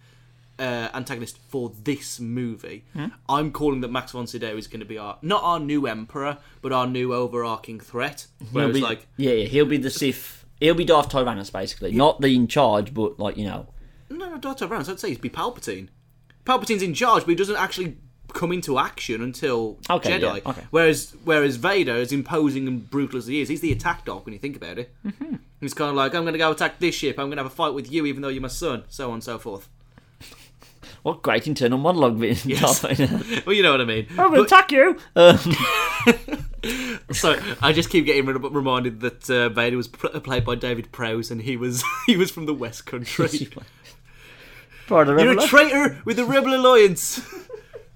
uh, 0.60 0.90
antagonist 0.94 1.38
for 1.48 1.72
this 1.84 2.20
movie. 2.20 2.84
I'm 3.30 3.52
calling 3.54 3.80
that 3.82 3.88
Max 3.88 4.12
von 4.12 4.28
Sydow 4.28 4.58
is 4.58 4.68
going 4.68 4.82
to 4.82 4.86
be 4.86 4.98
our 4.98 5.18
not 5.22 5.44
our 5.44 5.62
new 5.62 5.88
Emperor, 5.88 6.40
but 6.62 6.74
our 6.74 6.86
new 6.86 7.14
overarching 7.14 7.80
threat. 7.80 8.28
He'll 8.40 8.50
Whereas, 8.52 8.74
be, 8.74 8.82
like, 8.82 9.08
yeah, 9.16 9.32
yeah, 9.32 9.46
he'll 9.46 9.66
be 9.66 9.78
the 9.78 9.90
Sith. 9.90 10.46
He'll 10.60 10.76
be 10.76 10.84
Darth 10.84 11.08
Tyrannus, 11.08 11.50
basically, 11.50 11.94
not 11.94 12.20
the 12.20 12.36
in 12.36 12.48
charge, 12.48 12.94
but 12.94 13.18
like 13.18 13.38
you 13.38 13.46
know, 13.46 13.68
no, 14.10 14.30
no, 14.30 14.38
Darth 14.38 14.58
Tyrannus. 14.58 14.90
I'd 14.90 15.00
say 15.00 15.10
he'd 15.10 15.22
be 15.22 15.30
Palpatine. 15.30 15.88
Palpatine's 16.46 16.82
in 16.82 16.94
charge, 16.94 17.24
but 17.24 17.30
he 17.30 17.36
doesn't 17.36 17.56
actually 17.56 17.98
come 18.34 18.52
into 18.52 18.78
action 18.78 19.22
until 19.22 19.78
Okay, 19.90 20.20
Jedi. 20.20 20.22
yeah, 20.22 20.50
okay. 20.52 20.64
Whereas, 20.72 21.16
whereas 21.24 21.56
Vader, 21.56 21.94
as 21.96 22.12
imposing 22.12 22.68
and 22.68 22.90
brutal 22.90 23.18
as 23.20 23.28
he 23.28 23.42
is, 23.42 23.50
he's 23.50 23.62
the 23.62 23.72
attack 23.72 24.06
dog 24.06 24.26
when 24.26 24.34
you 24.34 24.40
think 24.40 24.56
about 24.56 24.78
it. 24.78 24.94
Mm-hmm. 25.06 25.36
He's 25.62 25.74
kind 25.74 25.90
of 25.90 25.96
like, 25.96 26.14
I'm 26.14 26.22
going 26.24 26.34
to 26.34 26.38
go 26.40 26.52
attack 26.52 26.80
this 26.80 26.94
ship. 26.96 27.18
I'm 27.18 27.28
going 27.28 27.38
to 27.38 27.44
have 27.44 27.52
a 27.52 27.56
fight 27.56 27.74
with 27.74 27.92
you, 27.92 28.06
even 28.06 28.22
though 28.22 28.28
you're 28.30 28.42
my 28.42 28.48
son, 28.48 28.84
so 28.90 29.08
on 29.08 29.16
and 29.16 29.24
so 29.24 29.40
forth. 29.40 29.68
what 31.04 31.22
great 31.24 31.48
internal 31.48 31.78
monologue. 31.80 32.22
Yes. 32.46 32.84
Well, 33.46 33.56
you 33.56 33.64
know 33.64 33.72
what 33.72 33.82
I 33.82 33.86
mean. 33.86 34.08
I'm 34.12 34.16
gonna 34.18 34.38
But- 34.38 34.46
attack 34.46 34.72
you. 34.72 34.98
Um, 35.16 35.38
so 37.12 37.40
I 37.62 37.72
just 37.72 37.90
keep 37.90 38.06
getting 38.06 38.26
re- 38.26 38.34
reminded 38.50 39.00
that 39.02 39.30
uh, 39.30 39.50
Vader 39.50 39.78
was 39.78 39.88
pr- 39.88 40.08
played 40.20 40.44
by 40.44 40.56
David 40.56 40.92
Prowse, 40.92 41.32
and 41.32 41.42
he 41.42 41.56
was 41.56 41.84
he 42.08 42.18
was 42.18 42.30
from 42.32 42.46
the 42.46 42.54
West 42.54 42.86
Country. 42.86 43.48
part 44.88 45.08
of 45.08 45.18
the 45.18 45.24
You're 45.24 45.40
a 45.40 45.48
traitor 45.48 46.02
with 46.06 46.18
the 46.18 46.26
Rebel 46.26 46.54
Alliance. 46.56 47.22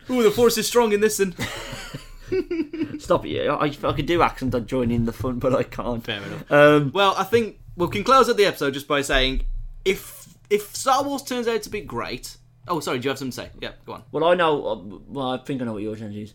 Ooh, 0.10 0.24
the 0.24 0.32
force 0.32 0.58
is 0.58 0.68
strong 0.68 0.92
in 0.94 1.00
this 1.02 1.20
and. 1.20 1.36
Stop 3.00 3.26
it. 3.26 3.48
I, 3.50 3.66
if 3.68 3.84
I 3.84 3.94
could 3.94 4.06
do 4.06 4.22
accent, 4.22 4.56
I'd 4.56 4.68
join 4.68 4.90
in 4.92 5.06
the 5.06 5.12
fun, 5.12 5.40
but 5.40 5.54
I 5.54 5.64
can't. 5.64 6.04
Fair 6.04 6.22
enough. 6.24 6.52
Um, 6.52 6.92
Well, 6.94 7.14
I 7.18 7.24
think 7.24 7.60
we 7.76 7.88
can 7.90 8.04
close 8.04 8.30
out 8.30 8.38
the 8.38 8.46
episode 8.46 8.74
just 8.74 8.88
by 8.88 9.02
saying 9.02 9.44
if 9.86 10.28
if 10.50 10.76
Star 10.76 11.04
Wars 11.04 11.24
turns 11.24 11.48
out 11.48 11.62
to 11.64 11.70
be 11.70 11.82
great. 11.82 12.38
Oh, 12.68 12.80
sorry, 12.80 13.00
do 13.00 13.06
you 13.06 13.10
have 13.10 13.18
something 13.18 13.32
to 13.32 13.50
say? 13.50 13.50
Yeah, 13.60 13.72
go 13.86 13.94
on. 13.94 14.04
well, 14.12 14.24
I 14.26 14.36
know. 14.36 14.66
uh, 14.68 14.76
Well, 15.08 15.30
I 15.32 15.38
think 15.38 15.62
I 15.62 15.66
know 15.66 15.74
what 15.74 15.82
your 15.84 15.96
challenge 15.96 16.16
is. 16.18 16.34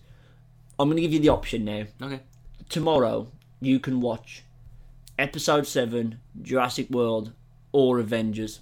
I'm 0.79 0.89
going 0.89 0.97
to 0.97 1.03
give 1.03 1.13
you 1.13 1.21
the 1.21 1.29
option 1.31 1.65
now. 1.65 1.85
Okay. 2.03 2.21
Tomorrow, 2.69 3.31
you 3.61 3.79
can 3.79 4.01
watch 4.01 4.43
Episode 5.19 5.67
Seven, 5.67 6.19
Jurassic 6.43 6.91
World, 6.91 7.33
or 7.73 7.99
Avengers. 8.01 8.61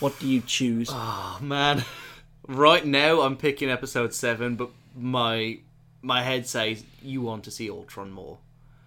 What 0.00 0.18
do 0.18 0.26
you 0.26 0.40
choose? 0.40 0.88
Oh 0.90 1.38
man, 1.42 1.84
right 2.46 2.84
now 2.84 3.22
I'm 3.22 3.36
picking 3.36 3.70
episode 3.70 4.12
seven, 4.14 4.56
but 4.56 4.70
my 4.96 5.58
my 6.02 6.22
head 6.22 6.46
says 6.46 6.84
you 7.02 7.22
want 7.22 7.44
to 7.44 7.50
see 7.50 7.70
Ultron 7.70 8.10
more. 8.10 8.38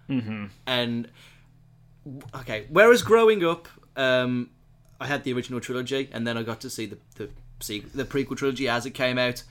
Mm-hmm. 0.08 0.46
And 0.66 1.08
okay, 2.34 2.66
whereas 2.68 3.02
growing 3.02 3.44
up, 3.44 3.68
um, 3.96 4.50
I 5.00 5.06
had 5.06 5.24
the 5.24 5.32
original 5.32 5.60
trilogy, 5.60 6.08
and 6.12 6.26
then 6.26 6.36
I 6.36 6.42
got 6.42 6.60
to 6.62 6.70
see 6.70 6.86
the 6.86 6.98
the 7.16 7.30
see 7.60 7.80
the 7.80 8.04
prequel 8.04 8.36
trilogy 8.36 8.68
as 8.68 8.86
it 8.86 8.90
came 8.90 9.18
out, 9.18 9.42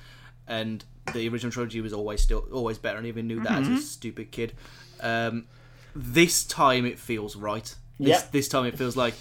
and 0.47 0.83
the 1.13 1.27
original 1.29 1.51
trilogy 1.51 1.81
was 1.81 1.93
always 1.93 2.21
still 2.21 2.47
always 2.51 2.77
better, 2.77 2.97
and 2.97 3.05
I 3.05 3.09
even 3.09 3.27
knew 3.27 3.41
that 3.41 3.61
as 3.63 3.67
a 3.67 3.77
stupid 3.79 4.31
kid. 4.31 4.53
Um, 5.01 5.45
this 5.95 6.43
time 6.45 6.85
it 6.85 6.99
feels 6.99 7.35
right. 7.35 7.73
This, 7.99 8.09
Yeah. 8.09 8.21
this 8.31 8.47
time 8.47 8.65
it 8.65 8.77
feels 8.77 8.95
like 8.97 9.13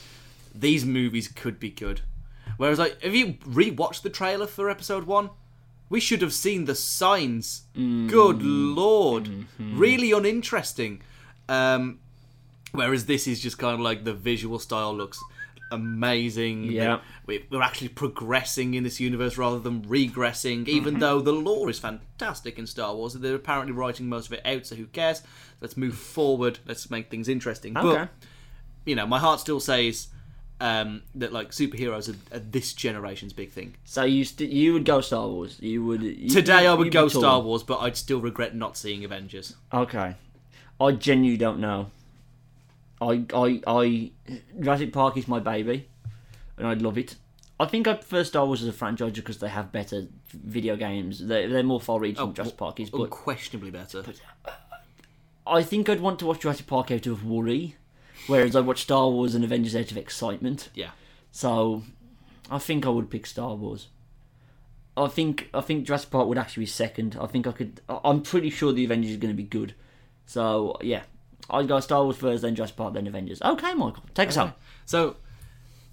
these 0.55 0.85
movies 0.85 1.29
could 1.29 1.59
be 1.61 1.71
good. 1.71 2.01
Whereas, 2.57 2.79
like, 2.79 3.03
have 3.03 3.15
you 3.15 3.35
rewatched 3.45 4.03
the 4.03 4.11
trailer 4.11 4.47
for 4.47 4.71
episode 4.71 5.05
one? 5.05 5.31
We 5.89 6.01
should 6.01 6.23
have 6.23 6.33
seen 6.33 6.65
the 6.65 6.75
signs. 6.75 7.63
Mm. 7.77 8.09
Good 8.09 8.43
lord, 8.43 9.25
mm-hmm. 9.25 9.79
really 9.79 10.13
uninteresting. 10.13 11.03
Um, 11.49 12.01
whereas 12.73 13.07
this 13.07 13.27
is 13.27 13.41
just 13.41 13.59
kind 13.59 13.75
of 13.75 13.81
like 13.81 14.05
the 14.05 14.15
visual 14.15 14.59
style 14.59 14.95
looks 14.95 15.23
amazing. 15.71 16.65
Yeah. 16.65 17.01
We- 17.27 17.45
we're 17.51 17.63
actually 17.63 17.89
progressing 17.89 18.75
in 18.75 18.85
this 18.85 19.01
universe 19.01 19.37
rather 19.37 19.59
than 19.59 19.83
regressing. 19.83 20.67
Even 20.69 20.95
mm-hmm. 20.95 21.01
though 21.01 21.21
the 21.21 21.33
lore 21.33 21.69
is 21.69 21.79
fantastic 21.79 22.59
in 22.59 22.67
Star 22.67 22.95
Wars, 22.95 23.15
they're 23.15 23.35
apparently 23.35 23.73
writing 23.73 24.09
most 24.09 24.27
of 24.27 24.35
it 24.35 24.47
out. 24.47 24.67
So 24.67 24.77
who 24.77 24.87
cares? 24.87 25.23
Let's 25.61 25.77
move 25.77 25.97
forward. 25.97 26.61
Let's 26.67 26.91
make 26.91 27.11
things 27.11 27.29
interesting. 27.29 27.77
Okay. 27.77 27.89
But 27.89 28.09
you 28.87 28.95
know, 28.95 29.07
my 29.07 29.19
heart 29.19 29.41
still 29.41 29.61
says 29.61 30.09
um, 30.61 31.03
that 31.15 31.33
like 31.33 31.51
superheroes 31.51 32.09
are, 32.09 32.37
are 32.37 32.41
this 32.41 32.73
generation's 32.73 33.33
big 33.33 33.51
thing. 33.51 33.75
So 33.85 34.05
you 34.05 34.25
st- 34.25 34.51
you 34.51 34.73
would 34.73 34.85
go 34.85 35.01
Star 35.01 35.29
Wars. 35.29 35.59
You 35.61 35.85
would 35.85 36.03
you, 36.03 36.29
Today, 36.31 36.67
I 36.67 36.75
would 36.75 36.93
go. 36.93 37.09
Star 37.09 37.41
Wars, 37.41 37.63
but 37.63 37.79
I'd 37.81 37.97
still 37.97 38.21
regret 38.21 38.55
not 38.55 38.77
seeing 38.77 39.05
Avengers. 39.05 39.57
Okay, 39.73 40.15
I 40.81 40.93
genuinely 40.93 41.37
don't 41.37 41.59
know. 41.61 41.91
I 43.01 43.25
I 43.35 43.61
I 43.67 44.11
Jurassic 44.59 44.93
Park 44.93 45.17
is 45.17 45.29
my 45.29 45.41
baby, 45.41 45.89
and 46.57 46.67
I'd 46.67 46.83
love 46.83 46.99
it. 46.99 47.17
I 47.59 47.67
think 47.67 47.87
I 47.87 47.95
prefer 47.95 48.25
Star 48.25 48.47
Wars 48.47 48.63
as 48.63 48.69
a 48.69 48.73
franchise 48.73 49.13
because 49.13 49.39
they 49.39 49.49
have 49.49 49.71
better 49.71 50.09
video 50.33 50.75
games. 50.75 51.25
They're, 51.25 51.49
they're 51.49 51.63
more 51.63 51.81
far-reaching 51.81 52.25
than 52.25 52.35
Jurassic 52.35 52.57
Park 52.57 52.81
is, 52.81 52.91
but 52.91 53.03
Unquestionably 53.03 53.71
better. 53.71 54.03
I 55.47 55.63
think 55.63 55.89
I'd 55.89 56.01
want 56.01 56.19
to 56.19 56.27
watch 56.27 56.41
Jurassic 56.41 56.67
Park 56.67 56.91
out 56.91 57.07
of 57.07 57.25
worry, 57.25 57.77
whereas 58.27 58.55
I 58.57 58.61
watch 58.61 58.83
Star 58.83 59.09
Wars 59.11 59.35
and 59.35 59.45
Avengers 59.45 59.75
out 59.77 59.91
of 59.91 59.97
excitement. 59.97 60.71
yeah. 60.75 60.91
So, 61.33 61.83
I 62.51 62.59
think 62.59 62.87
I 62.87 62.91
would 62.91 63.11
pick 63.11 63.27
Star 63.27 63.55
Wars. 63.55 63.89
I 64.97 65.09
think 65.09 65.51
I 65.53 65.61
think 65.61 65.85
Jurassic 65.87 66.11
Park 66.11 66.29
would 66.29 66.39
actually 66.39 66.63
be 66.63 66.67
second. 66.67 67.17
I 67.21 67.27
think 67.27 67.47
I 67.49 67.53
could. 67.53 67.81
I'm 67.89 68.23
pretty 68.23 68.51
sure 68.51 68.73
the 68.73 68.85
Avengers 68.85 69.11
is 69.13 69.17
going 69.17 69.33
to 69.35 69.37
be 69.37 69.43
good. 69.43 69.75
So 70.27 70.77
yeah, 70.81 71.03
I'd 71.51 71.67
go 71.67 71.81
Star 71.81 72.05
Wars 72.05 72.17
first, 72.17 72.43
then 72.43 72.55
Jurassic 72.55 72.77
Park, 72.77 72.95
then 72.95 73.07
Avengers. 73.09 73.43
Okay, 73.43 73.75
Michael, 73.75 74.05
take 74.15 74.29
us 74.29 74.37
home. 74.37 74.53
So, 74.87 75.17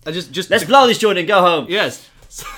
I 0.05 0.11
just 0.11 0.31
just 0.31 0.51
Let's 0.51 0.65
blow 0.65 0.85
this 0.85 0.99
joint 0.99 1.17
and 1.17 1.27
go 1.27 1.41
home. 1.41 1.65
yes. 1.67 2.07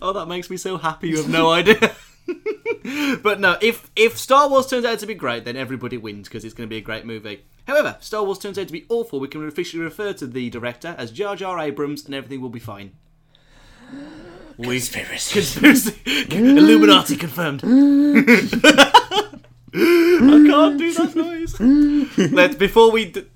oh, 0.00 0.12
that 0.14 0.26
makes 0.28 0.48
me 0.50 0.56
so 0.56 0.78
happy. 0.78 1.08
You 1.10 1.18
have 1.18 1.28
no 1.28 1.50
idea. 1.52 1.94
but 3.22 3.40
no, 3.40 3.56
if 3.60 3.90
if 3.96 4.18
Star 4.18 4.48
Wars 4.48 4.66
turns 4.66 4.84
out 4.84 4.98
to 5.00 5.06
be 5.06 5.14
great, 5.14 5.44
then 5.44 5.56
everybody 5.56 5.96
wins 5.96 6.28
because 6.28 6.44
it's 6.44 6.54
going 6.54 6.68
to 6.68 6.70
be 6.70 6.78
a 6.78 6.82
great 6.82 7.04
movie. 7.04 7.44
However, 7.66 7.96
Star 8.00 8.22
Wars 8.24 8.38
turns 8.38 8.58
out 8.58 8.66
to 8.68 8.72
be 8.72 8.86
awful, 8.88 9.20
we 9.20 9.28
can 9.28 9.46
officially 9.46 9.82
refer 9.82 10.12
to 10.14 10.26
the 10.26 10.50
director 10.50 10.94
as 10.98 11.10
Jar 11.10 11.36
Jar 11.36 11.58
Abrams, 11.58 12.04
and 12.04 12.14
everything 12.14 12.40
will 12.40 12.48
be 12.48 12.60
fine. 12.60 12.92
We 14.56 14.80
conspiracy, 14.80 16.00
Illuminati 16.30 17.16
confirmed. 17.16 17.62
I 19.78 20.46
can't 20.48 20.78
do 20.78 20.94
that 20.94 21.14
noise. 21.14 21.60
Let's 22.32 22.56
before 22.56 22.90
we 22.90 23.06
d- 23.06 23.26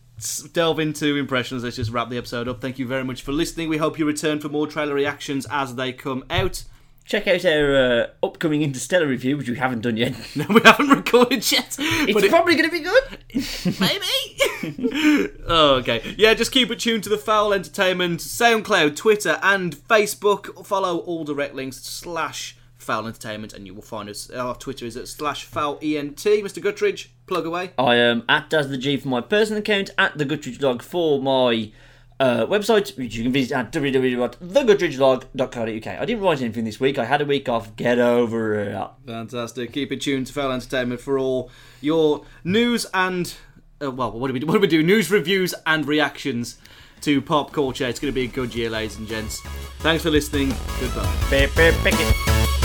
delve 0.52 0.80
into 0.80 1.16
impressions, 1.16 1.62
let's 1.62 1.76
just 1.76 1.90
wrap 1.90 2.08
the 2.08 2.16
episode 2.16 2.48
up. 2.48 2.60
Thank 2.62 2.78
you 2.78 2.86
very 2.86 3.04
much 3.04 3.20
for 3.22 3.32
listening. 3.32 3.68
We 3.68 3.76
hope 3.76 3.98
you 3.98 4.06
return 4.06 4.40
for 4.40 4.48
more 4.48 4.66
trailer 4.66 4.94
reactions 4.94 5.46
as 5.50 5.74
they 5.74 5.92
come 5.92 6.24
out. 6.30 6.64
Check 7.10 7.26
out 7.26 7.44
our 7.44 7.74
uh, 7.74 8.06
upcoming 8.22 8.62
Interstellar 8.62 9.08
review, 9.08 9.36
which 9.36 9.48
we 9.48 9.56
haven't 9.56 9.80
done 9.80 9.96
yet. 9.96 10.14
No, 10.36 10.46
we 10.48 10.60
haven't 10.60 10.90
recorded 10.90 11.50
yet, 11.50 11.76
It's 11.80 12.22
it, 12.22 12.30
probably 12.30 12.54
going 12.54 12.70
to 12.70 12.70
be 12.70 12.84
good. 12.84 13.18
maybe. 13.80 15.32
oh, 15.48 15.74
okay. 15.80 16.14
Yeah, 16.16 16.34
just 16.34 16.52
keep 16.52 16.70
it 16.70 16.78
tuned 16.78 17.02
to 17.02 17.08
the 17.08 17.18
Foul 17.18 17.52
Entertainment 17.52 18.20
SoundCloud, 18.20 18.94
Twitter, 18.94 19.40
and 19.42 19.74
Facebook. 19.74 20.64
Follow 20.64 20.98
all 20.98 21.24
direct 21.24 21.56
links 21.56 21.78
slash 21.78 22.56
Foul 22.78 23.08
Entertainment, 23.08 23.54
and 23.54 23.66
you 23.66 23.74
will 23.74 23.82
find 23.82 24.08
us. 24.08 24.30
Our 24.30 24.54
Twitter 24.54 24.86
is 24.86 24.96
at 24.96 25.08
slash 25.08 25.42
Foul 25.44 25.80
ENT. 25.82 26.16
Mr. 26.16 26.62
Guttridge, 26.62 27.08
plug 27.26 27.44
away. 27.44 27.72
I 27.76 27.96
am 27.96 28.22
at 28.28 28.50
Daz 28.50 28.68
the 28.68 28.78
G 28.78 28.96
for 28.96 29.08
my 29.08 29.20
personal 29.20 29.58
account, 29.58 29.90
at 29.98 30.16
the 30.16 30.24
Guttridge 30.24 30.60
Dog 30.60 30.80
for 30.80 31.20
my 31.20 31.72
uh, 32.20 32.46
website, 32.46 32.96
which 32.96 33.16
you 33.16 33.24
can 33.24 33.32
visit 33.32 33.56
at 33.56 33.72
www.theguttridgelog.co.uk. 33.72 35.86
I 35.86 36.04
didn't 36.04 36.22
write 36.22 36.42
anything 36.42 36.66
this 36.66 36.78
week. 36.78 36.98
I 36.98 37.06
had 37.06 37.22
a 37.22 37.24
week 37.24 37.48
off. 37.48 37.74
Get 37.76 37.98
over 37.98 38.54
it. 38.54 38.78
Fantastic. 39.06 39.72
Keep 39.72 39.92
it 39.92 40.02
tuned 40.02 40.26
to 40.26 40.32
Foul 40.32 40.52
Entertainment 40.52 41.00
for 41.00 41.18
all 41.18 41.50
your 41.80 42.26
news 42.44 42.86
and 42.92 43.34
uh, 43.82 43.90
well, 43.90 44.12
what 44.12 44.28
do 44.28 44.34
we 44.34 44.40
do? 44.40 44.46
What 44.46 44.52
do 44.52 44.60
we 44.60 44.66
do? 44.66 44.82
News 44.82 45.10
reviews 45.10 45.54
and 45.66 45.88
reactions 45.88 46.58
to 47.00 47.22
pop 47.22 47.52
culture. 47.52 47.86
It's 47.86 47.98
going 47.98 48.12
to 48.12 48.14
be 48.14 48.24
a 48.24 48.28
good 48.28 48.54
year, 48.54 48.68
ladies 48.68 48.98
and 48.98 49.08
gents. 49.08 49.40
Thanks 49.78 50.02
for 50.02 50.10
listening. 50.10 50.52
Goodbye. 50.78 51.10
Beep, 51.30 51.56
beep, 51.56 51.72
pick 51.82 51.94
it. 51.96 52.59